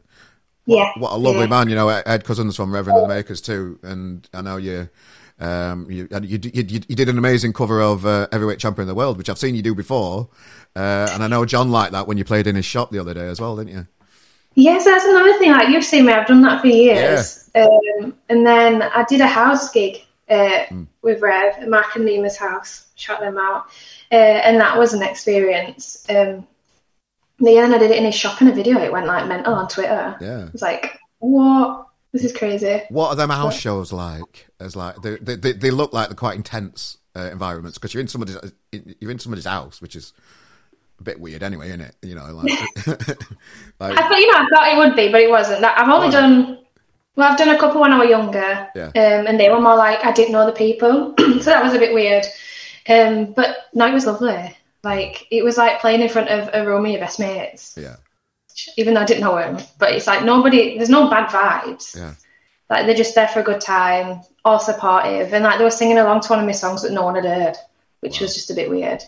Yeah. 0.66 0.90
What, 0.96 1.12
a 1.12 1.16
lovely 1.16 1.42
yeah. 1.42 1.46
man, 1.46 1.68
you 1.68 1.74
know. 1.74 1.88
Ed 1.88 2.24
Cosens 2.24 2.56
from 2.56 2.72
Reverend 2.72 2.98
and 2.98 3.10
the 3.10 3.14
Makers 3.14 3.40
too, 3.40 3.78
and 3.82 4.28
I 4.34 4.42
know 4.42 4.56
you. 4.56 4.88
Um, 5.38 5.90
you, 5.90 6.08
you, 6.10 6.38
you, 6.42 6.80
you, 6.88 6.96
did 6.96 7.08
an 7.08 7.18
amazing 7.18 7.52
cover 7.52 7.82
of 7.82 8.06
uh, 8.06 8.26
Heavyweight 8.32 8.58
Champion 8.58 8.82
of 8.82 8.88
the 8.88 8.94
World, 8.94 9.18
which 9.18 9.28
I've 9.28 9.38
seen 9.38 9.54
you 9.54 9.62
do 9.62 9.74
before, 9.74 10.30
uh, 10.74 11.08
and 11.12 11.22
I 11.22 11.26
know 11.26 11.44
John 11.44 11.70
liked 11.70 11.92
that 11.92 12.06
when 12.06 12.16
you 12.16 12.24
played 12.24 12.46
in 12.46 12.56
his 12.56 12.64
shop 12.64 12.90
the 12.90 12.98
other 12.98 13.12
day 13.12 13.28
as 13.28 13.40
well, 13.40 13.56
didn't 13.56 13.74
you? 13.74 13.86
Yes, 14.54 14.86
that's 14.86 15.04
another 15.04 15.38
thing. 15.38 15.52
Like 15.52 15.68
you've 15.68 15.84
seen 15.84 16.06
me, 16.06 16.14
I've 16.14 16.26
done 16.26 16.40
that 16.42 16.62
for 16.62 16.68
years. 16.68 17.50
Yeah. 17.54 17.66
Um, 17.66 18.14
and 18.30 18.46
then 18.46 18.82
I 18.82 19.04
did 19.04 19.20
a 19.20 19.26
house 19.26 19.70
gig 19.70 20.02
uh, 20.30 20.64
mm. 20.70 20.86
with 21.02 21.20
Rev, 21.20 21.68
Mark 21.68 21.94
and 21.96 22.06
Nima's 22.06 22.38
house. 22.38 22.86
Shout 22.94 23.20
them 23.20 23.36
out, 23.36 23.66
uh, 24.10 24.14
and 24.14 24.58
that 24.60 24.78
was 24.78 24.94
an 24.94 25.02
experience. 25.02 26.06
Um, 26.08 26.46
yeah, 27.38 27.64
and 27.64 27.74
I 27.74 27.78
did 27.78 27.90
it 27.90 27.98
in 27.98 28.04
his 28.04 28.14
shop 28.14 28.40
in 28.40 28.48
a 28.48 28.54
video. 28.54 28.78
It 28.78 28.90
went 28.90 29.06
like 29.06 29.26
mental 29.26 29.54
on 29.54 29.68
Twitter. 29.68 30.16
Yeah. 30.20 30.46
It 30.46 30.52
was 30.52 30.62
like, 30.62 30.98
what? 31.18 31.86
This 32.12 32.24
is 32.24 32.32
crazy. 32.32 32.82
What 32.88 33.08
are 33.08 33.16
them 33.16 33.30
house 33.30 33.54
what? 33.54 33.60
shows 33.60 33.92
like? 33.92 34.48
As 34.58 34.74
like 34.74 34.96
they, 35.02 35.16
they, 35.16 35.52
they 35.52 35.70
look 35.70 35.92
like 35.92 36.08
they're 36.08 36.16
quite 36.16 36.36
intense 36.36 36.98
uh, 37.14 37.28
environments 37.32 37.78
because 37.78 37.92
you're 37.92 38.00
in 38.00 38.08
somebody's 38.08 38.36
you're 38.72 39.10
in 39.10 39.18
somebody's 39.18 39.46
house, 39.46 39.82
which 39.82 39.96
is 39.96 40.12
a 40.98 41.02
bit 41.02 41.20
weird 41.20 41.42
anyway, 41.42 41.68
isn't 41.68 41.82
it? 41.82 41.96
You 42.02 42.14
know, 42.14 42.32
like, 42.32 42.50
like 42.86 43.98
I 43.98 44.08
thought 44.08 44.18
you 44.18 44.32
know 44.32 44.38
I 44.38 44.48
thought 44.50 44.72
it 44.72 44.78
would 44.78 44.96
be, 44.96 45.10
but 45.10 45.20
it 45.20 45.30
wasn't. 45.30 45.64
I've 45.64 45.88
only 45.88 46.08
oh, 46.08 46.10
done 46.10 46.58
well, 47.16 47.32
I've 47.32 47.38
done 47.38 47.48
a 47.48 47.58
couple 47.58 47.80
when 47.80 47.92
I 47.92 47.98
was 47.98 48.10
younger, 48.10 48.68
yeah. 48.74 48.88
um, 48.88 49.26
and 49.26 49.40
they 49.40 49.48
were 49.48 49.60
more 49.60 49.76
like 49.76 50.04
I 50.04 50.12
didn't 50.12 50.32
know 50.32 50.44
the 50.44 50.52
people, 50.52 51.14
so 51.18 51.50
that 51.50 51.64
was 51.64 51.74
a 51.74 51.78
bit 51.78 51.94
weird. 51.94 52.26
Um, 52.88 53.32
but 53.32 53.56
no, 53.72 53.86
it 53.86 53.94
was 53.94 54.06
lovely. 54.06 54.54
Like 54.84 55.26
it 55.30 55.42
was 55.42 55.56
like 55.56 55.80
playing 55.80 56.02
in 56.02 56.10
front 56.10 56.28
of 56.28 56.50
a 56.52 56.66
room 56.66 56.84
of 56.84 56.90
your 56.90 57.00
best 57.00 57.18
mates. 57.18 57.74
Yeah. 57.76 57.96
Even 58.76 58.94
though 58.94 59.02
I 59.02 59.04
didn't 59.04 59.22
know 59.22 59.36
him, 59.36 59.58
but 59.78 59.92
it's 59.92 60.06
like 60.06 60.24
nobody. 60.24 60.76
There's 60.76 60.88
no 60.88 61.10
bad 61.10 61.28
vibes. 61.28 61.96
Yeah. 61.96 62.14
Like 62.68 62.86
they're 62.86 62.96
just 62.96 63.14
there 63.14 63.28
for 63.28 63.40
a 63.40 63.44
good 63.44 63.60
time, 63.60 64.22
all 64.44 64.58
supportive, 64.58 65.32
and 65.32 65.44
like 65.44 65.58
they 65.58 65.64
were 65.64 65.70
singing 65.70 65.98
along 65.98 66.22
to 66.22 66.28
one 66.28 66.40
of 66.40 66.46
my 66.46 66.52
songs 66.52 66.82
that 66.82 66.92
no 66.92 67.04
one 67.04 67.14
had 67.14 67.24
heard, 67.24 67.56
which 68.00 68.20
wow. 68.20 68.24
was 68.24 68.34
just 68.34 68.50
a 68.50 68.54
bit 68.54 68.70
weird. 68.70 69.02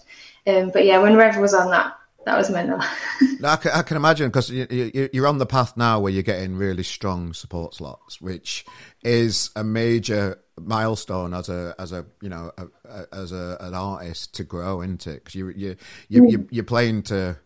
Um, 0.47 0.71
but 0.71 0.85
yeah, 0.85 0.99
when 0.99 1.17
Rev 1.17 1.39
was 1.39 1.55
on 1.55 1.71
that, 1.71 1.99
that 2.25 2.37
was 2.37 2.51
mental. 2.51 2.81
I, 3.45 3.57
can, 3.57 3.71
I 3.73 3.83
can 3.83 3.97
imagine 3.97 4.29
because 4.29 4.51
you, 4.51 4.67
you, 4.71 5.09
you're 5.13 5.27
on 5.27 5.39
the 5.39 5.47
path 5.47 5.77
now 5.77 5.99
where 5.99 6.13
you're 6.13 6.23
getting 6.23 6.57
really 6.57 6.83
strong 6.83 7.33
support 7.33 7.75
slots, 7.75 8.21
which 8.21 8.65
is 9.03 9.51
a 9.57 9.65
major 9.65 10.39
milestone 10.61 11.35
as 11.35 11.49
a 11.49 11.75
as 11.79 11.93
a 11.93 12.05
you 12.21 12.29
know 12.29 12.51
a, 12.59 12.67
a, 12.89 13.07
as 13.13 13.33
a, 13.33 13.57
an 13.61 13.75
artist 13.75 14.35
to 14.35 14.45
grow 14.45 14.81
into 14.81 15.15
because 15.15 15.35
you 15.35 15.49
you 15.51 15.77
you 16.09 16.23
mm. 16.23 16.31
you 16.31 16.49
you're 16.51 16.65
playing 16.65 17.03
to 17.03 17.39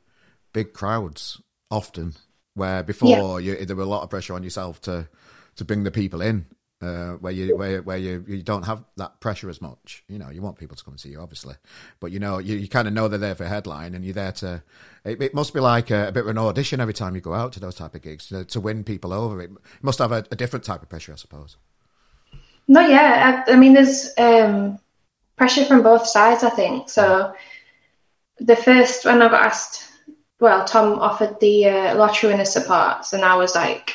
big 0.53 0.73
crowds 0.73 1.41
often 1.73 2.15
where 2.55 2.83
before 2.83 3.41
yeah. 3.41 3.59
you, 3.59 3.67
there 3.67 3.77
were 3.77 3.83
a 3.83 3.87
lot 3.87 4.03
of 4.03 4.11
pressure 4.11 4.35
on 4.35 4.43
yourself 4.43 4.81
to 4.83 5.09
to 5.57 5.65
bring 5.65 5.85
the 5.85 5.91
people 5.91 6.23
in 6.23 6.47
uh, 6.83 7.13
where 7.15 7.33
you 7.33 7.57
where 7.57 7.81
where 7.83 7.97
you 7.97 8.25
you 8.27 8.43
don't 8.43 8.65
have 8.65 8.85
that 8.97 9.21
pressure 9.21 9.49
as 9.49 9.63
much. 9.63 10.05
You 10.09 10.19
know, 10.19 10.31
you 10.31 10.43
want 10.43 10.59
people 10.59 10.77
to 10.77 10.85
come 10.85 10.95
and 10.95 11.01
see 11.01 11.11
you, 11.11 11.21
obviously, 11.21 11.55
but 12.01 12.11
you 12.11 12.19
know, 12.19 12.39
you, 12.39 12.57
you 12.57 12.69
kind 12.69 12.89
of 12.89 12.95
know 12.95 13.09
they're 13.09 13.19
there 13.19 13.35
for 13.35 13.45
a 13.45 13.49
headline, 13.49 13.95
and 13.95 14.05
you're 14.05 14.15
there 14.15 14.33
to. 14.33 14.63
It, 15.05 15.23
it 15.23 15.35
must 15.35 15.55
be 15.55 15.61
like 15.61 15.91
a, 15.91 16.09
a, 16.09 16.13
bit 16.13 16.25
of 16.25 16.29
an 16.29 16.39
audition 16.39 16.81
every 16.81 16.95
time 16.95 17.15
you 17.15 17.21
go 17.21 17.35
out 17.35 17.53
to 17.53 17.61
those 17.61 17.77
type 17.77 17.95
of 17.95 18.03
gigs 18.03 18.29
to, 18.29 18.45
to 18.47 18.61
win 18.61 18.85
people 18.85 19.13
over. 19.13 19.41
It 19.41 19.51
must 19.81 20.01
have 20.01 20.13
a, 20.13 20.25
a 20.31 20.37
different 20.37 20.65
type 20.65 20.83
of 20.83 20.89
pressure, 20.89 21.13
I 21.13 21.17
suppose. 21.17 21.57
No, 22.67 22.81
yeah. 22.81 23.45
I, 23.47 23.53
I 23.53 23.57
mean, 23.57 23.75
there's 23.75 24.11
um, 24.19 24.79
pressure 25.37 25.65
from 25.65 25.83
both 25.83 26.07
sides, 26.07 26.43
I 26.43 26.51
think. 26.51 26.89
So 26.89 27.33
the 28.39 28.57
first, 28.57 29.05
when 29.05 29.23
I 29.23 29.29
got 29.29 29.47
asked, 29.47 29.92
well, 30.43 30.65
Tom 30.65 30.99
offered 30.99 31.39
the 31.39 31.69
uh, 31.69 31.95
lottery 31.95 32.31
winner 32.31 32.45
supports, 32.45 33.13
and 33.13 33.25
I 33.25 33.37
was 33.37 33.55
like 33.55 33.95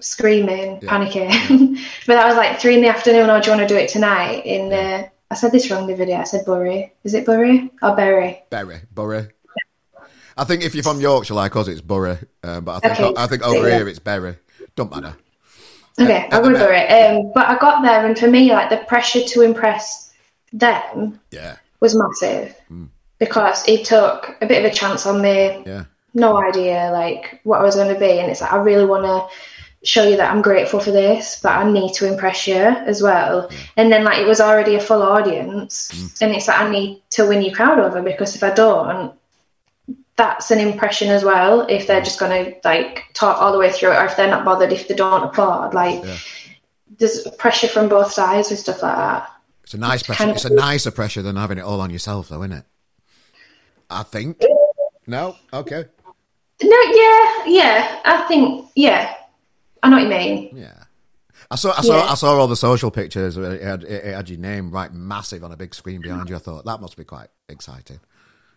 screaming, 0.00 0.80
yeah. 0.80 0.88
panicking. 0.90 1.30
Yeah. 1.30 1.84
but 2.06 2.14
that 2.14 2.26
was 2.26 2.36
like 2.36 2.58
three 2.58 2.76
in 2.76 2.80
the 2.80 2.88
afternoon, 2.88 3.28
or 3.28 3.36
oh, 3.36 3.40
do 3.40 3.50
you 3.50 3.56
want 3.56 3.68
to 3.68 3.72
do 3.72 3.78
it 3.78 3.90
tonight? 3.90 4.46
In 4.46 4.70
yeah. 4.70 5.02
uh, 5.04 5.08
I 5.30 5.34
said 5.34 5.52
this 5.52 5.70
wrong 5.70 5.82
in 5.82 5.88
the 5.88 5.96
video. 5.96 6.16
I 6.16 6.24
said 6.24 6.46
Bury. 6.46 6.94
Is 7.04 7.12
it 7.12 7.26
Bury 7.26 7.70
or 7.82 7.94
Berry? 7.94 8.42
Berry. 8.48 8.80
Bury. 8.90 9.28
I 10.34 10.44
think 10.44 10.64
if 10.64 10.74
you're 10.74 10.82
from 10.82 10.98
Yorkshire 10.98 11.34
like 11.34 11.54
us, 11.54 11.68
it's 11.68 11.82
Bury. 11.82 12.16
Uh, 12.42 12.62
but 12.62 12.82
I 12.82 12.94
think 12.94 13.00
okay. 13.00 13.22
I 13.22 13.26
think 13.26 13.42
over 13.42 13.68
here 13.68 13.86
it's 13.86 13.98
Berry. 13.98 14.36
Don't 14.76 14.90
matter. 14.90 15.14
Okay, 16.00 16.26
I 16.32 16.40
will 16.40 16.52
do 16.52 16.68
it. 16.70 16.88
Um, 16.90 17.32
but 17.34 17.46
I 17.50 17.58
got 17.58 17.82
there, 17.82 18.06
and 18.06 18.18
for 18.18 18.28
me, 18.28 18.50
like 18.50 18.70
the 18.70 18.78
pressure 18.78 19.22
to 19.22 19.42
impress 19.42 20.10
them, 20.54 21.20
yeah, 21.30 21.56
was 21.80 21.94
massive 21.94 22.56
mm. 22.72 22.88
Because 23.20 23.62
it 23.68 23.84
took 23.84 24.36
a 24.40 24.46
bit 24.46 24.64
of 24.64 24.72
a 24.72 24.74
chance 24.74 25.06
on 25.06 25.22
me. 25.22 25.62
Yeah, 25.64 25.84
no 26.12 26.36
idea 26.36 26.90
like 26.92 27.40
what 27.44 27.60
I 27.60 27.62
was 27.62 27.76
going 27.76 27.94
to 27.94 28.00
be, 28.00 28.18
and 28.18 28.28
it's 28.28 28.40
like 28.40 28.52
I 28.52 28.56
really 28.56 28.84
want 28.84 29.04
to 29.04 29.36
show 29.82 30.06
you 30.06 30.16
that 30.16 30.30
I'm 30.30 30.42
grateful 30.42 30.80
for 30.80 30.90
this, 30.90 31.40
but 31.42 31.52
I 31.52 31.70
need 31.70 31.94
to 31.94 32.06
impress 32.06 32.46
you 32.46 32.56
as 32.56 33.02
well. 33.02 33.48
Yeah. 33.50 33.58
And 33.76 33.92
then 33.92 34.04
like 34.04 34.18
it 34.18 34.26
was 34.26 34.40
already 34.40 34.74
a 34.74 34.80
full 34.80 35.02
audience, 35.02 35.90
mm. 35.92 36.22
and 36.22 36.32
it's 36.34 36.48
like 36.48 36.60
I 36.60 36.70
need 36.70 37.02
to 37.10 37.26
win 37.26 37.42
your 37.42 37.54
crowd 37.54 37.78
over 37.78 38.02
because 38.02 38.34
if 38.34 38.42
I 38.42 38.50
don't, 38.50 39.14
that's 40.16 40.50
an 40.50 40.58
impression 40.58 41.08
as 41.08 41.24
well. 41.24 41.62
If 41.62 41.86
they're 41.86 42.02
just 42.02 42.18
going 42.18 42.44
to 42.44 42.56
like 42.64 43.04
talk 43.14 43.40
all 43.40 43.52
the 43.52 43.58
way 43.58 43.70
through 43.70 43.92
it, 43.92 43.96
or 43.96 44.04
if 44.06 44.16
they're 44.16 44.28
not 44.28 44.44
bothered, 44.44 44.72
if 44.72 44.88
they 44.88 44.94
don't 44.94 45.24
applaud, 45.24 45.72
like 45.72 46.04
yeah. 46.04 46.16
there's 46.98 47.26
pressure 47.38 47.68
from 47.68 47.88
both 47.88 48.12
sides 48.12 48.50
with 48.50 48.58
stuff 48.58 48.82
like 48.82 48.96
that. 48.96 49.30
It's 49.64 49.74
a 49.74 49.78
nice 49.78 50.02
pressure. 50.02 50.18
Kind 50.18 50.30
of, 50.30 50.36
it's 50.36 50.44
a 50.44 50.54
nicer 50.54 50.90
pressure 50.90 51.22
than 51.22 51.36
having 51.36 51.58
it 51.58 51.62
all 51.62 51.80
on 51.80 51.90
yourself, 51.90 52.28
though, 52.28 52.42
isn't 52.42 52.58
it? 52.58 52.64
I 53.90 54.02
think. 54.02 54.42
No. 55.06 55.36
Okay. 55.52 55.84
No. 56.62 56.76
Yeah. 56.92 57.44
Yeah. 57.46 58.00
I 58.04 58.24
think. 58.28 58.70
Yeah. 58.74 59.14
I 59.82 59.88
know 59.88 59.96
what 59.96 60.02
you 60.02 60.08
mean. 60.08 60.56
Yeah. 60.56 60.84
I 61.50 61.56
saw, 61.56 61.76
I 61.76 61.80
saw, 61.80 61.96
yeah. 61.96 62.12
I 62.12 62.14
saw 62.14 62.38
all 62.38 62.46
the 62.46 62.56
social 62.56 62.90
pictures. 62.90 63.36
It 63.36 63.62
had, 63.62 63.82
it 63.82 64.14
had 64.14 64.28
your 64.28 64.38
name 64.38 64.70
right 64.70 64.92
massive 64.92 65.42
on 65.42 65.50
a 65.52 65.56
big 65.56 65.74
screen 65.74 66.00
behind 66.00 66.28
you. 66.28 66.36
I 66.36 66.38
thought 66.38 66.64
that 66.64 66.80
must 66.80 66.96
be 66.96 67.04
quite 67.04 67.28
exciting. 67.48 67.98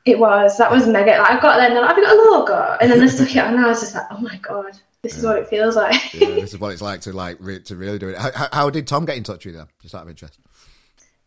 It 0.05 0.20
was. 0.20 0.57
That 0.57 0.70
was 0.70 0.86
mega. 0.86 1.12
Like, 1.12 1.32
I 1.32 1.39
got 1.39 1.57
there 1.57 1.68
and 1.68 1.76
they're 1.76 1.82
like, 1.82 1.95
have 1.95 1.97
you 1.97 2.03
got 2.03 2.16
a 2.16 2.32
logo? 2.32 2.78
And 2.82 2.91
then 2.91 2.99
they 2.99 3.07
stuck 3.07 3.36
it 3.36 3.39
on 3.39 3.55
and 3.55 3.66
I 3.66 3.70
was 3.70 3.80
just 3.80 3.95
like, 3.95 4.05
oh 4.12 4.20
my 4.20 4.36
God, 4.38 4.78
this 5.01 5.14
yeah. 5.14 5.20
is 5.20 5.26
what 5.26 5.38
it 5.39 5.47
feels 5.47 5.76
like. 5.76 6.14
yeah, 6.14 6.28
this 6.28 6.53
is 6.53 6.60
what 6.60 6.72
it's 6.72 6.82
like 6.82 7.01
to 7.01 7.14
like 7.14 7.38
re- 7.39 7.62
to 7.62 7.76
really 7.76 7.99
do 7.99 8.10
it. 8.10 8.18
How, 8.18 8.49
how, 8.51 8.70
did 8.70 8.86
Tom 8.86 9.05
get 9.05 9.18
in 9.18 9.24
touch 9.24 9.45
with 9.45 9.55
you? 9.55 9.62
Though? 9.62 9.68
Just 9.82 9.95
out 9.95 10.03
of 10.03 10.10
interest. 10.10 10.39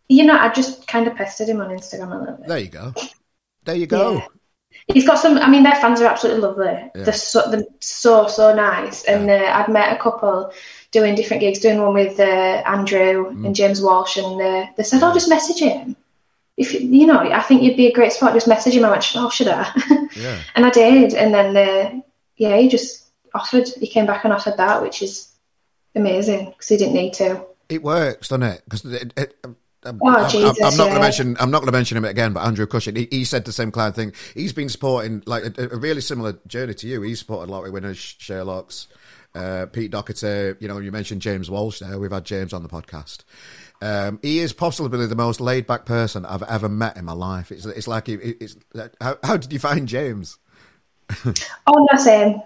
You 0.08 0.24
know, 0.24 0.38
I 0.38 0.52
just 0.52 0.86
kind 0.86 1.08
of 1.08 1.16
pestered 1.16 1.48
him 1.48 1.60
on 1.60 1.70
Instagram 1.70 2.14
a 2.14 2.18
little 2.18 2.36
bit. 2.36 2.48
There 2.48 2.58
you 2.58 2.68
go. 2.68 2.94
There 3.66 3.74
you 3.74 3.86
go. 3.86 4.14
Yeah. 4.14 4.26
He's 4.88 5.06
got 5.06 5.18
some. 5.18 5.36
I 5.38 5.48
mean, 5.48 5.64
their 5.64 5.74
fans 5.74 6.00
are 6.00 6.06
absolutely 6.06 6.42
lovely. 6.42 6.66
Yeah. 6.66 6.90
They're 6.94 7.12
so 7.12 7.50
they're 7.50 7.64
so 7.80 8.28
so 8.28 8.54
nice. 8.54 9.04
And 9.04 9.26
yeah. 9.26 9.52
uh, 9.52 9.58
I've 9.60 9.68
met 9.68 9.92
a 9.92 10.00
couple 10.00 10.52
doing 10.92 11.16
different 11.16 11.40
gigs, 11.40 11.58
doing 11.58 11.82
one 11.82 11.94
with 11.94 12.20
uh, 12.20 12.22
Andrew 12.64 13.32
mm. 13.32 13.44
and 13.44 13.54
James 13.54 13.82
Walsh, 13.82 14.16
and 14.16 14.40
uh, 14.40 14.66
they 14.76 14.84
said, 14.84 15.02
"Oh, 15.02 15.12
just 15.12 15.28
message 15.28 15.60
him." 15.60 15.96
If 16.56 16.72
you 16.80 17.06
know, 17.06 17.18
I 17.18 17.42
think 17.42 17.62
you'd 17.62 17.76
be 17.76 17.88
a 17.88 17.92
great 17.92 18.12
spot. 18.12 18.34
Just 18.34 18.48
message 18.48 18.74
him. 18.74 18.84
I 18.84 18.90
went, 18.90 19.12
"Oh, 19.16 19.28
should 19.28 19.48
I?" 19.48 19.70
Yeah. 20.16 20.38
and 20.54 20.64
I 20.64 20.70
did, 20.70 21.12
and 21.12 21.34
then 21.34 21.56
uh, 21.56 22.00
yeah, 22.36 22.56
he 22.56 22.68
just 22.68 23.04
offered. 23.34 23.68
He 23.68 23.88
came 23.88 24.06
back 24.06 24.24
and 24.24 24.32
offered 24.32 24.56
that, 24.56 24.80
which 24.82 25.02
is 25.02 25.28
amazing 25.94 26.50
because 26.50 26.68
he 26.68 26.76
didn't 26.76 26.94
need 26.94 27.14
to. 27.14 27.44
It 27.68 27.82
works, 27.82 28.28
doesn't 28.28 28.44
it? 28.44 28.62
Because 28.64 28.84
it, 29.86 29.88
it, 29.88 29.90
um, 29.90 30.00
oh, 30.02 30.28
Jesus, 30.28 30.62
I'm, 30.62 30.76
not 30.76 30.84
yeah. 30.84 30.90
going 30.90 30.94
to 30.94 31.00
mention. 31.00 31.36
I'm 31.40 31.50
not 31.50 31.58
going 31.60 31.68
to 31.68 31.72
mention 31.72 31.96
him 31.96 32.04
again. 32.04 32.32
But 32.32 32.44
Andrew 32.46 32.66
Cushin, 32.66 32.96
he, 32.96 33.08
he, 33.10 33.24
said 33.24 33.44
the 33.44 33.52
same 33.52 33.72
kind 33.72 33.88
of 33.88 33.94
thing. 33.94 34.12
He's 34.34 34.52
been 34.52 34.68
supporting 34.68 35.22
like 35.26 35.44
a, 35.58 35.68
a 35.72 35.76
really 35.76 36.00
similar 36.00 36.38
journey 36.46 36.74
to 36.74 36.86
you. 36.86 37.02
He's 37.02 37.20
supported 37.20 37.50
Lottery 37.50 37.70
winners, 37.70 37.98
Sherlocks, 37.98 38.86
uh, 39.34 39.66
Pete 39.66 39.90
Doherty. 39.90 40.56
You 40.60 40.68
know, 40.68 40.78
you 40.78 40.92
mentioned 40.92 41.22
James 41.22 41.50
Walsh. 41.50 41.80
There, 41.80 41.98
we've 41.98 42.12
had 42.12 42.24
James 42.24 42.52
on 42.52 42.62
the 42.62 42.68
podcast. 42.68 43.24
Um, 43.82 44.18
he 44.22 44.38
is 44.38 44.52
possibly 44.52 45.06
the 45.06 45.14
most 45.14 45.40
laid 45.40 45.66
back 45.66 45.84
person 45.84 46.24
I've 46.24 46.42
ever 46.44 46.68
met 46.68 46.96
in 46.96 47.04
my 47.04 47.12
life. 47.12 47.52
It's, 47.52 47.66
it's 47.66 47.88
like 47.88 48.08
it's. 48.08 48.56
How, 49.00 49.18
how 49.22 49.36
did 49.36 49.52
you 49.52 49.58
find 49.58 49.86
James? 49.86 50.38
oh, 51.66 51.88
nothing. 51.92 52.42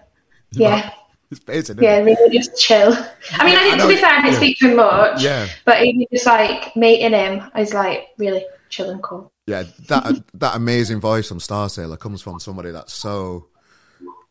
Yeah. 0.52 0.90
It's 1.30 1.40
amazing. 1.46 1.78
Yeah, 1.80 1.98
really 1.98 2.36
just 2.36 2.58
chill. 2.58 2.92
I 3.32 3.44
mean, 3.44 3.56
I 3.56 3.64
didn't, 3.64 3.80
to 3.80 3.88
be 3.88 3.96
fair, 3.96 4.10
I 4.10 4.22
didn't 4.22 4.32
yeah. 4.32 4.38
speak 4.38 4.58
to 4.58 4.70
him 4.70 4.76
much. 4.76 5.22
Yeah. 5.22 5.46
But 5.64 5.84
even 5.84 6.06
just 6.12 6.26
like 6.26 6.74
meeting 6.74 7.12
him, 7.12 7.48
I 7.54 7.60
was 7.60 7.72
like 7.72 8.08
really 8.18 8.44
chill 8.68 8.90
and 8.90 9.02
cool. 9.02 9.30
Yeah, 9.46 9.64
that 9.88 10.22
that 10.34 10.56
amazing 10.56 11.00
voice 11.00 11.28
from 11.28 11.38
Starsailor 11.38 11.98
comes 11.98 12.22
from 12.22 12.40
somebody 12.40 12.70
that's 12.70 12.92
so 12.92 13.46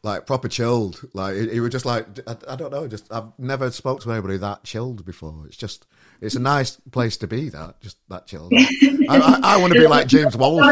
like 0.04 0.26
proper 0.26 0.48
chilled. 0.48 1.02
Like 1.14 1.36
he, 1.36 1.50
he 1.50 1.60
was 1.60 1.72
just 1.72 1.86
like 1.86 2.06
I, 2.28 2.36
I, 2.50 2.56
don't 2.56 2.72
know, 2.72 2.88
just 2.88 3.12
I've 3.12 3.38
never 3.38 3.72
spoke 3.72 4.02
to 4.02 4.12
anybody 4.12 4.38
that 4.38 4.64
chilled 4.64 5.06
before. 5.06 5.44
It's 5.46 5.58
just 5.58 5.86
it's 6.22 6.36
a 6.36 6.40
nice 6.40 6.78
place 6.92 7.18
to 7.18 7.28
be. 7.28 7.50
That 7.50 7.80
just 7.82 7.98
that 8.10 8.28
chilled. 8.28 8.54
I, 8.56 9.06
I, 9.10 9.40
I, 9.56 9.58
want 9.58 9.74
to 9.74 9.80
be 9.80 9.88
like 9.88 10.08
James 10.08 10.36
Walsh. 10.36 10.64
I. 10.64 10.72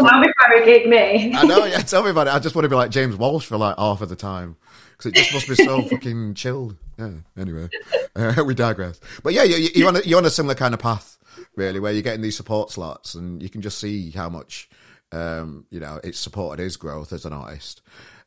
I 1.33 1.43
know. 1.43 1.65
Yeah, 1.65 1.79
tell 1.79 2.03
me 2.03 2.09
about 2.09 2.27
it. 2.27 2.33
I 2.33 2.39
just 2.39 2.55
want 2.55 2.63
to 2.65 2.69
be 2.69 2.75
like 2.75 2.91
James 2.91 3.15
Walsh 3.15 3.45
for 3.45 3.57
like 3.57 3.77
half 3.77 4.01
of 4.01 4.09
the 4.09 4.15
time 4.15 4.57
because 4.97 5.11
it 5.11 5.15
just 5.15 5.33
must 5.33 5.47
be 5.47 5.55
so 5.55 5.81
fucking 5.89 6.33
chilled. 6.33 6.75
Yeah. 6.97 7.11
Anyway, 7.37 7.69
uh, 8.15 8.43
we 8.45 8.55
digress. 8.55 8.99
But 9.23 9.33
yeah, 9.33 9.43
you, 9.43 9.69
you're 9.75 9.87
on 9.87 9.97
a, 9.97 10.01
you're 10.01 10.17
on 10.17 10.25
a 10.25 10.31
similar 10.31 10.55
kind 10.55 10.73
of 10.73 10.79
path, 10.79 11.17
really, 11.55 11.79
where 11.79 11.93
you're 11.93 12.01
getting 12.01 12.21
these 12.21 12.37
support 12.37 12.71
slots, 12.71 13.15
and 13.15 13.41
you 13.41 13.49
can 13.49 13.61
just 13.61 13.77
see 13.79 14.11
how 14.11 14.29
much 14.29 14.69
um, 15.11 15.65
you 15.69 15.79
know 15.79 15.99
it's 16.03 16.19
supported 16.19 16.61
his 16.61 16.77
growth 16.77 17.13
as 17.13 17.25
an 17.25 17.33
artist. 17.33 17.81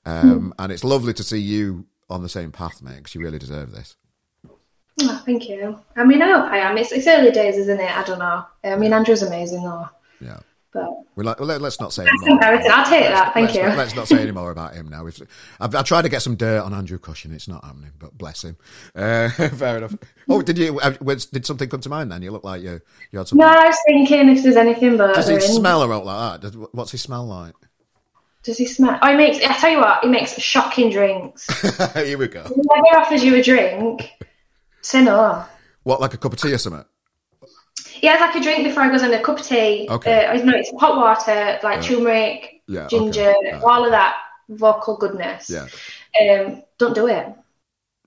Um, 0.06 0.54
and 0.58 0.72
it's 0.72 0.84
lovely 0.84 1.12
to 1.14 1.22
see 1.22 1.38
you 1.40 1.86
on 2.08 2.22
the 2.22 2.28
same 2.28 2.52
path, 2.52 2.82
mate, 2.82 2.96
because 2.96 3.14
you 3.14 3.20
really 3.20 3.38
deserve 3.38 3.72
this. 3.72 3.96
Oh, 5.02 5.22
thank 5.24 5.48
you. 5.48 5.78
I 5.96 6.04
mean, 6.04 6.20
I 6.22 6.30
hope 6.32 6.50
I 6.50 6.58
am. 6.58 6.76
It's, 6.78 6.92
it's 6.92 7.06
early 7.06 7.30
days, 7.30 7.56
isn't 7.56 7.80
it? 7.80 7.96
I 7.96 8.02
don't 8.02 8.18
know. 8.18 8.44
I 8.64 8.76
mean, 8.76 8.92
Andrew's 8.92 9.22
amazing, 9.22 9.62
though. 9.62 9.88
Yeah. 10.20 10.40
But 10.72 10.88
we 11.16 11.24
like, 11.24 11.40
well, 11.40 11.58
let's 11.58 11.80
not 11.80 11.92
say 11.92 12.06
anymore. 12.06 12.44
I'll 12.44 12.88
take 12.88 13.08
that. 13.08 13.34
Thank 13.34 13.48
let's, 13.48 13.56
you. 13.56 13.62
Let's 13.62 13.96
not 13.96 14.06
say 14.06 14.22
any 14.22 14.30
more 14.30 14.52
about 14.52 14.74
him 14.74 14.88
now. 14.88 15.04
I've, 15.58 15.74
I 15.74 15.82
tried 15.82 16.02
to 16.02 16.08
get 16.08 16.22
some 16.22 16.36
dirt 16.36 16.62
on 16.62 16.72
Andrew 16.72 16.98
Cushin. 16.98 17.32
It's 17.32 17.48
not 17.48 17.64
happening, 17.64 17.90
but 17.98 18.16
bless 18.16 18.44
him. 18.44 18.56
Uh, 18.94 19.28
fair 19.30 19.78
enough. 19.78 19.96
Oh, 20.28 20.42
did 20.42 20.58
you? 20.58 20.78
Did 21.32 21.44
something 21.44 21.68
come 21.68 21.80
to 21.80 21.88
mind 21.88 22.12
then? 22.12 22.22
You 22.22 22.30
look 22.30 22.44
like 22.44 22.62
you, 22.62 22.80
you 23.10 23.18
had 23.18 23.26
something. 23.26 23.44
No, 23.44 23.52
I 23.52 23.66
was 23.66 23.78
thinking 23.86 24.28
if 24.28 24.44
there's 24.44 24.56
anything, 24.56 24.96
but 24.96 25.14
does 25.14 25.26
he 25.26 25.40
smell 25.40 25.82
or 25.82 26.04
like 26.04 26.40
that? 26.40 26.52
Does, 26.52 26.68
what's 26.72 26.92
he 26.92 26.98
smell 26.98 27.26
like? 27.26 27.54
Does 28.44 28.56
he 28.56 28.66
smell? 28.66 28.96
Oh, 29.02 29.10
he 29.10 29.16
makes. 29.16 29.44
I 29.44 29.54
tell 29.54 29.70
you 29.70 29.78
what, 29.78 30.04
he 30.04 30.08
makes 30.08 30.40
shocking 30.40 30.90
drinks. 30.90 31.46
Here 31.94 32.16
we 32.16 32.28
go. 32.28 32.42
When 32.42 32.84
he 32.84 32.96
offers 32.96 33.24
you 33.24 33.34
a 33.34 33.42
drink, 33.42 34.12
say 34.82 35.02
no. 35.02 35.44
What, 35.82 36.00
like 36.00 36.14
a 36.14 36.18
cup 36.18 36.32
of 36.32 36.38
tea 36.38 36.52
or 36.52 36.58
something? 36.58 36.84
He 38.00 38.06
has 38.06 38.20
like 38.20 38.34
a 38.34 38.40
drink 38.40 38.64
before 38.64 38.84
he 38.84 38.90
goes 38.90 39.02
on 39.02 39.12
a 39.12 39.20
cup 39.20 39.40
of 39.40 39.46
tea. 39.46 39.86
Okay. 39.90 40.24
Uh, 40.24 40.42
no, 40.42 40.52
it's 40.56 40.72
hot 40.78 40.96
water, 40.96 41.58
like 41.62 41.82
turmeric, 41.82 42.62
yeah, 42.66 42.86
ginger, 42.88 43.34
okay. 43.46 43.60
all 43.62 43.84
of 43.84 43.90
that 43.90 44.16
vocal 44.48 44.96
goodness. 44.96 45.50
Yeah. 45.50 45.68
Um, 46.20 46.62
don't 46.78 46.94
do 46.94 47.08
it. 47.08 47.26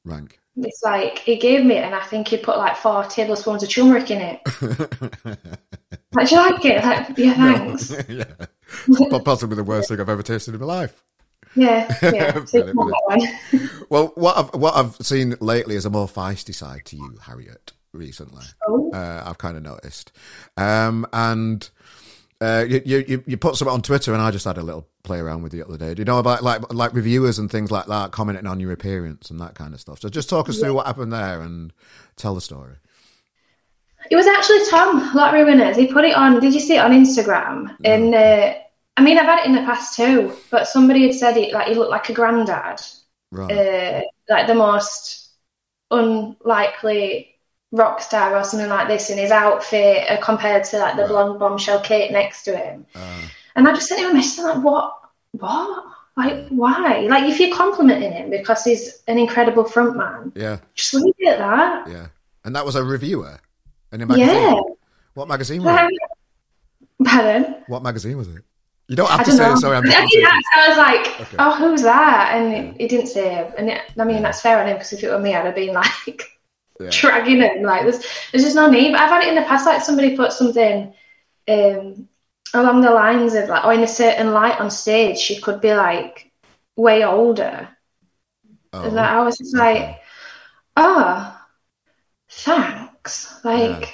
Rank. 0.04 0.40
It's 0.58 0.82
like 0.84 1.20
he 1.20 1.38
gave 1.38 1.64
me 1.64 1.76
it, 1.76 1.84
and 1.84 1.94
I 1.94 2.02
think 2.02 2.28
he 2.28 2.38
put 2.38 2.58
like 2.58 2.76
four 2.76 3.04
tablespoons 3.06 3.62
of 3.62 3.70
turmeric 3.70 4.10
in 4.10 4.22
it. 4.22 4.42
like, 6.14 6.30
do 6.30 6.36
you 6.36 6.42
like 6.42 6.66
it? 6.66 6.84
Like, 6.84 7.18
yeah, 7.18 7.34
thanks. 7.36 7.90
No. 8.10 8.26
yeah. 9.00 9.20
Possibly 9.20 9.56
the 9.56 9.64
worst 9.64 9.90
thing 9.90 10.00
I've 10.00 10.10
ever 10.10 10.24
tasted 10.24 10.56
in 10.56 10.60
my 10.60 10.66
life. 10.66 11.04
Yeah, 11.56 11.88
yeah. 12.02 12.44
well, 13.90 14.12
what 14.16 14.38
I've 14.38 14.54
what 14.60 14.76
I've 14.76 14.96
seen 15.06 15.36
lately 15.40 15.76
is 15.76 15.86
a 15.86 15.90
more 15.92 16.08
feisty 16.08 16.54
side 16.54 16.86
to 16.86 16.96
you, 16.98 17.18
Harriet. 17.22 17.74
Recently, 17.94 18.44
oh. 18.68 18.92
uh, 18.92 19.24
I've 19.26 19.38
kind 19.38 19.56
of 19.56 19.62
noticed, 19.62 20.12
um, 20.58 21.06
and 21.14 21.70
uh, 22.42 22.66
you, 22.68 23.06
you 23.08 23.24
you 23.26 23.38
put 23.38 23.56
something 23.56 23.74
on 23.74 23.82
Twitter, 23.82 24.14
and 24.14 24.22
I 24.22 24.32
just 24.32 24.46
had 24.46 24.58
a 24.58 24.64
little 24.64 24.88
play 25.04 25.20
around 25.20 25.44
with 25.44 25.52
the 25.52 25.64
other 25.64 25.78
day. 25.78 25.94
Do 25.94 26.02
you 26.02 26.06
know 26.06 26.20
about 26.20 26.44
like 26.44 26.74
like 26.74 26.94
reviewers 26.94 27.40
and 27.40 27.50
things 27.50 27.72
like 27.72 27.86
that 27.86 28.12
commenting 28.12 28.48
on 28.48 28.60
your 28.60 28.72
appearance 28.72 29.30
and 29.30 29.40
that 29.40 29.56
kind 29.56 29.74
of 29.74 29.80
stuff? 29.80 30.02
So 30.02 30.10
just 30.10 30.30
talk 30.30 30.50
us 30.50 30.58
yeah. 30.58 30.64
through 30.64 30.74
what 30.74 30.88
happened 30.88 31.14
there 31.14 31.42
and 31.42 31.72
tell 32.16 32.36
the 32.36 32.42
story. 32.42 32.76
It 34.10 34.16
was 34.16 34.28
actually 34.28 34.66
Tom 34.70 35.16
Lottery 35.16 35.46
Winners. 35.46 35.78
He 35.78 35.88
put 35.88 36.04
it 36.04 36.16
on. 36.16 36.42
Did 36.42 36.54
you 36.54 36.60
see 36.60 36.76
it 36.76 36.80
on 36.80 36.92
Instagram? 36.92 37.76
No. 37.80 37.90
And 37.90 38.14
uh, 38.14 38.56
I 38.98 39.04
mean, 39.04 39.18
I've 39.18 39.26
had 39.26 39.40
it 39.40 39.46
in 39.46 39.56
the 39.56 39.62
past 39.62 39.96
too, 39.96 40.34
but 40.50 40.68
somebody 40.68 41.04
had 41.04 41.16
said 41.16 41.38
it 41.38 41.54
like 41.54 41.68
he 41.68 41.76
looked 41.76 41.92
like 41.92 42.10
a 42.10 42.14
granddad, 42.14 42.82
right. 43.32 43.52
uh, 43.52 44.02
like 44.28 44.48
the 44.48 44.56
most 44.56 45.30
unlikely 45.92 47.33
rock 47.74 48.02
star 48.02 48.38
or 48.38 48.44
something 48.44 48.70
like 48.70 48.88
this 48.88 49.10
in 49.10 49.18
his 49.18 49.32
outfit 49.32 50.10
uh, 50.10 50.22
compared 50.24 50.64
to 50.64 50.78
like 50.78 50.96
the 50.96 51.02
right. 51.02 51.10
blonde 51.10 51.40
bombshell 51.40 51.82
Kate 51.82 52.12
next 52.12 52.44
to 52.44 52.56
him. 52.56 52.86
Uh. 52.96 53.22
And 53.56 53.68
I 53.68 53.74
just 53.74 53.88
sent 53.88 54.00
him 54.00 54.12
a 54.12 54.14
message 54.14 54.44
like, 54.44 54.64
"What? 54.64 54.96
What? 55.32 55.86
Like, 56.16 56.48
why? 56.50 57.00
Like, 57.10 57.30
if 57.30 57.40
you're 57.40 57.56
complimenting 57.56 58.12
him 58.12 58.30
because 58.30 58.64
he's 58.64 59.02
an 59.08 59.18
incredible 59.18 59.64
frontman, 59.64 60.32
yeah, 60.36 60.60
just 60.76 60.94
leave 60.94 61.14
it 61.20 61.28
at 61.28 61.40
that." 61.40 61.88
Yeah, 61.90 62.08
and 62.46 62.56
that 62.56 62.66
was 62.66 62.76
a 62.76 62.84
reviewer 62.84 63.40
in 63.92 64.02
a 64.02 64.06
magazine. 64.06 64.30
Yeah. 64.30 64.60
What 65.16 65.28
magazine 65.28 65.64
was 65.64 65.80
it? 65.80 66.00
Pardon? 67.06 67.56
What 67.68 67.84
magazine 67.84 68.18
was 68.18 68.28
it? 68.28 68.44
You 68.88 68.96
don't 68.96 69.10
have 69.10 69.22
I 69.22 69.24
to 69.24 69.32
say. 69.32 69.50
Know. 69.50 69.56
Sorry, 69.56 69.78
I'm. 69.78 69.84
I, 69.88 70.42
I 70.56 70.70
was 70.70 70.78
like, 70.78 71.22
okay. 71.22 71.36
"Oh, 71.40 71.56
who's 71.56 71.82
that?" 71.82 72.34
And 72.36 72.76
he 72.80 72.88
didn't 72.88 73.08
say. 73.08 73.52
And 73.58 73.70
it, 73.70 73.82
I 73.98 74.04
mean, 74.04 74.22
that's 74.22 74.42
fair 74.42 74.60
on 74.60 74.68
him 74.68 74.76
because 74.76 74.94
if 74.94 75.04
it 75.04 75.10
were 75.10 75.20
me, 75.20 75.36
I'd 75.36 75.46
have 75.46 75.56
been 75.56 75.74
like 75.74 76.24
yeah. 76.80 76.90
dragging 76.92 77.42
him. 77.42 77.64
Like, 77.64 77.84
there's, 77.84 78.00
there's 78.32 78.44
just 78.44 78.56
no 78.56 78.70
need. 78.70 78.92
But 78.92 79.02
I've 79.02 79.10
had 79.10 79.24
it 79.24 79.30
in 79.30 79.36
the 79.36 79.48
past. 79.48 79.66
Like 79.66 79.84
somebody 79.84 80.16
put 80.16 80.34
something 80.34 80.94
um, 81.48 82.08
along 82.54 82.82
the 82.82 82.92
lines 82.92 83.34
of 83.34 83.50
like, 83.50 83.64
"Oh, 83.64 83.70
in 83.70 83.84
a 83.84 83.88
certain 83.88 84.32
light 84.32 84.60
on 84.60 84.70
stage, 84.70 85.18
she 85.18 85.40
could 85.40 85.62
be 85.62 85.74
like 85.74 86.32
way 86.76 87.04
older." 87.04 87.70
Oh, 88.72 88.84
and 88.84 89.00
I 89.00 89.24
was 89.24 89.38
just 89.38 89.56
okay. 89.56 89.64
like, 89.64 90.02
"Oh, 90.78 91.40
thanks." 92.30 93.44
Like. 93.44 93.82
Yeah 93.82 93.88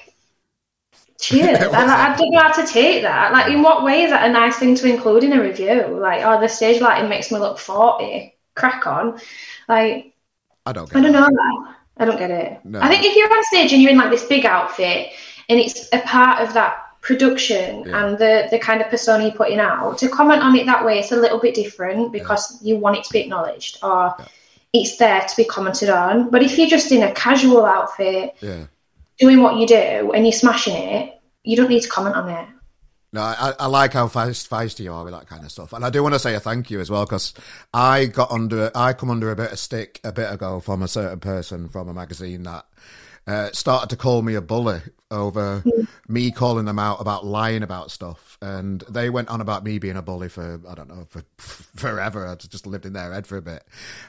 Cheers. 1.19 1.59
and 1.59 1.75
I, 1.75 2.13
I, 2.13 2.17
don't 2.17 2.31
know 2.31 2.39
how 2.39 2.53
to 2.53 2.65
take 2.65 3.03
that. 3.03 3.33
Like, 3.33 3.51
in 3.51 3.61
what 3.61 3.83
way 3.83 4.03
is 4.03 4.11
that 4.11 4.29
a 4.29 4.31
nice 4.31 4.57
thing 4.57 4.75
to 4.75 4.87
include 4.87 5.23
in 5.23 5.33
a 5.33 5.41
review? 5.41 5.99
Like, 5.99 6.23
oh, 6.23 6.39
the 6.39 6.47
stage 6.47 6.81
lighting 6.81 7.09
makes 7.09 7.31
me 7.31 7.39
look 7.39 7.59
40. 7.59 8.35
Crack 8.55 8.87
on. 8.87 9.19
Like, 9.67 10.13
I 10.65 10.71
don't 10.71 10.93
I 10.95 11.01
don't 11.01 11.11
know 11.11 11.27
that. 11.29 11.75
I 11.99 12.05
don't 12.05 12.17
get 12.17 12.31
it. 12.31 12.59
No. 12.63 12.79
I 12.79 12.87
think 12.87 13.03
if 13.03 13.15
you're 13.15 13.31
on 13.31 13.43
stage 13.43 13.73
and 13.73 13.81
you're 13.81 13.91
in 13.91 13.97
like 13.97 14.09
this 14.09 14.25
big 14.25 14.45
outfit 14.45 15.09
and 15.49 15.59
it's 15.59 15.89
a 15.91 15.99
part 15.99 16.41
of 16.41 16.53
that 16.53 16.85
production 17.01 17.85
yeah. 17.85 18.05
and 18.05 18.17
the, 18.17 18.47
the 18.51 18.59
kind 18.59 18.81
of 18.81 18.89
persona 18.89 19.25
you're 19.25 19.33
putting 19.33 19.59
out, 19.59 19.97
to 19.97 20.09
comment 20.09 20.41
on 20.41 20.55
it 20.55 20.65
that 20.65 20.85
way, 20.85 20.99
it's 20.99 21.11
a 21.11 21.15
little 21.17 21.39
bit 21.39 21.55
different 21.55 22.11
because 22.11 22.61
yeah. 22.61 22.73
you 22.73 22.79
want 22.79 22.97
it 22.97 23.03
to 23.03 23.13
be 23.13 23.19
acknowledged 23.19 23.77
or 23.83 24.15
yeah. 24.17 24.25
it's 24.73 24.97
there 24.97 25.21
to 25.21 25.35
be 25.35 25.43
commented 25.43 25.89
on. 25.89 26.29
But 26.29 26.41
if 26.41 26.57
you're 26.57 26.69
just 26.69 26.91
in 26.91 27.03
a 27.03 27.11
casual 27.13 27.65
outfit, 27.65 28.35
doing 29.19 29.41
what 29.41 29.57
you 29.57 29.67
do 29.67 30.11
and 30.13 30.25
you're 30.25 30.31
smashing 30.31 30.75
it, 30.75 31.19
you 31.43 31.57
don't 31.57 31.69
need 31.69 31.81
to 31.81 31.89
comment 31.89 32.15
on 32.15 32.29
it. 32.29 32.47
No, 33.11 33.21
I, 33.21 33.53
I 33.59 33.65
like 33.65 33.93
how 33.93 34.07
feist, 34.07 34.47
feisty 34.47 34.81
you 34.81 34.93
are 34.93 35.03
with 35.03 35.13
that 35.13 35.27
kind 35.27 35.43
of 35.43 35.51
stuff, 35.51 35.73
and 35.73 35.83
I 35.83 35.89
do 35.89 36.03
want 36.03 36.13
to 36.13 36.19
say 36.19 36.35
a 36.35 36.39
thank 36.39 36.69
you 36.69 36.79
as 36.79 36.91
well 36.91 37.05
because 37.05 37.33
I 37.73 38.05
got 38.05 38.31
under, 38.31 38.71
I 38.75 38.93
come 38.93 39.09
under 39.09 39.31
a 39.31 39.35
bit 39.35 39.51
of 39.51 39.59
stick 39.59 39.99
a 40.03 40.11
bit 40.11 40.31
ago 40.31 40.59
from 40.59 40.83
a 40.83 40.87
certain 40.87 41.19
person 41.19 41.69
from 41.69 41.89
a 41.89 41.93
magazine 41.93 42.43
that 42.43 42.65
uh, 43.25 43.49
started 43.51 43.89
to 43.89 43.95
call 43.95 44.21
me 44.21 44.35
a 44.35 44.41
bully 44.41 44.81
over 45.11 45.61
mm. 45.65 45.87
me 46.07 46.31
calling 46.31 46.65
them 46.65 46.79
out 46.79 47.01
about 47.01 47.25
lying 47.25 47.63
about 47.63 47.89
stuff, 47.89 48.37
and 48.43 48.83
they 48.89 49.09
went 49.09 49.29
on 49.29 49.41
about 49.41 49.63
me 49.63 49.79
being 49.79 49.97
a 49.97 50.01
bully 50.03 50.29
for 50.29 50.61
I 50.69 50.75
don't 50.75 50.89
know 50.89 51.07
for 51.09 51.23
forever. 51.37 52.27
I 52.27 52.35
just 52.35 52.67
lived 52.67 52.85
in 52.85 52.93
their 52.93 53.11
head 53.11 53.25
for 53.25 53.37
a 53.37 53.41
bit, 53.41 53.63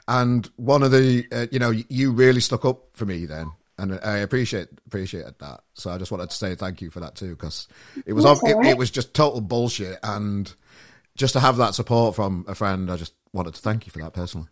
and 0.08 0.48
one 0.56 0.82
of 0.82 0.90
the, 0.90 1.26
uh, 1.32 1.46
you 1.50 1.58
know, 1.58 1.70
you 1.70 2.12
really 2.12 2.40
stuck 2.40 2.66
up 2.66 2.88
for 2.92 3.06
me 3.06 3.24
then 3.24 3.52
and 3.80 3.98
I 4.02 4.18
appreciate 4.18 4.68
appreciate 4.86 5.38
that. 5.38 5.60
So 5.74 5.90
I 5.90 5.98
just 5.98 6.12
wanted 6.12 6.30
to 6.30 6.36
say 6.36 6.54
thank 6.54 6.82
you 6.82 6.90
for 6.90 7.00
that 7.00 7.14
too, 7.14 7.30
because 7.30 7.66
it 8.06 8.12
was 8.12 8.24
it, 8.42 8.56
it, 8.66 8.78
was 8.78 8.90
just 8.90 9.14
total 9.14 9.40
bullshit, 9.40 9.98
and 10.02 10.52
just 11.16 11.32
to 11.32 11.40
have 11.40 11.56
that 11.56 11.74
support 11.74 12.14
from 12.14 12.44
a 12.46 12.54
friend, 12.54 12.90
I 12.90 12.96
just 12.96 13.14
wanted 13.32 13.54
to 13.54 13.60
thank 13.60 13.86
you 13.86 13.92
for 13.92 13.98
that 14.00 14.12
personally. 14.12 14.48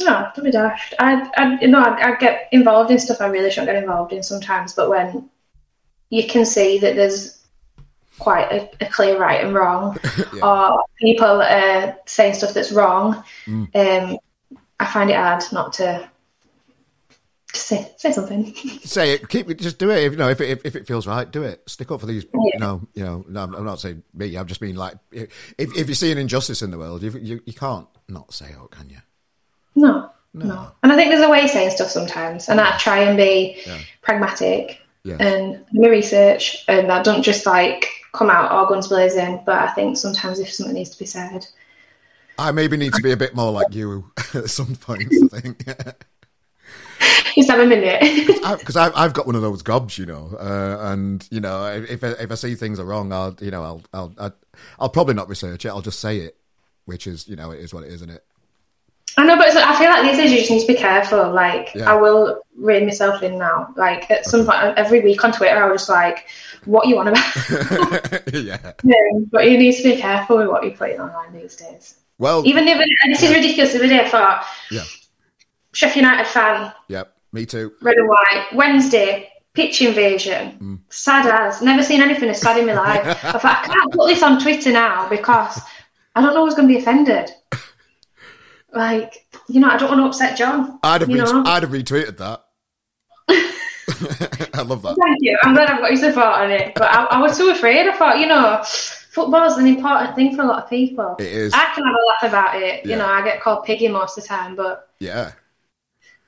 No, 0.00 0.28
don't 0.34 0.44
be 0.44 0.50
dashed. 0.50 0.94
I, 0.98 1.30
I 1.36 1.58
you 1.60 1.68
know, 1.68 1.80
I, 1.80 2.12
I, 2.12 2.16
get 2.16 2.48
involved 2.50 2.90
in 2.90 2.98
stuff 2.98 3.20
I 3.20 3.26
really 3.26 3.50
shouldn't 3.50 3.68
get 3.68 3.82
involved 3.82 4.12
in 4.12 4.22
sometimes, 4.22 4.74
but 4.74 4.90
when 4.90 5.30
you 6.10 6.26
can 6.26 6.44
see 6.44 6.78
that 6.78 6.96
there's 6.96 7.40
quite 8.18 8.50
a, 8.50 8.68
a 8.84 8.88
clear 8.88 9.18
right 9.18 9.44
and 9.44 9.54
wrong, 9.54 9.96
yeah. 10.34 10.44
or 10.44 10.84
people 10.98 11.42
are 11.42 11.96
saying 12.06 12.34
stuff 12.34 12.54
that's 12.54 12.72
wrong, 12.72 13.22
mm. 13.46 13.68
um, 13.74 14.18
I 14.80 14.86
find 14.86 15.10
it 15.10 15.16
hard 15.16 15.44
not 15.52 15.74
to 15.74 16.08
say 17.56 17.90
say 17.96 18.12
something. 18.12 18.54
Say 18.82 19.12
it. 19.12 19.28
Keep 19.28 19.50
it. 19.50 19.58
Just 19.58 19.78
do 19.78 19.90
it. 19.90 20.04
If 20.04 20.12
you 20.12 20.18
know, 20.18 20.28
if 20.28 20.40
it, 20.40 20.60
if 20.64 20.76
it 20.76 20.86
feels 20.86 21.06
right, 21.06 21.30
do 21.30 21.42
it. 21.42 21.62
Stick 21.68 21.90
up 21.90 22.00
for 22.00 22.06
these. 22.06 22.24
Yeah. 22.24 22.40
You 22.54 22.60
know. 22.60 22.88
You 22.94 23.04
know. 23.04 23.24
No, 23.28 23.42
I'm 23.42 23.64
not 23.64 23.80
saying 23.80 24.02
me. 24.12 24.36
I'm 24.36 24.46
just 24.46 24.60
being 24.60 24.76
like, 24.76 24.94
if 25.12 25.30
if 25.58 25.88
you 25.88 25.94
see 25.94 26.12
an 26.12 26.18
injustice 26.18 26.62
in 26.62 26.70
the 26.70 26.78
world, 26.78 27.02
you 27.02 27.10
you, 27.10 27.40
you 27.44 27.52
can't 27.52 27.88
not 28.08 28.32
say 28.32 28.46
it, 28.46 28.70
can 28.70 28.90
you? 28.90 28.98
No, 29.74 30.10
no, 30.32 30.46
no. 30.46 30.72
And 30.82 30.92
I 30.92 30.96
think 30.96 31.10
there's 31.10 31.24
a 31.24 31.30
way 31.30 31.44
of 31.44 31.50
saying 31.50 31.70
stuff 31.70 31.88
sometimes, 31.88 32.48
and 32.48 32.60
I 32.60 32.76
try 32.78 33.00
and 33.00 33.16
be 33.16 33.60
yeah. 33.66 33.78
pragmatic 34.02 34.80
yeah. 35.02 35.16
and 35.20 35.64
do 35.72 35.80
my 35.80 35.88
research, 35.88 36.64
and 36.68 36.90
I 36.90 37.02
don't 37.02 37.22
just 37.22 37.46
like 37.46 37.86
come 38.12 38.30
out 38.30 38.50
all 38.50 38.66
guns 38.66 38.88
blazing. 38.88 39.42
But 39.44 39.58
I 39.58 39.72
think 39.72 39.96
sometimes 39.96 40.40
if 40.40 40.52
something 40.52 40.74
needs 40.74 40.90
to 40.90 40.98
be 40.98 41.06
said, 41.06 41.46
I 42.38 42.50
maybe 42.52 42.76
need 42.76 42.92
to 42.94 43.02
be 43.02 43.12
a 43.12 43.16
bit 43.16 43.34
more 43.34 43.52
like 43.52 43.74
you 43.74 44.10
at 44.34 44.50
some 44.50 44.76
point, 44.76 45.12
I 45.32 45.40
think. 45.40 45.64
Just 47.34 47.50
have 47.50 47.60
a 47.60 47.66
minute. 47.66 48.00
Because 48.58 48.76
I've, 48.76 48.92
I've 48.94 49.12
got 49.12 49.26
one 49.26 49.34
of 49.34 49.42
those 49.42 49.62
gobs, 49.62 49.98
you 49.98 50.06
know, 50.06 50.36
uh, 50.38 50.78
and 50.92 51.26
you 51.30 51.40
know, 51.40 51.66
if 51.66 52.02
if 52.02 52.30
I 52.30 52.34
see 52.34 52.54
things 52.54 52.78
are 52.78 52.84
wrong, 52.84 53.12
I'll 53.12 53.36
you 53.40 53.50
know, 53.50 53.62
I'll 53.62 53.82
I'll 53.92 54.14
I'll, 54.18 54.34
I'll 54.78 54.88
probably 54.88 55.14
not 55.14 55.28
research 55.28 55.64
it. 55.64 55.68
I'll 55.68 55.82
just 55.82 56.00
say 56.00 56.18
it, 56.18 56.36
which 56.84 57.06
is 57.06 57.26
you 57.26 57.34
know, 57.34 57.50
it 57.50 57.60
is 57.60 57.74
what 57.74 57.82
it 57.82 57.88
is, 57.88 57.94
isn't 57.94 58.10
it? 58.10 58.24
I 59.16 59.24
know, 59.24 59.36
but 59.36 59.56
I 59.56 59.78
feel 59.78 59.90
like 59.90 60.02
these 60.02 60.16
days 60.16 60.32
you 60.32 60.38
just 60.38 60.50
need 60.50 60.60
to 60.60 60.66
be 60.66 60.74
careful. 60.74 61.32
Like, 61.32 61.72
yeah. 61.74 61.92
I 61.92 61.94
will 61.94 62.40
rein 62.56 62.84
myself 62.84 63.22
in 63.22 63.38
now. 63.38 63.72
Like, 63.76 64.10
at 64.10 64.24
some 64.24 64.44
point, 64.44 64.76
every 64.76 65.00
week 65.02 65.22
on 65.22 65.30
Twitter, 65.30 65.62
I 65.62 65.70
was 65.70 65.82
just 65.82 65.90
like, 65.90 66.26
what 66.64 66.88
you 66.88 66.96
want 66.96 67.10
about? 67.10 68.32
yeah. 68.34 68.72
yeah. 68.82 68.96
But 69.30 69.48
you 69.48 69.56
need 69.56 69.76
to 69.76 69.82
be 69.84 69.96
careful 69.96 70.38
with 70.38 70.48
what 70.48 70.64
you're 70.64 70.72
putting 70.72 70.98
online 70.98 71.32
these 71.32 71.54
days. 71.54 71.94
Well, 72.18 72.44
even 72.44 72.66
if 72.66 72.78
this 73.06 73.22
is 73.22 73.30
ridiculous, 73.30 73.72
the 73.72 73.78
other 73.78 73.88
day 73.88 74.08
for 74.08 74.40
yeah. 74.70 74.82
Sheffield 75.74 76.04
United 76.04 76.26
fan. 76.26 76.72
Yep, 76.88 77.14
me 77.32 77.46
too. 77.46 77.72
Red 77.82 77.96
and 77.96 78.08
white. 78.08 78.46
Wednesday, 78.54 79.30
pitch 79.54 79.80
invasion. 79.82 80.58
Mm. 80.60 80.78
Sad 80.88 81.26
as. 81.26 81.62
Never 81.62 81.82
seen 81.82 82.00
anything 82.02 82.28
as 82.28 82.40
sad 82.40 82.58
in 82.58 82.66
my 82.66 82.74
life. 82.74 83.06
I 83.24 83.38
thought, 83.38 83.44
I 83.44 83.66
can't 83.66 83.92
put 83.92 84.08
this 84.08 84.22
on 84.22 84.40
Twitter 84.40 84.72
now 84.72 85.08
because 85.08 85.60
I 86.14 86.20
don't 86.20 86.34
know 86.34 86.44
who's 86.44 86.54
going 86.54 86.68
to 86.68 86.74
be 86.74 86.80
offended 86.80 87.30
like, 88.72 89.26
you 89.48 89.60
know, 89.60 89.68
I 89.68 89.76
don't 89.76 89.88
want 89.88 90.00
to 90.00 90.06
upset 90.06 90.36
John. 90.36 90.78
I'd 90.82 91.00
have, 91.02 91.10
ret- 91.10 91.46
I'd 91.46 91.62
have 91.62 91.72
retweeted 91.72 92.18
that. 92.18 92.44
I 94.54 94.62
love 94.62 94.82
that. 94.82 94.96
Thank 95.00 95.18
you. 95.20 95.38
I'm 95.42 95.54
glad 95.54 95.70
I've 95.70 95.80
got 95.80 95.92
your 95.92 96.00
support 96.00 96.26
on 96.26 96.50
it. 96.50 96.74
But 96.74 96.90
I, 96.90 97.04
I, 97.04 97.20
was 97.20 97.36
so 97.36 97.50
afraid. 97.50 97.86
I 97.86 97.96
thought, 97.96 98.18
you 98.18 98.26
know, 98.26 98.62
football's 98.64 99.58
an 99.58 99.66
important 99.66 100.14
thing 100.16 100.34
for 100.34 100.42
a 100.42 100.46
lot 100.46 100.64
of 100.64 100.70
people. 100.70 101.16
It 101.18 101.26
is. 101.26 101.52
I 101.52 101.70
can 101.74 101.84
have 101.84 101.94
a 101.94 102.06
laugh 102.06 102.32
about 102.32 102.62
it. 102.62 102.84
Yeah. 102.84 102.92
You 102.92 102.96
know, 102.98 103.06
I 103.06 103.22
get 103.22 103.40
called 103.40 103.64
piggy 103.64 103.88
most 103.88 104.18
of 104.18 104.24
the 104.24 104.28
time, 104.28 104.56
but 104.56 104.90
yeah. 104.98 105.32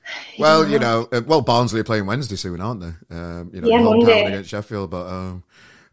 Well, 0.39 0.69
you 0.69 0.77
know, 0.77 1.07
you 1.11 1.19
know 1.19 1.19
uh, 1.19 1.21
well, 1.25 1.41
Barnsley 1.41 1.79
are 1.79 1.83
playing 1.83 2.05
Wednesday 2.05 2.35
soon, 2.35 2.61
aren't 2.61 2.81
they? 2.81 3.15
Um, 3.15 3.49
you 3.53 3.61
know, 3.61 3.67
yeah, 3.67 3.81
Monday 3.81 4.25
against 4.25 4.51
Sheffield, 4.51 4.91
but 4.91 5.07
um, 5.07 5.43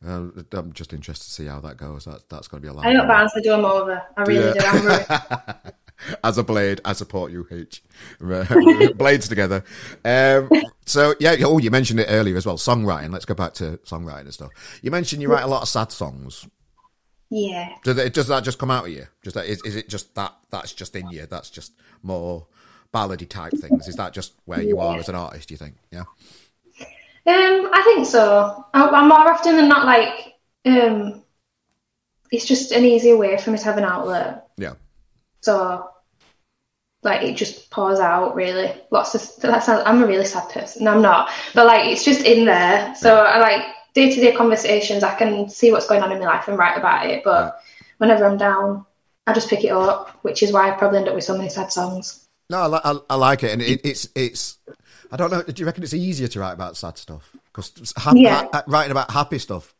uh, 0.06 0.26
I'm 0.52 0.72
just 0.72 0.92
interested 0.92 1.26
to 1.26 1.32
see 1.32 1.46
how 1.46 1.60
that 1.60 1.78
goes. 1.78 2.04
That, 2.04 2.28
that's 2.28 2.46
going 2.46 2.62
to 2.62 2.66
be 2.66 2.68
a 2.68 2.72
lot. 2.74 2.86
I 2.86 2.92
hope 2.94 3.08
Barnsley 3.08 3.42
do 3.42 3.50
them 3.50 3.64
over. 3.64 4.02
I 4.16 4.22
really 4.22 4.54
yeah. 4.54 5.54
do. 5.62 5.70
as 6.24 6.38
a 6.38 6.44
blade, 6.44 6.80
I 6.84 6.92
support 6.92 7.32
you, 7.32 7.46
H. 7.50 7.82
Blades 8.96 9.28
together. 9.28 9.64
Um, 10.04 10.50
so 10.84 11.14
yeah, 11.20 11.36
oh, 11.40 11.58
you 11.58 11.70
mentioned 11.70 12.00
it 12.00 12.06
earlier 12.08 12.36
as 12.36 12.46
well. 12.46 12.56
Songwriting. 12.56 13.12
Let's 13.12 13.24
go 13.24 13.34
back 13.34 13.54
to 13.54 13.78
songwriting 13.78 14.20
and 14.20 14.34
stuff. 14.34 14.50
You 14.82 14.90
mentioned 14.90 15.22
you 15.22 15.30
write 15.30 15.44
a 15.44 15.48
lot 15.48 15.62
of 15.62 15.68
sad 15.68 15.92
songs. 15.92 16.46
Yeah. 17.30 17.74
Does, 17.82 17.98
it, 17.98 18.14
does 18.14 18.28
that 18.28 18.44
just 18.44 18.58
come 18.58 18.70
out 18.70 18.84
of 18.84 18.90
you? 18.90 19.06
Just 19.22 19.34
that, 19.34 19.46
is, 19.46 19.60
is 19.64 19.76
it 19.76 19.88
just 19.88 20.14
that? 20.14 20.34
That's 20.50 20.72
just 20.72 20.94
in 20.94 21.08
you. 21.08 21.26
That's 21.26 21.50
just 21.50 21.72
more 22.02 22.46
ballady 22.94 23.28
type 23.28 23.52
things. 23.52 23.88
Is 23.88 23.96
that 23.96 24.12
just 24.12 24.32
where 24.44 24.62
you 24.62 24.76
yeah. 24.76 24.82
are 24.82 24.98
as 24.98 25.08
an 25.08 25.14
artist? 25.16 25.48
Do 25.48 25.54
you 25.54 25.58
think? 25.58 25.74
Yeah. 25.90 26.04
Um, 27.26 27.70
I 27.72 27.82
think 27.84 28.06
so. 28.06 28.64
I, 28.72 28.88
I'm 28.88 29.08
more 29.08 29.30
often 29.30 29.56
than 29.56 29.68
not 29.68 29.86
like 29.86 30.34
um, 30.64 31.22
it's 32.30 32.44
just 32.44 32.72
an 32.72 32.84
easier 32.84 33.16
way 33.16 33.36
for 33.36 33.50
me 33.50 33.58
to 33.58 33.64
have 33.64 33.78
an 33.78 33.84
outlet. 33.84 34.46
Yeah. 34.56 34.74
So 35.40 35.90
like 37.04 37.22
it 37.22 37.36
just 37.36 37.70
pours 37.70 38.00
out 38.00 38.34
really 38.34 38.72
lots 38.90 39.14
of 39.14 39.42
that 39.42 39.62
sounds 39.62 39.82
i'm 39.84 40.02
a 40.02 40.06
really 40.06 40.24
sad 40.24 40.48
person 40.48 40.84
no 40.84 40.92
i'm 40.92 41.02
not 41.02 41.30
but 41.54 41.66
like 41.66 41.86
it's 41.86 42.02
just 42.02 42.24
in 42.24 42.46
there 42.46 42.94
so 42.96 43.18
i 43.18 43.38
like 43.38 43.62
day-to-day 43.92 44.34
conversations 44.34 45.02
i 45.02 45.14
can 45.14 45.48
see 45.48 45.70
what's 45.70 45.86
going 45.86 46.02
on 46.02 46.10
in 46.10 46.18
my 46.18 46.24
life 46.24 46.48
and 46.48 46.58
write 46.58 46.78
about 46.78 47.06
it 47.06 47.22
but 47.22 47.60
whenever 47.98 48.24
i'm 48.24 48.38
down 48.38 48.84
i 49.26 49.32
just 49.32 49.50
pick 49.50 49.64
it 49.64 49.70
up 49.70 50.18
which 50.22 50.42
is 50.42 50.50
why 50.50 50.68
i 50.68 50.72
probably 50.72 50.98
end 50.98 51.08
up 51.08 51.14
with 51.14 51.24
so 51.24 51.36
many 51.36 51.48
sad 51.48 51.70
sons 51.70 52.23
no 52.50 52.58
i, 52.58 52.90
I, 52.92 52.98
I 53.10 53.14
like 53.16 53.42
it 53.42 53.52
and 53.52 53.62
it, 53.62 53.80
it's 53.84 54.08
it's 54.14 54.58
i 55.10 55.16
don't 55.16 55.30
know 55.30 55.42
do 55.42 55.60
you 55.60 55.66
reckon 55.66 55.82
it's 55.82 55.94
easier 55.94 56.28
to 56.28 56.40
write 56.40 56.52
about 56.52 56.76
sad 56.76 56.98
stuff 56.98 57.30
because 57.52 57.92
ha- 57.96 58.12
yeah. 58.14 58.46
ha- 58.52 58.64
writing 58.66 58.90
about 58.90 59.10
happy 59.10 59.38
stuff 59.38 59.74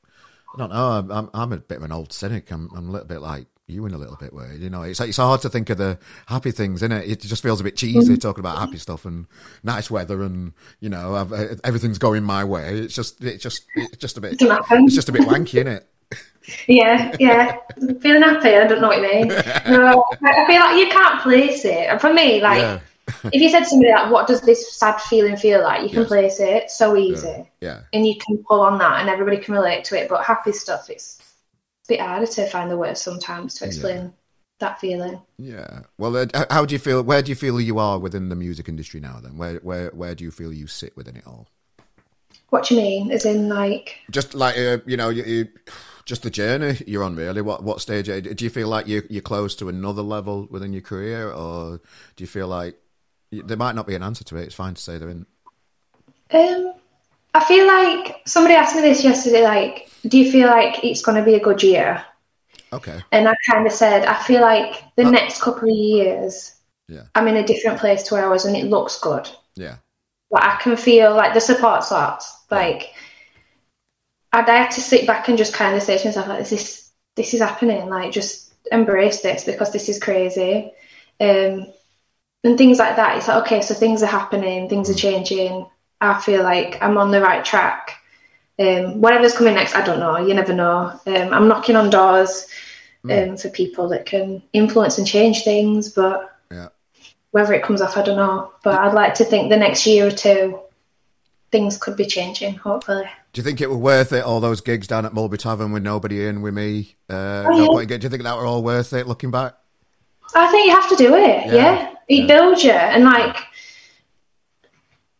i 0.54 0.58
don't 0.58 0.70
know 0.70 0.86
I'm, 0.88 1.10
I'm, 1.10 1.30
I'm 1.34 1.52
a 1.52 1.58
bit 1.58 1.78
of 1.78 1.84
an 1.84 1.92
old 1.92 2.12
cynic 2.12 2.50
i'm, 2.50 2.70
I'm 2.76 2.88
a 2.88 2.92
little 2.92 3.08
bit 3.08 3.20
like 3.20 3.46
you 3.66 3.86
in 3.86 3.94
a 3.94 3.98
little 3.98 4.16
bit 4.16 4.32
where 4.32 4.52
you 4.52 4.68
know 4.68 4.82
it's 4.82 5.00
it's 5.00 5.16
hard 5.16 5.40
to 5.40 5.48
think 5.48 5.70
of 5.70 5.78
the 5.78 5.98
happy 6.26 6.50
things 6.50 6.82
in 6.82 6.92
it. 6.92 7.08
It 7.08 7.20
just 7.20 7.42
feels 7.42 7.60
a 7.60 7.64
bit 7.64 7.76
cheesy 7.76 7.98
mm-hmm. 7.98 8.14
talking 8.16 8.40
about 8.40 8.58
happy 8.58 8.76
stuff 8.76 9.06
and 9.06 9.26
nice 9.62 9.90
weather 9.90 10.22
and 10.22 10.52
you 10.80 10.90
know 10.90 11.14
uh, 11.14 11.54
everything's 11.64 11.98
going 11.98 12.24
my 12.24 12.44
way. 12.44 12.80
It's 12.80 12.94
just 12.94 13.24
it's 13.24 13.42
just 13.42 13.64
it's 13.74 13.96
just 13.96 14.18
a 14.18 14.20
bit 14.20 14.36
it's 14.42 14.94
just 14.94 15.08
a 15.08 15.12
bit 15.12 15.22
wanky, 15.22 15.54
isn't 15.54 15.68
it? 15.68 15.88
Yeah, 16.66 17.14
yeah. 17.18 17.56
Feeling 18.00 18.22
happy, 18.22 18.54
I 18.54 18.66
don't 18.66 18.80
know 18.80 18.88
what 18.88 18.98
you 18.98 19.02
mean. 19.02 19.28
No, 19.28 20.04
I 20.22 20.46
feel 20.46 20.60
like 20.60 20.78
you 20.78 20.88
can't 20.88 21.20
place 21.22 21.64
it. 21.64 21.88
And 21.88 22.00
for 22.00 22.12
me, 22.12 22.40
like 22.40 22.58
yeah. 22.58 22.80
if 23.32 23.40
you 23.40 23.48
said 23.48 23.60
to 23.60 23.66
somebody 23.66 23.90
like, 23.90 24.10
"What 24.10 24.26
does 24.26 24.40
this 24.42 24.76
sad 24.76 25.00
feeling 25.00 25.36
feel 25.36 25.62
like?" 25.62 25.82
You 25.82 25.88
can 25.88 26.00
yes. 26.00 26.08
place 26.08 26.40
it 26.40 26.70
so 26.70 26.96
easy. 26.96 27.28
Yeah. 27.28 27.44
yeah. 27.60 27.80
And 27.92 28.06
you 28.06 28.16
can 28.16 28.38
pull 28.38 28.60
on 28.60 28.78
that, 28.78 29.00
and 29.00 29.08
everybody 29.08 29.38
can 29.38 29.54
relate 29.54 29.84
to 29.84 30.00
it. 30.00 30.08
But 30.08 30.24
happy 30.24 30.52
stuff, 30.52 30.90
it's 30.90 31.18
a 31.86 31.88
bit 31.88 32.00
harder 32.00 32.26
to 32.26 32.46
find 32.46 32.70
the 32.70 32.76
words 32.76 33.00
sometimes 33.00 33.54
to 33.54 33.66
explain 33.66 33.96
yeah. 33.96 34.08
that 34.60 34.80
feeling. 34.80 35.20
Yeah. 35.38 35.80
Well, 35.98 36.16
uh, 36.16 36.26
how 36.50 36.64
do 36.64 36.74
you 36.74 36.78
feel? 36.78 37.02
Where 37.02 37.22
do 37.22 37.30
you 37.30 37.36
feel 37.36 37.60
you 37.60 37.78
are 37.78 37.98
within 37.98 38.28
the 38.28 38.36
music 38.36 38.68
industry 38.68 39.00
now? 39.00 39.18
Then, 39.22 39.36
where 39.36 39.56
where 39.56 39.90
where 39.90 40.14
do 40.14 40.24
you 40.24 40.30
feel 40.30 40.52
you 40.52 40.66
sit 40.66 40.96
within 40.96 41.16
it 41.16 41.26
all? 41.26 41.48
What 42.50 42.66
do 42.66 42.74
you 42.74 42.80
mean? 42.80 43.10
As 43.10 43.24
in, 43.24 43.48
like, 43.48 43.98
just 44.10 44.34
like 44.34 44.56
uh, 44.56 44.78
you 44.86 44.96
know, 44.96 45.08
you, 45.08 45.24
you, 45.24 45.48
just 46.06 46.22
the 46.22 46.30
journey 46.30 46.78
you're 46.86 47.04
on. 47.04 47.16
Really, 47.16 47.42
what 47.42 47.62
what 47.62 47.80
stage 47.80 48.06
do 48.06 48.44
you 48.44 48.50
feel 48.50 48.68
like 48.68 48.86
you 48.86 49.02
you're 49.08 49.22
close 49.22 49.54
to 49.56 49.68
another 49.68 50.02
level 50.02 50.46
within 50.50 50.72
your 50.72 50.82
career, 50.82 51.30
or 51.30 51.80
do 52.16 52.24
you 52.24 52.28
feel 52.28 52.48
like 52.48 52.76
there 53.30 53.56
might 53.56 53.74
not 53.74 53.86
be 53.86 53.94
an 53.94 54.02
answer 54.02 54.24
to 54.24 54.36
it? 54.36 54.44
It's 54.44 54.54
fine 54.54 54.74
to 54.74 54.82
say 54.82 54.98
there 54.98 55.08
isn't. 55.08 55.26
Um, 56.30 56.74
I 57.34 57.44
feel 57.44 57.66
like 57.66 58.22
somebody 58.26 58.54
asked 58.54 58.76
me 58.76 58.82
this 58.82 59.04
yesterday. 59.04 59.42
Like, 59.42 59.90
do 60.06 60.18
you 60.18 60.30
feel 60.30 60.48
like 60.48 60.84
it's 60.84 61.02
going 61.02 61.18
to 61.18 61.24
be 61.24 61.34
a 61.34 61.40
good 61.40 61.62
year? 61.62 62.04
Okay. 62.72 63.00
And 63.12 63.28
I 63.28 63.34
kind 63.48 63.66
of 63.66 63.72
said, 63.72 64.04
I 64.04 64.20
feel 64.22 64.40
like 64.40 64.82
the 64.96 65.04
next 65.04 65.40
couple 65.40 65.68
of 65.68 65.76
years, 65.76 66.54
yeah, 66.88 67.04
I'm 67.14 67.28
in 67.28 67.36
a 67.36 67.46
different 67.46 67.78
place 67.78 68.02
to 68.04 68.14
where 68.14 68.24
I 68.24 68.28
was, 68.28 68.44
and 68.44 68.56
it 68.56 68.66
looks 68.66 68.98
good. 69.00 69.28
Yeah. 69.54 69.76
Like 70.30 70.44
I 70.44 70.56
can 70.60 70.76
feel 70.76 71.14
like 71.14 71.34
the 71.34 71.40
support 71.40 71.84
starts. 71.84 72.36
Like 72.50 72.93
I'd 74.34 74.48
have 74.48 74.74
to 74.74 74.80
sit 74.80 75.06
back 75.06 75.28
and 75.28 75.38
just 75.38 75.54
kind 75.54 75.76
of 75.76 75.82
say 75.82 75.96
to 75.96 76.08
myself, 76.08 76.28
like, 76.28 76.48
this 76.48 76.90
this 77.14 77.34
is 77.34 77.40
happening. 77.40 77.88
Like, 77.88 78.12
just 78.12 78.52
embrace 78.72 79.20
this 79.20 79.44
because 79.44 79.72
this 79.72 79.88
is 79.88 80.00
crazy. 80.00 80.72
Um, 81.20 81.66
and 82.42 82.58
things 82.58 82.78
like 82.78 82.96
that. 82.96 83.16
It's 83.16 83.28
like, 83.28 83.44
okay, 83.44 83.62
so 83.62 83.74
things 83.74 84.02
are 84.02 84.06
happening, 84.06 84.68
things 84.68 84.90
are 84.90 84.94
changing. 84.94 85.66
I 86.00 86.20
feel 86.20 86.42
like 86.42 86.82
I'm 86.82 86.98
on 86.98 87.10
the 87.10 87.20
right 87.20 87.44
track. 87.44 88.00
Um, 88.58 89.00
whatever's 89.00 89.36
coming 89.36 89.54
next, 89.54 89.74
I 89.74 89.84
don't 89.84 90.00
know. 90.00 90.18
You 90.18 90.34
never 90.34 90.52
know. 90.52 91.00
Um, 91.06 91.32
I'm 91.32 91.48
knocking 91.48 91.76
on 91.76 91.90
doors 91.90 92.46
mm. 93.04 93.30
um, 93.30 93.36
for 93.36 93.48
people 93.48 93.88
that 93.88 94.06
can 94.06 94.42
influence 94.52 94.98
and 94.98 95.06
change 95.06 95.42
things, 95.42 95.90
but 95.90 96.36
yeah. 96.50 96.68
whether 97.30 97.54
it 97.54 97.62
comes 97.62 97.80
off, 97.80 97.96
I 97.96 98.02
don't 98.02 98.16
know. 98.16 98.52
But 98.62 98.78
I'd 98.78 98.94
like 98.94 99.14
to 99.14 99.24
think 99.24 99.48
the 99.48 99.56
next 99.56 99.86
year 99.86 100.08
or 100.08 100.10
two, 100.10 100.60
things 101.54 101.76
could 101.76 101.96
be 101.96 102.04
changing. 102.04 102.56
Hopefully. 102.56 103.08
Do 103.32 103.40
you 103.40 103.44
think 103.44 103.60
it 103.60 103.70
was 103.70 103.78
worth 103.78 104.12
it? 104.12 104.24
All 104.24 104.40
those 104.40 104.60
gigs 104.60 104.88
down 104.88 105.06
at 105.06 105.14
Mulberry 105.14 105.38
Tavern 105.38 105.70
with 105.70 105.84
nobody 105.84 106.26
in 106.26 106.42
with 106.42 106.52
me. 106.52 106.96
Uh, 107.08 107.44
oh, 107.46 107.78
yeah. 107.78 107.86
Do 107.86 107.94
you 107.94 108.10
think 108.10 108.24
that 108.24 108.36
were 108.36 108.44
all 108.44 108.64
worth 108.64 108.92
it? 108.92 109.06
Looking 109.06 109.30
back, 109.30 109.54
I 110.34 110.50
think 110.50 110.66
you 110.66 110.72
have 110.72 110.88
to 110.88 110.96
do 110.96 111.14
it. 111.14 111.46
Yeah, 111.46 111.54
yeah. 111.54 111.94
it 112.08 112.14
yeah. 112.22 112.26
builds 112.26 112.64
you, 112.64 112.72
and 112.72 113.04
like 113.04 113.36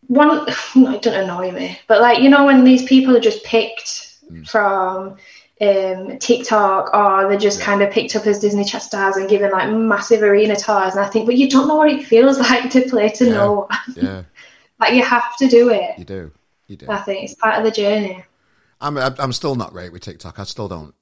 one 0.08 0.44
it 0.48 1.02
doesn't 1.02 1.22
annoy 1.22 1.52
me, 1.52 1.78
but 1.86 2.00
like 2.00 2.18
you 2.18 2.28
know 2.28 2.44
when 2.44 2.64
these 2.64 2.82
people 2.82 3.16
are 3.16 3.20
just 3.20 3.44
picked 3.44 4.18
mm. 4.28 4.48
from 4.48 5.16
um, 5.60 6.18
TikTok 6.18 6.92
or 6.92 7.28
they're 7.28 7.38
just 7.38 7.60
yeah. 7.60 7.64
kind 7.64 7.82
of 7.82 7.92
picked 7.92 8.16
up 8.16 8.26
as 8.26 8.40
Disney 8.40 8.64
chess 8.64 8.86
stars 8.86 9.16
and 9.16 9.28
given 9.28 9.52
like 9.52 9.70
massive 9.70 10.22
arena 10.22 10.56
tours. 10.56 10.94
And 10.94 11.04
I 11.04 11.08
think, 11.08 11.26
but 11.26 11.36
you 11.36 11.48
don't 11.48 11.68
know 11.68 11.76
what 11.76 11.90
it 11.90 12.04
feels 12.04 12.38
like 12.50 12.70
to 12.70 12.88
play 12.88 13.08
to 13.10 13.24
yeah. 13.24 13.32
know. 13.32 13.68
Yeah. 13.94 14.22
Like 14.84 14.94
you 14.94 15.02
have 15.02 15.36
to 15.38 15.48
do 15.48 15.70
it. 15.70 15.98
You 15.98 16.04
do. 16.04 16.32
You 16.66 16.76
do. 16.76 16.86
I 16.88 16.98
think 16.98 17.24
it's 17.24 17.34
part 17.34 17.58
of 17.58 17.64
the 17.64 17.70
journey. 17.70 18.24
I'm 18.80 18.96
I'm 18.98 19.32
still 19.32 19.54
not 19.54 19.72
great 19.72 19.92
with 19.92 20.02
TikTok. 20.02 20.38
I 20.38 20.44
still 20.44 20.68
don't. 20.68 20.94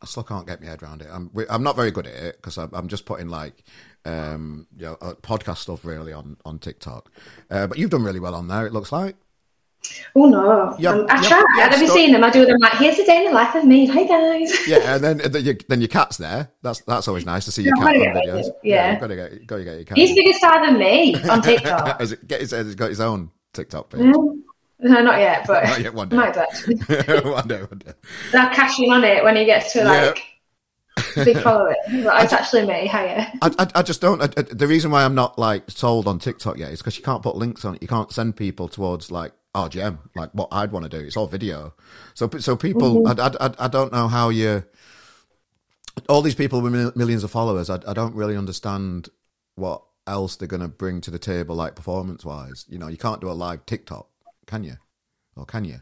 I 0.00 0.06
still 0.06 0.22
can't 0.22 0.46
get 0.46 0.60
my 0.60 0.68
head 0.68 0.82
around 0.82 1.02
it. 1.02 1.08
I'm 1.10 1.30
I'm 1.50 1.62
not 1.62 1.76
very 1.76 1.90
good 1.90 2.06
at 2.06 2.14
it 2.14 2.36
because 2.36 2.56
I'm 2.56 2.88
just 2.88 3.04
putting 3.04 3.28
like 3.28 3.64
um 4.04 4.66
you 4.76 4.86
know 4.86 4.96
uh, 5.00 5.14
podcast 5.14 5.58
stuff 5.58 5.84
really 5.84 6.12
on 6.12 6.36
on 6.44 6.58
TikTok. 6.58 7.10
Uh, 7.50 7.66
but 7.66 7.78
you've 7.78 7.90
done 7.90 8.04
really 8.04 8.20
well 8.20 8.34
on 8.34 8.48
there. 8.48 8.66
It 8.66 8.72
looks 8.72 8.92
like. 8.92 9.16
Oh 10.14 10.26
no! 10.28 10.74
Yep, 10.78 10.94
um, 10.94 11.06
I 11.08 11.20
yep, 11.20 11.28
try. 11.28 11.44
Yep, 11.56 11.72
Have 11.72 11.80
you 11.80 11.88
seen 11.88 12.12
them? 12.12 12.24
I 12.24 12.30
do 12.30 12.44
them 12.44 12.58
like, 12.60 12.74
"Here's 12.74 12.96
the 12.96 13.04
day 13.04 13.18
in 13.18 13.24
the 13.26 13.30
life 13.32 13.54
of 13.54 13.64
me." 13.64 13.86
Hi 13.86 14.04
guys. 14.04 14.66
Yeah, 14.66 14.94
and 14.94 15.04
then 15.04 15.18
then, 15.18 15.44
you, 15.44 15.56
then 15.68 15.80
your 15.80 15.88
cat's 15.88 16.16
there. 16.16 16.50
That's 16.62 16.80
that's 16.82 17.08
always 17.08 17.24
nice 17.24 17.44
to 17.44 17.52
see 17.52 17.62
your 17.62 17.76
cat 17.76 17.88
on 17.88 17.94
videos. 17.94 18.46
Yeah, 18.62 18.92
yeah 18.92 18.98
gotta 18.98 19.16
get 19.16 19.46
gotta 19.46 19.64
get 19.64 19.76
your 19.76 19.84
cat. 19.84 19.96
He's 19.96 20.14
bigger 20.14 20.32
star 20.32 20.64
than 20.64 20.78
me 20.78 21.14
on 21.30 21.42
TikTok. 21.42 22.00
Has 22.00 22.12
it, 22.12 22.26
get 22.26 22.40
his, 22.40 22.50
he's 22.50 22.74
got 22.74 22.88
his 22.88 23.00
own 23.00 23.30
TikTok 23.52 23.90
page. 23.90 24.00
Mm. 24.00 24.42
No, 24.80 25.02
not 25.02 25.20
yet, 25.20 25.44
but 25.46 25.64
not 25.64 25.80
yet. 25.80 25.94
One 25.94 26.08
day. 26.08 26.16
Might 26.16 26.36
one 27.24 27.48
day, 27.48 27.62
one 27.62 27.78
day. 27.78 27.92
They'll 28.32 28.48
cash 28.50 28.80
in 28.80 28.90
on 28.90 29.04
it 29.04 29.22
when 29.22 29.36
he 29.36 29.44
gets 29.44 29.72
to 29.74 29.84
like. 29.84 30.22
big 31.14 31.38
following. 31.38 31.76
But 32.02 32.24
it's 32.24 32.32
actually 32.32 32.66
me. 32.66 32.88
Hiya. 32.88 33.32
I, 33.40 33.50
I, 33.58 33.66
I 33.76 33.82
just 33.82 34.00
don't. 34.00 34.20
I, 34.20 34.26
the 34.26 34.66
reason 34.66 34.90
why 34.90 35.04
I'm 35.04 35.14
not 35.14 35.38
like 35.38 35.70
sold 35.70 36.08
on 36.08 36.18
TikTok 36.18 36.58
yet 36.58 36.72
is 36.72 36.80
because 36.80 36.98
you 36.98 37.04
can't 37.04 37.22
put 37.22 37.36
links 37.36 37.64
on 37.64 37.76
it. 37.76 37.82
You 37.82 37.88
can't 37.88 38.10
send 38.10 38.36
people 38.36 38.68
towards 38.68 39.12
like 39.12 39.32
RGM, 39.58 39.98
like 40.14 40.30
what 40.32 40.48
I'd 40.52 40.72
want 40.72 40.84
to 40.84 40.88
do. 40.88 41.04
It's 41.04 41.16
all 41.16 41.26
video. 41.26 41.74
So, 42.14 42.28
so 42.38 42.56
people, 42.56 43.02
mm-hmm. 43.02 43.20
I, 43.20 43.46
I, 43.46 43.66
I 43.66 43.68
don't 43.68 43.92
know 43.92 44.08
how 44.08 44.28
you. 44.28 44.64
All 46.08 46.22
these 46.22 46.36
people 46.36 46.60
with 46.60 46.96
millions 46.96 47.24
of 47.24 47.30
followers, 47.30 47.68
I, 47.68 47.80
I 47.86 47.92
don't 47.92 48.14
really 48.14 48.36
understand 48.36 49.08
what 49.56 49.82
else 50.06 50.36
they're 50.36 50.48
going 50.48 50.62
to 50.62 50.68
bring 50.68 51.00
to 51.02 51.10
the 51.10 51.18
table, 51.18 51.56
like 51.56 51.74
performance 51.74 52.24
wise. 52.24 52.64
You 52.68 52.78
know, 52.78 52.88
you 52.88 52.96
can't 52.96 53.20
do 53.20 53.30
a 53.30 53.32
live 53.32 53.66
TikTok, 53.66 54.08
can 54.46 54.62
you? 54.64 54.76
Or 55.36 55.44
can 55.44 55.64
you? 55.64 55.80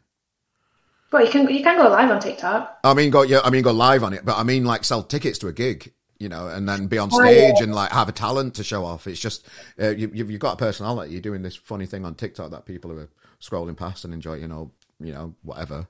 Well, 1.12 1.24
you 1.24 1.30
can 1.30 1.48
you 1.48 1.62
can 1.62 1.78
go 1.78 1.88
live 1.88 2.10
on 2.10 2.20
TikTok. 2.20 2.80
I 2.82 2.92
mean, 2.94 3.10
go 3.10 3.22
yeah, 3.22 3.40
I 3.44 3.50
mean 3.50 3.62
go 3.62 3.70
live 3.70 4.02
on 4.02 4.12
it, 4.12 4.24
but 4.24 4.36
I 4.36 4.42
mean 4.42 4.64
like 4.64 4.84
sell 4.84 5.02
tickets 5.02 5.38
to 5.38 5.48
a 5.48 5.52
gig, 5.52 5.92
you 6.18 6.28
know, 6.28 6.48
and 6.48 6.68
then 6.68 6.88
be 6.88 6.98
on 6.98 7.10
stage 7.10 7.54
oh, 7.54 7.58
yeah. 7.58 7.62
and 7.62 7.74
like 7.74 7.92
have 7.92 8.08
a 8.08 8.12
talent 8.12 8.54
to 8.56 8.64
show 8.64 8.84
off. 8.84 9.06
It's 9.06 9.20
just 9.20 9.46
uh, 9.80 9.90
you, 9.90 10.10
you've 10.12 10.40
got 10.40 10.54
a 10.54 10.56
personality. 10.56 11.12
You're 11.12 11.22
doing 11.22 11.42
this 11.42 11.54
funny 11.54 11.86
thing 11.86 12.04
on 12.04 12.16
TikTok 12.16 12.50
that 12.50 12.66
people 12.66 12.92
are 12.92 13.08
scrolling 13.40 13.76
past 13.76 14.04
and 14.04 14.14
enjoy, 14.14 14.34
you 14.34 14.48
know, 14.48 14.70
you 15.00 15.12
know, 15.12 15.34
whatever. 15.42 15.86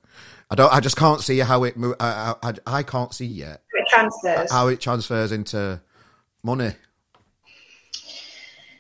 I 0.51 0.55
don't. 0.55 0.73
I 0.73 0.81
just 0.81 0.97
can't 0.97 1.21
see 1.21 1.39
how 1.39 1.65
it. 1.65 1.75
I, 2.01 2.35
I, 2.43 2.55
I 2.67 2.83
can't 2.83 3.15
see 3.15 3.27
yet. 3.27 3.63
It 3.73 3.89
transfers. 3.89 4.51
How 4.51 4.69
it 4.69 4.81
transfers 4.81 5.33
into 5.33 5.81
money, 6.43 6.73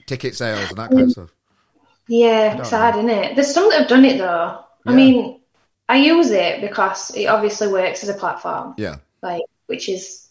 ticket 0.06 0.34
sales, 0.34 0.70
and 0.70 0.78
that 0.78 0.90
kind 0.90 1.02
of 1.02 1.10
stuff. 1.12 1.30
Yeah, 2.08 2.62
sad, 2.62 2.94
know. 2.94 3.00
isn't 3.00 3.10
it? 3.10 3.34
There's 3.34 3.52
some 3.52 3.68
that 3.70 3.80
have 3.80 3.88
done 3.88 4.04
it 4.04 4.18
though. 4.18 4.64
Yeah. 4.84 4.92
I 4.92 4.94
mean, 4.94 5.40
I 5.88 5.96
use 5.98 6.30
it 6.30 6.60
because 6.60 7.10
it 7.10 7.26
obviously 7.26 7.68
works 7.68 8.02
as 8.02 8.08
a 8.08 8.14
platform. 8.14 8.74
Yeah. 8.78 8.96
Like, 9.22 9.42
which 9.66 9.88
is 9.88 10.28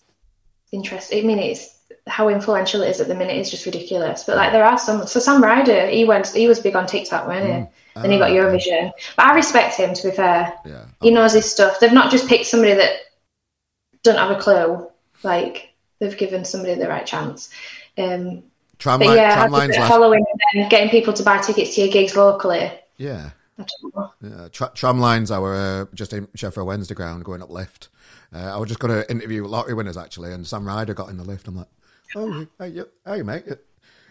interesting. 0.72 1.24
I 1.24 1.28
mean, 1.28 1.40
it's 1.40 1.78
how 2.08 2.30
influential 2.30 2.82
it 2.82 2.90
is 2.90 3.02
at 3.02 3.08
the 3.08 3.16
minute 3.16 3.38
is 3.38 3.52
just 3.52 3.66
ridiculous. 3.66 4.24
But 4.24 4.38
like, 4.38 4.52
there 4.52 4.66
are 4.66 4.78
some. 4.78 5.08
So 5.08 5.20
Sam 5.20 5.44
Ryder, 5.44 5.88
he 5.88 6.06
went. 6.06 6.28
He 6.28 6.48
was 6.48 6.60
big 6.60 6.76
on 6.76 6.88
TikTok, 6.88 7.28
wasn't 7.28 7.46
he? 7.46 7.52
Mm. 7.52 7.70
Then 7.96 8.12
he 8.12 8.18
got 8.18 8.32
ah, 8.32 8.34
Eurovision. 8.34 8.92
But 9.16 9.26
I 9.26 9.36
respect 9.36 9.76
him. 9.78 9.94
To 9.94 10.10
be 10.10 10.16
fair, 10.16 10.54
yeah. 10.66 10.86
he 11.02 11.12
knows 11.12 11.34
his 11.34 11.50
stuff. 11.50 11.80
They've 11.80 11.94
not 11.94 12.12
just 12.12 12.28
picked 12.28 12.46
somebody 12.46 12.74
that 12.74 12.92
doesn't 14.04 14.20
have 14.20 14.38
a 14.38 14.42
clue. 14.42 14.88
Like 15.24 15.74
they've 16.00 16.18
given 16.18 16.44
somebody 16.46 16.76
the 16.76 16.90
right 16.90 17.06
chance. 17.06 17.50
Um, 17.98 18.44
Tramline, 18.78 19.06
but 19.06 19.16
yeah, 19.18 19.46
last... 19.46 19.90
following 19.90 20.26
and 20.54 20.70
getting 20.70 20.90
people 20.90 21.14
to 21.14 21.24
buy 21.24 21.38
tickets 21.40 21.76
to 21.76 21.82
your 21.82 21.90
gigs 21.92 22.16
locally. 22.16 22.72
Yeah. 22.98 23.30
Yeah, 24.22 24.50
tra- 24.52 24.72
tramlines 24.76 25.34
are 25.34 25.56
uh, 25.56 25.86
just 25.94 26.12
in 26.12 26.28
Sheffield 26.36 26.68
Wednesday 26.68 26.94
ground 26.94 27.24
going 27.24 27.42
up 27.42 27.50
lift. 27.50 27.88
Uh, 28.34 28.54
I 28.54 28.58
was 28.58 28.68
just 28.68 28.82
going 28.82 28.94
to 28.94 29.10
interview 29.10 29.46
lottery 29.46 29.74
winners 29.74 29.96
actually, 29.96 30.34
and 30.34 30.46
Sam 30.46 30.68
Ryder 30.68 30.94
got 30.94 31.10
in 31.10 31.16
the 31.16 31.24
lift. 31.24 31.48
I'm 31.48 31.56
like, 31.56 31.68
oh, 32.16 32.46
hey, 32.60 32.84
hey 33.06 33.22
mate, 33.22 33.46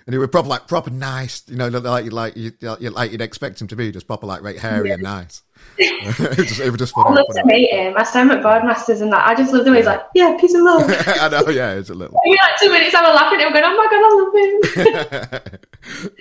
and 0.07 0.12
he 0.12 0.18
was 0.18 0.28
proper 0.28 0.48
like 0.48 0.66
proper 0.68 0.90
nice, 0.90 1.42
you 1.48 1.57
know, 1.57 1.68
like 1.68 2.12
like 2.12 2.36
you 2.36 2.52
like 2.61 3.12
you'd 3.12 3.20
expect 3.22 3.61
him 3.61 3.68
to 3.68 3.76
be, 3.76 3.90
just 3.90 4.07
proper 4.07 4.26
like 4.26 4.42
right 4.42 4.59
hairy 4.59 4.88
yeah. 4.88 4.94
and 4.94 5.02
nice. 5.02 5.42
it, 5.78 6.38
was 6.38 6.48
just, 6.48 6.61
it 6.61 6.70
was 6.70 6.78
just 6.78 6.94
funny. 6.94 7.11
I 7.11 7.22
love 7.22 7.26
to 7.34 7.44
meet 7.46 7.70
him. 7.70 7.94
I 7.96 8.02
stand 8.02 8.30
at 8.30 8.42
Boardmasters 8.42 9.00
and 9.00 9.11
that. 9.12 9.26
I 9.26 9.34
just 9.34 9.52
love 9.52 9.64
the 9.64 9.70
way 9.70 9.78
he's 9.78 9.86
like, 9.86 10.02
yeah, 10.14 10.36
peace 10.38 10.52
and 10.52 10.62
love. 10.62 10.82
I 10.88 11.28
know, 11.28 11.48
yeah, 11.48 11.72
it's 11.72 11.88
a 11.88 11.94
little. 11.94 12.20
Maybe 12.24 12.36
like 12.42 12.61
two 12.61 12.70
minutes, 12.70 12.94
I'm 12.94 13.05
laughing 13.14 13.40
at 13.40 13.46
him, 13.46 13.52
going, 13.52 13.64
oh 13.64 13.76
my 13.76 13.86
god, 13.90 14.02
I 14.05 15.40
love 15.40 15.50
him. 15.50 15.61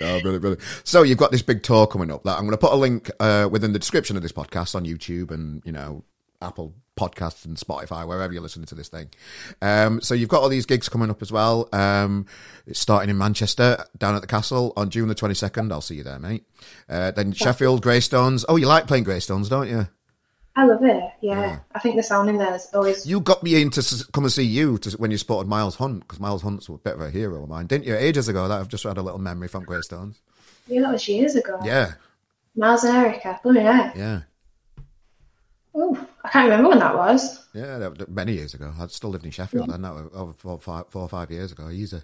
oh, 0.00 0.20
brilliant, 0.20 0.40
brilliant. 0.40 0.62
So 0.84 1.02
you've 1.02 1.18
got 1.18 1.30
this 1.30 1.42
big 1.42 1.62
tour 1.62 1.86
coming 1.86 2.10
up. 2.10 2.24
That 2.24 2.38
I'm 2.38 2.44
going 2.44 2.52
to 2.52 2.58
put 2.58 2.72
a 2.72 2.76
link 2.76 3.10
uh, 3.20 3.48
within 3.50 3.72
the 3.72 3.78
description 3.78 4.16
of 4.16 4.22
this 4.22 4.32
podcast 4.32 4.74
on 4.74 4.84
YouTube 4.86 5.30
and 5.30 5.62
you 5.66 5.72
know 5.72 6.04
Apple 6.44 6.74
Podcasts 6.96 7.44
and 7.44 7.56
Spotify, 7.56 8.06
wherever 8.06 8.32
you're 8.32 8.42
listening 8.42 8.66
to 8.66 8.74
this 8.74 8.88
thing. 8.88 9.10
Um, 9.60 10.00
so 10.00 10.14
you've 10.14 10.28
got 10.28 10.42
all 10.42 10.48
these 10.48 10.66
gigs 10.66 10.88
coming 10.88 11.10
up 11.10 11.22
as 11.22 11.32
well. 11.32 11.68
Um, 11.72 12.26
it's 12.66 12.78
starting 12.78 13.10
in 13.10 13.18
Manchester, 13.18 13.84
down 13.98 14.14
at 14.14 14.20
the 14.20 14.28
Castle 14.28 14.72
on 14.76 14.90
June 14.90 15.08
the 15.08 15.14
22nd. 15.14 15.72
I'll 15.72 15.80
see 15.80 15.96
you 15.96 16.04
there, 16.04 16.18
mate. 16.18 16.44
Uh, 16.88 17.10
then 17.10 17.32
Sheffield, 17.32 17.82
Greystones. 17.82 18.44
Oh, 18.48 18.56
you 18.56 18.66
like 18.66 18.86
playing 18.86 19.04
Greystones, 19.04 19.48
don't 19.48 19.68
you? 19.68 19.88
I 20.56 20.66
love 20.66 20.84
it. 20.84 21.02
Yeah. 21.20 21.40
yeah. 21.40 21.58
I 21.74 21.80
think 21.80 21.96
the 21.96 22.02
sound 22.02 22.30
in 22.30 22.38
there 22.38 22.54
is 22.54 22.68
always. 22.72 23.04
You 23.06 23.20
got 23.20 23.42
me 23.42 23.60
in 23.60 23.70
to 23.70 24.06
come 24.12 24.24
and 24.24 24.32
see 24.32 24.44
you 24.44 24.78
to, 24.78 24.90
when 24.98 25.10
you 25.10 25.18
spotted 25.18 25.48
Miles 25.48 25.74
Hunt 25.74 26.00
because 26.00 26.20
Miles 26.20 26.42
Hunt's 26.42 26.68
a 26.68 26.72
bit 26.72 26.94
of 26.94 27.00
a 27.00 27.10
hero 27.10 27.42
of 27.42 27.48
mine, 27.48 27.66
didn't 27.66 27.86
you? 27.86 27.96
Ages 27.96 28.28
ago, 28.28 28.46
that 28.46 28.60
I've 28.60 28.68
just 28.68 28.84
had 28.84 28.98
a 28.98 29.02
little 29.02 29.18
memory 29.18 29.48
from 29.48 29.64
Greystones. 29.64 30.20
Yeah, 30.68 30.82
that 30.82 30.92
was 30.92 31.08
years 31.08 31.34
ago. 31.34 31.58
Yeah. 31.64 31.94
Miles 32.56 32.84
and 32.84 32.96
Erica, 32.96 33.40
hell. 33.42 33.92
Yeah. 33.96 34.20
Oh, 35.74 36.08
I 36.24 36.28
can't 36.28 36.48
remember 36.48 36.68
when 36.70 36.78
that 36.78 36.96
was. 36.96 37.46
Yeah, 37.52 37.78
that, 37.78 38.08
many 38.08 38.34
years 38.34 38.54
ago. 38.54 38.72
I 38.78 38.86
still 38.86 39.10
lived 39.10 39.24
in 39.24 39.32
Sheffield, 39.32 39.68
yeah. 39.68 39.74
and 39.74 39.84
that 39.84 39.94
was 39.94 40.10
over 40.14 40.32
four, 40.34 40.60
five, 40.60 40.84
four 40.88 41.02
or 41.02 41.08
five 41.08 41.30
years 41.30 41.52
ago. 41.52 41.68
Easy. 41.68 42.00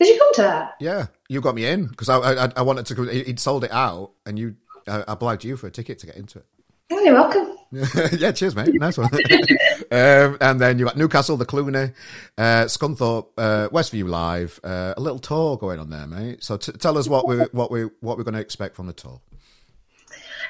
Did 0.00 0.08
you 0.08 0.18
come 0.18 0.34
to 0.34 0.42
that? 0.42 0.74
Yeah, 0.80 1.06
you 1.28 1.40
got 1.40 1.54
me 1.54 1.66
in 1.66 1.86
because 1.86 2.08
I, 2.08 2.18
I, 2.18 2.52
I 2.56 2.62
wanted 2.62 2.86
to. 2.86 3.04
He'd 3.04 3.38
sold 3.38 3.62
it 3.62 3.70
out, 3.70 4.12
and 4.26 4.36
you, 4.36 4.56
I 4.88 5.04
obliged 5.06 5.44
you 5.44 5.56
for 5.56 5.68
a 5.68 5.70
ticket 5.70 6.00
to 6.00 6.06
get 6.06 6.16
into 6.16 6.40
it. 6.40 6.46
Oh, 6.90 7.00
you're 7.04 7.14
welcome. 7.14 7.56
yeah, 8.18 8.32
cheers, 8.32 8.54
mate. 8.54 8.74
Nice 8.74 8.98
one. 8.98 9.08
um, 9.92 10.36
and 10.40 10.60
then 10.60 10.78
you've 10.78 10.88
got 10.88 10.96
Newcastle, 10.96 11.36
the 11.36 11.46
Cluny, 11.46 11.92
uh, 12.36 12.64
Scunthorpe, 12.64 13.28
uh, 13.38 13.68
Westview 13.70 14.06
Live, 14.06 14.60
uh, 14.62 14.92
a 14.96 15.00
little 15.00 15.18
tour 15.18 15.56
going 15.56 15.78
on 15.78 15.88
there, 15.88 16.06
mate. 16.06 16.44
So 16.44 16.58
t- 16.58 16.72
tell 16.72 16.98
us 16.98 17.08
what 17.08 17.26
we're 17.26 17.46
what 17.52 17.70
we 17.70 17.84
what 18.00 18.18
we're 18.18 18.24
going 18.24 18.34
to 18.34 18.40
expect 18.40 18.76
from 18.76 18.88
the 18.88 18.92
tour. 18.92 19.20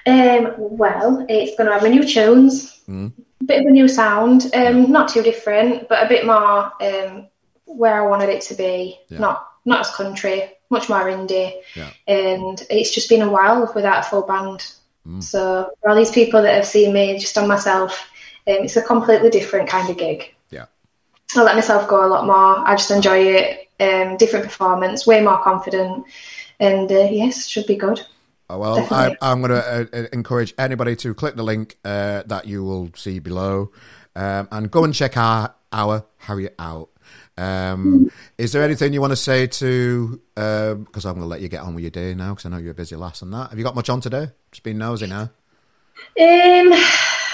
Um, 0.07 0.55
well, 0.57 1.25
it's 1.29 1.57
going 1.57 1.69
to 1.69 1.75
have 1.75 1.85
a 1.85 1.89
new 1.89 2.05
tunes, 2.05 2.81
mm. 2.89 3.13
bit 3.45 3.61
of 3.61 3.67
a 3.67 3.71
new 3.71 3.89
sound, 3.89 4.51
um, 4.55 4.91
not 4.91 5.09
too 5.09 5.23
different, 5.23 5.89
but 5.89 6.05
a 6.05 6.09
bit 6.09 6.27
more 6.27 6.73
um, 6.81 7.29
where 7.65 8.03
I 8.03 8.09
wanted 8.09 8.29
it 8.29 8.43
to 8.43 8.55
be. 8.55 8.99
Yeah. 9.09 9.19
Not 9.19 9.49
not 9.65 9.81
as 9.81 9.91
country, 9.91 10.51
much 10.71 10.89
more 10.89 11.05
indie. 11.05 11.53
Yeah. 11.77 11.91
And 12.09 12.61
it's 12.69 12.93
just 12.93 13.09
been 13.09 13.23
a 13.23 13.31
while 13.31 13.71
without 13.75 14.05
a 14.05 14.09
full 14.09 14.23
band. 14.23 14.67
Mm. 15.07 15.23
So 15.23 15.71
for 15.81 15.91
all 15.91 15.97
these 15.97 16.11
people 16.11 16.43
that 16.43 16.55
have 16.55 16.67
seen 16.67 16.93
me 16.93 17.19
just 17.19 17.39
on 17.39 17.47
myself, 17.47 18.11
um, 18.49 18.65
it's 18.65 18.77
a 18.77 18.83
completely 18.83 19.31
different 19.31 19.69
kind 19.69 19.89
of 19.89 19.97
gig. 19.97 20.35
Yeah. 20.51 20.67
I 21.37 21.43
let 21.43 21.55
myself 21.55 21.89
go 21.89 22.05
a 22.05 22.09
lot 22.09 22.27
more. 22.27 22.69
I 22.69 22.75
just 22.75 22.91
enjoy 22.91 23.19
it. 23.19 23.69
Um, 23.81 24.17
different 24.17 24.45
performance, 24.45 25.09
way 25.09 25.21
more 25.21 25.43
confident, 25.43 26.07
and 26.61 26.93
uh, 26.93 27.09
yes, 27.11 27.49
should 27.49 27.67
be 27.67 27.75
good. 27.75 28.01
Oh, 28.53 28.59
well, 28.59 28.87
I, 28.91 29.17
am 29.23 29.41
going 29.41 29.51
to 29.51 29.57
uh, 29.57 29.85
uh, 29.93 30.07
encourage 30.13 30.53
anybody 30.59 30.95
to 30.97 31.15
click 31.15 31.37
the 31.37 31.43
link 31.43 31.79
uh, 31.87 32.23
that 32.27 32.47
you 32.47 32.63
will 32.63 32.91
see 32.95 33.19
below 33.19 33.73
um, 34.15 34.47
and 34.53 34.71
go 34.71 34.85
and 34.85 34.93
check 34.93 35.17
our, 35.17 35.55
our 35.73 36.05
Harriet 36.19 36.55
out. 36.59 36.91
Um, 37.39 38.11
is 38.37 38.53
there 38.53 38.63
anything 38.63 38.93
you 38.93 39.01
want 39.01 39.13
to 39.13 39.17
say 39.17 39.47
to? 39.47 40.21
Because 40.35 40.75
um, 40.75 40.87
I'm 40.95 41.15
going 41.15 41.21
to 41.21 41.27
let 41.27 41.41
you 41.41 41.49
get 41.49 41.63
on 41.63 41.75
with 41.75 41.83
your 41.83 41.91
day 41.91 42.15
now, 42.15 42.35
because 42.35 42.45
I 42.45 42.51
know 42.51 42.59
you're 42.59 42.73
a 42.73 42.75
busy 42.75 42.95
lass 42.95 43.23
and 43.23 43.33
that. 43.33 43.51
Have 43.51 43.59
you 43.59 43.65
got 43.65 43.75
much 43.75 43.89
on 43.89 44.03
today? 44.03 44.29
Just 44.51 44.63
been 44.65 44.77
nosy 44.77 45.07
now. 45.07 45.31
Um, 46.21 46.73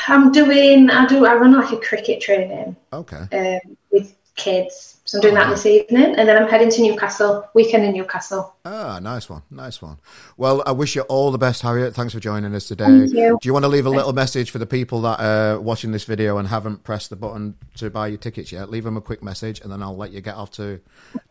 I'm 0.07 0.31
doing. 0.31 0.89
I 0.89 1.05
do. 1.07 1.27
I 1.27 1.35
run 1.35 1.53
like 1.53 1.73
a 1.73 1.79
cricket 1.79 2.21
training. 2.21 2.77
Okay. 2.93 3.27
Um, 3.33 3.77
with 3.91 4.15
kids. 4.37 4.98
So 5.09 5.17
I'm 5.17 5.23
doing 5.23 5.37
that 5.37 5.49
this 5.49 5.65
evening, 5.65 6.17
and 6.19 6.29
then 6.29 6.37
I'm 6.37 6.47
heading 6.51 6.69
to 6.69 6.83
Newcastle. 6.83 7.49
Weekend 7.55 7.83
in 7.83 7.95
Newcastle. 7.95 8.55
Ah, 8.67 8.99
nice 9.03 9.31
one, 9.31 9.41
nice 9.51 9.81
one. 9.81 9.97
Well, 10.37 10.63
I 10.67 10.73
wish 10.73 10.95
you 10.97 11.01
all 11.01 11.31
the 11.31 11.39
best, 11.39 11.63
Harriet. 11.63 11.95
Thanks 11.95 12.13
for 12.13 12.21
joining 12.21 12.55
us 12.55 12.69
today. 12.69 12.85
Thank 12.85 13.15
you. 13.15 13.39
Do 13.41 13.49
you 13.49 13.55
want 13.55 13.65
to 13.65 13.71
leave 13.71 13.87
a 13.87 13.91
little 13.91 14.13
message 14.13 14.51
for 14.51 14.59
the 14.59 14.67
people 14.67 15.01
that 15.01 15.19
are 15.19 15.59
watching 15.61 15.93
this 15.93 16.05
video 16.05 16.37
and 16.37 16.47
haven't 16.47 16.85
pressed 16.85 17.09
the 17.09 17.17
button 17.17 17.55
to 17.77 17.89
buy 17.89 18.09
your 18.09 18.19
tickets 18.19 18.53
yet? 18.53 18.69
Leave 18.69 18.85
them 18.85 18.99
a 18.99 19.01
quick 19.01 19.23
message, 19.23 19.63
and 19.63 19.73
then 19.73 19.83
I'll 19.83 19.97
let 19.97 20.11
you 20.11 20.21
get 20.21 20.35
off 20.35 20.51
to 20.53 20.79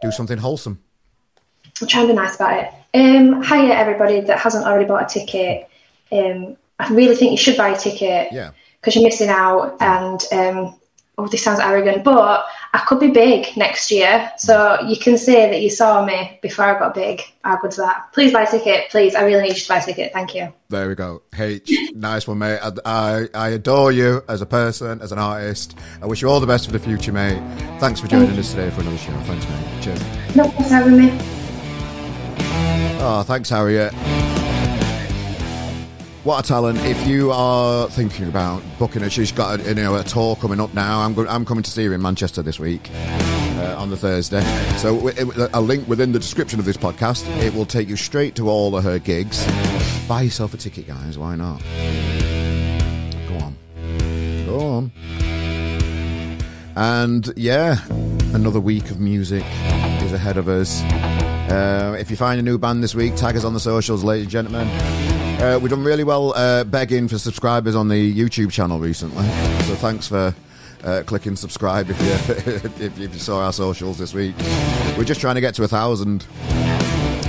do 0.01 0.11
something 0.11 0.39
wholesome. 0.39 0.81
I'll 1.79 1.87
try 1.87 2.01
and 2.01 2.09
be 2.09 2.15
nice 2.15 2.33
about 2.33 2.57
it. 2.63 2.73
Um, 2.95 3.43
hiya, 3.43 3.75
everybody 3.75 4.21
that 4.21 4.39
hasn't 4.39 4.65
already 4.65 4.85
bought 4.85 5.03
a 5.03 5.19
ticket. 5.19 5.69
Um, 6.11 6.57
I 6.79 6.91
really 6.91 7.15
think 7.15 7.29
you 7.29 7.37
should 7.37 7.57
buy 7.57 7.69
a 7.69 7.77
ticket. 7.77 8.29
Yeah 8.31 8.53
because 8.87 8.95
you're 8.95 9.03
missing 9.03 9.29
out. 9.29 9.77
And 9.81 10.21
um, 10.31 10.79
oh, 11.17 11.27
this 11.27 11.43
sounds 11.43 11.59
arrogant, 11.59 12.03
but 12.03 12.45
I 12.73 12.79
could 12.79 12.99
be 12.99 13.09
big 13.09 13.57
next 13.57 13.89
year. 13.89 14.31
So 14.37 14.79
you 14.87 14.97
can 14.97 15.17
say 15.17 15.49
that 15.49 15.61
you 15.61 15.69
saw 15.69 16.05
me 16.05 16.39
before 16.41 16.65
I 16.65 16.77
got 16.77 16.93
big. 16.93 17.21
How 17.43 17.57
good's 17.57 17.77
that? 17.77 18.09
Please 18.13 18.31
buy 18.31 18.43
a 18.43 18.51
ticket. 18.51 18.89
Please, 18.91 19.15
I 19.15 19.23
really 19.23 19.43
need 19.43 19.55
you 19.55 19.61
to 19.61 19.67
buy 19.67 19.77
a 19.77 19.85
ticket. 19.85 20.13
Thank 20.13 20.35
you. 20.35 20.53
There 20.69 20.87
we 20.87 20.95
go. 20.95 21.23
H, 21.37 21.71
nice 21.95 22.27
one, 22.27 22.39
mate. 22.39 22.59
I, 22.61 22.71
I, 22.85 23.27
I, 23.33 23.49
adore 23.49 23.91
you 23.91 24.23
as 24.27 24.41
a 24.41 24.45
person, 24.45 25.01
as 25.01 25.11
an 25.11 25.19
artist. 25.19 25.77
I 26.01 26.05
wish 26.05 26.21
you 26.21 26.29
all 26.29 26.39
the 26.39 26.47
best 26.47 26.65
for 26.65 26.71
the 26.71 26.79
future, 26.79 27.11
mate. 27.11 27.41
Thanks 27.79 27.99
for 27.99 28.07
joining 28.07 28.27
Thank 28.27 28.39
us 28.39 28.51
today 28.51 28.69
for 28.69 28.81
another 28.81 28.97
show. 28.97 29.13
Thanks, 29.21 29.47
mate. 29.49 29.83
Cheers. 29.83 30.35
No, 30.35 30.43
thanks 30.43 30.67
for 30.67 30.73
having 30.75 30.97
me. 30.97 31.17
Oh, 32.99 33.23
thanks, 33.25 33.49
Harriet. 33.49 33.93
What 36.27 36.43
a 36.43 36.47
talent! 36.49 36.77
If 36.79 37.07
you 37.07 37.31
are 37.31 37.87
thinking 37.87 38.27
about 38.27 38.61
booking 38.77 39.01
her, 39.01 39.09
she's 39.09 39.31
got 39.31 39.61
a, 39.61 39.63
you 39.63 39.75
know 39.75 39.95
a 39.95 40.03
tour 40.03 40.35
coming 40.35 40.59
up 40.59 40.73
now. 40.73 40.99
I'm 40.99 41.17
I'm 41.19 41.45
coming 41.45 41.63
to 41.63 41.71
see 41.71 41.85
her 41.85 41.93
in 41.93 42.01
Manchester 42.01 42.41
this 42.41 42.59
week 42.59 42.89
uh, 42.91 43.77
on 43.77 43.91
the 43.91 43.95
Thursday. 43.95 44.41
So 44.75 45.09
a 45.53 45.61
link 45.61 45.87
within 45.87 46.11
the 46.11 46.19
description 46.19 46.59
of 46.59 46.65
this 46.65 46.75
podcast. 46.75 47.25
It 47.41 47.53
will 47.53 47.65
take 47.65 47.87
you 47.87 47.95
straight 47.95 48.35
to 48.35 48.49
all 48.49 48.75
of 48.75 48.83
her 48.83 48.99
gigs. 48.99 49.41
Buy 50.05 50.23
yourself 50.23 50.53
a 50.53 50.57
ticket, 50.57 50.85
guys. 50.85 51.17
Why 51.17 51.37
not? 51.37 51.61
Go 53.29 53.37
on, 53.37 53.55
go 54.45 54.59
on. 54.59 54.91
And 56.75 57.31
yeah, 57.37 57.77
another 58.33 58.59
week 58.59 58.91
of 58.91 58.99
music 58.99 59.45
is 60.03 60.11
ahead 60.11 60.35
of 60.35 60.49
us. 60.49 60.81
Uh, 61.49 61.95
if 61.97 62.11
you 62.11 62.17
find 62.17 62.37
a 62.37 62.43
new 62.43 62.57
band 62.57 62.83
this 62.83 62.93
week, 62.93 63.15
tag 63.15 63.37
us 63.37 63.45
on 63.45 63.53
the 63.53 63.61
socials, 63.61 64.03
ladies 64.03 64.25
and 64.25 64.31
gentlemen. 64.31 65.16
Uh, 65.39 65.59
we've 65.61 65.69
done 65.69 65.83
really 65.83 66.03
well 66.03 66.33
uh, 66.35 66.63
begging 66.63 67.07
for 67.07 67.19
subscribers 67.19 67.75
on 67.75 67.89
the 67.89 68.13
YouTube 68.13 68.51
channel 68.51 68.79
recently. 68.79 69.23
So 69.65 69.75
thanks 69.75 70.07
for 70.07 70.33
uh, 70.83 71.03
clicking 71.05 71.35
subscribe 71.35 71.89
if 71.91 72.01
you 72.01 72.85
if, 72.85 72.97
you 72.97 73.19
saw 73.19 73.45
our 73.45 73.53
socials 73.53 73.99
this 73.99 74.15
week. 74.15 74.35
We're 74.97 75.03
just 75.03 75.21
trying 75.21 75.35
to 75.35 75.41
get 75.41 75.53
to 75.55 75.63
a 75.63 75.67
thousand 75.67 76.23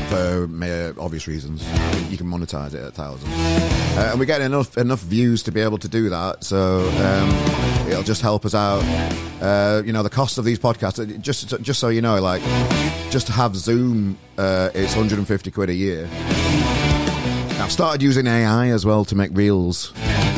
for 0.08 0.48
mere 0.48 0.94
obvious 0.98 1.26
reasons. 1.26 1.62
You 2.10 2.16
can 2.16 2.26
monetize 2.26 2.72
it 2.72 2.80
at 2.80 2.88
a 2.88 2.90
thousand, 2.92 3.30
uh, 3.30 4.08
and 4.10 4.18
we're 4.18 4.24
getting 4.24 4.46
enough 4.46 4.78
enough 4.78 5.00
views 5.00 5.42
to 5.42 5.52
be 5.52 5.60
able 5.60 5.78
to 5.78 5.88
do 5.88 6.08
that. 6.08 6.44
So 6.44 6.88
um, 6.88 7.88
it'll 7.90 8.02
just 8.02 8.22
help 8.22 8.46
us 8.46 8.54
out. 8.54 8.82
Uh, 9.42 9.82
you 9.84 9.92
know, 9.92 10.02
the 10.02 10.10
cost 10.10 10.38
of 10.38 10.46
these 10.46 10.58
podcasts. 10.58 10.98
Uh, 10.98 11.18
just 11.18 11.60
just 11.60 11.78
so 11.78 11.88
you 11.88 12.00
know, 12.00 12.20
like 12.22 12.42
just 13.10 13.26
to 13.26 13.34
have 13.34 13.54
Zoom, 13.54 14.18
uh, 14.38 14.70
it's 14.74 14.94
150 14.96 15.50
quid 15.50 15.68
a 15.68 15.74
year. 15.74 16.08
I've 17.68 17.72
started 17.72 18.00
using 18.02 18.26
AI 18.26 18.68
as 18.70 18.86
well 18.86 19.04
to 19.04 19.14
make 19.14 19.30
reels. 19.34 19.92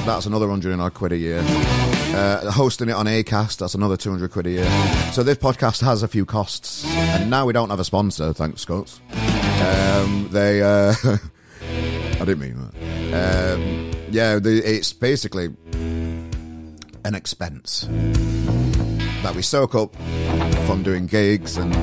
That's 0.05 0.27
another 0.27 0.49
hundred 0.49 0.73
and 0.73 0.83
odd 0.83 0.95
quid 0.95 1.13
a 1.13 1.17
year. 1.17 1.45
Uh, 1.47 2.51
hosting 2.51 2.89
it 2.89 2.93
on 2.93 3.07
Acast, 3.07 3.59
that's 3.59 3.77
another 3.77 3.97
200 3.97 4.33
quid 4.33 4.49
a 4.49 4.51
year. 4.51 4.71
So 5.13 5.23
this 5.23 5.39
podcast 5.39 5.81
has 5.83 6.03
a 6.03 6.09
few 6.09 6.27
costs. 6.27 6.85
And 6.85 7.31
now 7.31 7.47
we 7.47 7.53
don't 7.53 7.71
have 7.71 7.79
a 7.79 7.85
sponsor, 7.85 8.33
thanks, 8.33 8.63
Scots. 8.63 9.01
Um, 9.13 10.27
they, 10.33 10.61
uh, 10.61 10.93
I 11.63 12.25
didn't 12.25 12.41
mean 12.41 12.69
that. 12.73 13.55
Um, 13.55 13.93
yeah, 14.11 14.41
the, 14.41 14.61
it's 14.69 14.93
basically 14.93 15.55
an 15.73 17.15
expense 17.15 17.89
that 19.23 19.35
we 19.35 19.43
soak 19.43 19.75
up 19.75 19.95
from 20.67 20.83
doing 20.83 21.07
gigs 21.07 21.57
and 21.57 21.75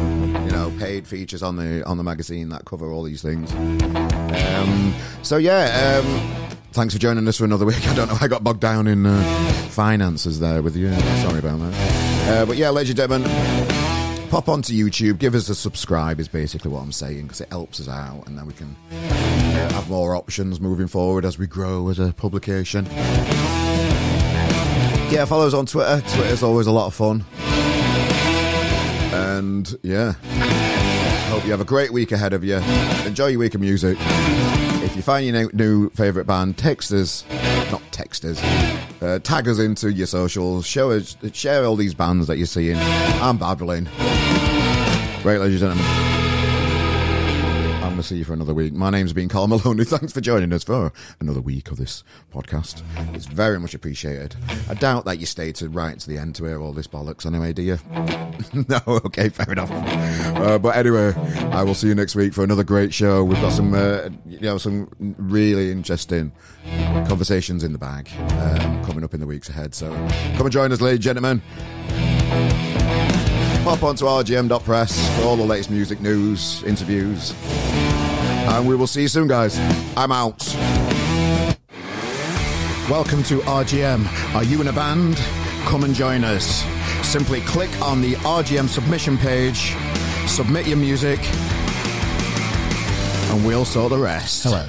you 0.45 0.51
know 0.51 0.73
paid 0.79 1.07
features 1.07 1.43
on 1.43 1.55
the 1.55 1.85
on 1.85 1.97
the 1.97 2.03
magazine 2.03 2.49
that 2.49 2.65
cover 2.65 2.91
all 2.91 3.03
these 3.03 3.21
things. 3.21 3.53
Um, 3.53 4.93
so 5.21 5.37
yeah, 5.37 6.01
um, 6.03 6.47
thanks 6.71 6.93
for 6.93 6.99
joining 6.99 7.27
us 7.27 7.37
for 7.37 7.45
another 7.45 7.65
week. 7.65 7.85
I 7.87 7.95
don't 7.95 8.07
know, 8.07 8.17
I 8.19 8.27
got 8.27 8.43
bogged 8.43 8.61
down 8.61 8.87
in 8.87 9.05
uh, 9.05 9.21
finances 9.69 10.39
there 10.39 10.61
with 10.61 10.75
you. 10.75 10.93
Sorry 10.93 11.39
about 11.39 11.59
that. 11.59 12.27
Uh, 12.29 12.45
but 12.45 12.57
yeah, 12.57 12.69
ladies 12.69 12.91
and 12.91 12.97
gentlemen, 12.97 14.29
pop 14.29 14.49
onto 14.49 14.73
YouTube, 14.73 15.19
give 15.19 15.35
us 15.35 15.49
a 15.49 15.55
subscribe 15.55 16.19
is 16.19 16.27
basically 16.27 16.71
what 16.71 16.81
I'm 16.81 16.91
saying 16.91 17.23
because 17.23 17.41
it 17.41 17.49
helps 17.49 17.79
us 17.79 17.87
out, 17.87 18.27
and 18.27 18.37
then 18.37 18.47
we 18.47 18.53
can 18.53 18.75
uh, 18.91 19.73
have 19.73 19.89
more 19.89 20.15
options 20.15 20.59
moving 20.59 20.87
forward 20.87 21.25
as 21.25 21.37
we 21.37 21.45
grow 21.45 21.89
as 21.89 21.99
a 21.99 22.13
publication. 22.13 22.87
Yeah, 25.09 25.23
follow 25.25 25.47
us 25.47 25.53
on 25.53 25.65
Twitter. 25.65 26.01
Twitter's 26.01 26.43
always 26.43 26.67
a 26.67 26.71
lot 26.71 26.87
of 26.87 26.93
fun. 26.93 27.23
And 29.13 29.77
yeah, 29.81 30.11
hope 31.29 31.45
you 31.45 31.51
have 31.51 31.61
a 31.61 31.65
great 31.65 31.91
week 31.91 32.11
ahead 32.11 32.33
of 32.33 32.43
you. 32.43 32.57
Enjoy 33.05 33.27
your 33.27 33.39
week 33.39 33.55
of 33.55 33.61
music. 33.61 33.97
If 33.99 34.97
you 34.97 35.01
find 35.01 35.25
your 35.25 35.49
new 35.53 35.89
favourite 35.91 36.27
band, 36.27 36.57
text 36.57 36.91
us, 36.91 37.23
not 37.71 37.81
text 37.91 38.25
us, 38.25 38.37
uh, 39.01 39.19
tag 39.23 39.47
us 39.47 39.59
into 39.59 39.91
your 39.91 40.07
socials, 40.07 40.65
show 40.65 40.91
us, 40.91 41.15
share 41.31 41.63
all 41.63 41.77
these 41.77 41.93
bands 41.93 42.27
that 42.27 42.37
you're 42.37 42.45
seeing. 42.45 42.75
I'm 42.77 43.37
babbling. 43.37 43.85
Right, 45.23 45.39
ladies 45.39 45.61
and 45.61 45.73
gentlemen 45.73 46.16
to 47.97 48.03
see 48.03 48.17
you 48.17 48.23
for 48.23 48.33
another 48.33 48.53
week. 48.53 48.73
My 48.73 48.89
name's 48.89 49.13
been 49.13 49.27
Carl 49.27 49.47
Maloney. 49.47 49.83
Thanks 49.85 50.13
for 50.13 50.21
joining 50.21 50.53
us 50.53 50.63
for 50.63 50.91
another 51.19 51.41
week 51.41 51.71
of 51.71 51.77
this 51.77 52.03
podcast. 52.33 52.83
It's 53.15 53.25
very 53.25 53.59
much 53.59 53.73
appreciated. 53.73 54.35
I 54.69 54.75
doubt 54.75 55.05
that 55.05 55.19
you 55.19 55.25
stayed 55.25 55.55
to 55.55 55.69
right 55.69 55.99
to 55.99 56.07
the 56.07 56.17
end 56.17 56.35
to 56.35 56.45
hear 56.45 56.61
all 56.61 56.73
this 56.73 56.87
bollocks 56.87 57.25
anyway, 57.25 57.53
do 57.53 57.63
you? 57.63 57.79
no, 58.69 58.79
okay, 59.05 59.29
fair 59.29 59.51
enough. 59.51 59.71
Uh, 59.71 60.59
but 60.59 60.75
anyway, 60.75 61.13
I 61.51 61.63
will 61.63 61.73
see 61.73 61.87
you 61.87 61.95
next 61.95 62.15
week 62.15 62.33
for 62.33 62.43
another 62.43 62.63
great 62.63 62.93
show. 62.93 63.23
We've 63.23 63.41
got 63.41 63.53
some, 63.53 63.73
uh, 63.73 64.09
you 64.25 64.41
know, 64.41 64.57
some 64.57 64.89
really 64.99 65.71
interesting 65.71 66.31
conversations 67.07 67.63
in 67.63 67.71
the 67.71 67.79
bag 67.79 68.09
um, 68.17 68.85
coming 68.85 69.03
up 69.03 69.13
in 69.13 69.19
the 69.19 69.27
weeks 69.27 69.49
ahead. 69.49 69.73
So 69.73 69.91
come 70.35 70.41
and 70.41 70.51
join 70.51 70.71
us, 70.71 70.81
ladies 70.81 70.97
and 70.97 71.03
gentlemen 71.03 71.41
pop 73.67 73.83
onto 73.83 74.05
rgm.press 74.05 75.17
for 75.17 75.25
all 75.25 75.35
the 75.35 75.43
latest 75.43 75.69
music 75.69 75.99
news, 75.99 76.63
interviews, 76.63 77.33
and 78.47 78.67
we 78.67 78.75
will 78.75 78.87
see 78.87 79.01
you 79.01 79.07
soon, 79.07 79.27
guys. 79.27 79.57
I'm 79.97 80.11
out. 80.11 80.45
Welcome 82.89 83.21
to 83.23 83.39
RGM. 83.39 84.33
Are 84.35 84.43
you 84.43 84.61
in 84.61 84.67
a 84.69 84.73
band? 84.73 85.17
Come 85.65 85.83
and 85.83 85.93
join 85.93 86.23
us. 86.23 86.63
Simply 87.05 87.41
click 87.41 87.69
on 87.81 88.01
the 88.01 88.13
RGM 88.13 88.67
submission 88.69 89.17
page, 89.17 89.75
submit 90.27 90.67
your 90.67 90.77
music, 90.77 91.19
and 93.29 93.45
we'll 93.45 93.65
sort 93.65 93.89
the 93.89 93.97
rest. 93.97 94.43
Hello. 94.43 94.65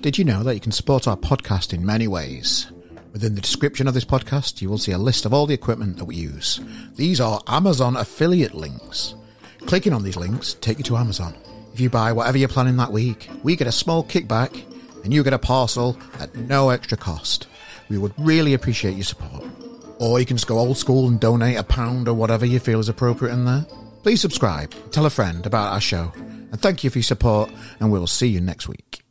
Did 0.00 0.18
you 0.18 0.24
know 0.24 0.42
that 0.42 0.54
you 0.54 0.60
can 0.60 0.72
support 0.72 1.06
our 1.06 1.16
podcast 1.16 1.72
in 1.72 1.86
many 1.86 2.08
ways? 2.08 2.70
Within 3.12 3.36
the 3.36 3.40
description 3.40 3.86
of 3.86 3.94
this 3.94 4.04
podcast, 4.04 4.60
you 4.60 4.68
will 4.68 4.76
see 4.76 4.90
a 4.90 4.98
list 4.98 5.24
of 5.24 5.32
all 5.32 5.46
the 5.46 5.54
equipment 5.54 5.98
that 5.98 6.04
we 6.04 6.16
use. 6.16 6.60
These 6.96 7.20
are 7.20 7.40
Amazon 7.46 7.96
affiliate 7.96 8.54
links. 8.54 9.14
Clicking 9.60 9.92
on 9.92 10.02
these 10.02 10.16
links 10.16 10.54
take 10.54 10.78
you 10.78 10.84
to 10.84 10.96
Amazon. 10.96 11.34
If 11.74 11.80
you 11.80 11.90
buy 11.90 12.12
whatever 12.12 12.38
you're 12.38 12.48
planning 12.48 12.76
that 12.76 12.92
week, 12.92 13.28
we 13.42 13.56
get 13.56 13.66
a 13.66 13.72
small 13.72 14.04
kickback 14.04 14.64
and 15.02 15.12
you 15.12 15.24
get 15.24 15.32
a 15.32 15.40
parcel 15.40 15.98
at 16.20 16.32
no 16.36 16.70
extra 16.70 16.96
cost. 16.96 17.48
We 17.88 17.98
would 17.98 18.14
really 18.16 18.54
appreciate 18.54 18.94
your 18.94 19.02
support. 19.02 19.44
Or 19.98 20.20
you 20.20 20.24
can 20.24 20.36
just 20.36 20.46
go 20.46 20.56
old 20.56 20.78
school 20.78 21.08
and 21.08 21.18
donate 21.18 21.56
a 21.56 21.64
pound 21.64 22.06
or 22.06 22.14
whatever 22.14 22.46
you 22.46 22.60
feel 22.60 22.78
is 22.78 22.88
appropriate 22.88 23.32
in 23.32 23.44
there. 23.44 23.66
Please 24.04 24.20
subscribe, 24.20 24.72
tell 24.92 25.04
a 25.04 25.10
friend 25.10 25.44
about 25.46 25.72
our 25.72 25.80
show, 25.80 26.12
and 26.14 26.60
thank 26.62 26.84
you 26.84 26.90
for 26.90 26.98
your 26.98 27.02
support, 27.02 27.50
and 27.80 27.90
we'll 27.90 28.06
see 28.06 28.28
you 28.28 28.40
next 28.40 28.68
week. 28.68 29.03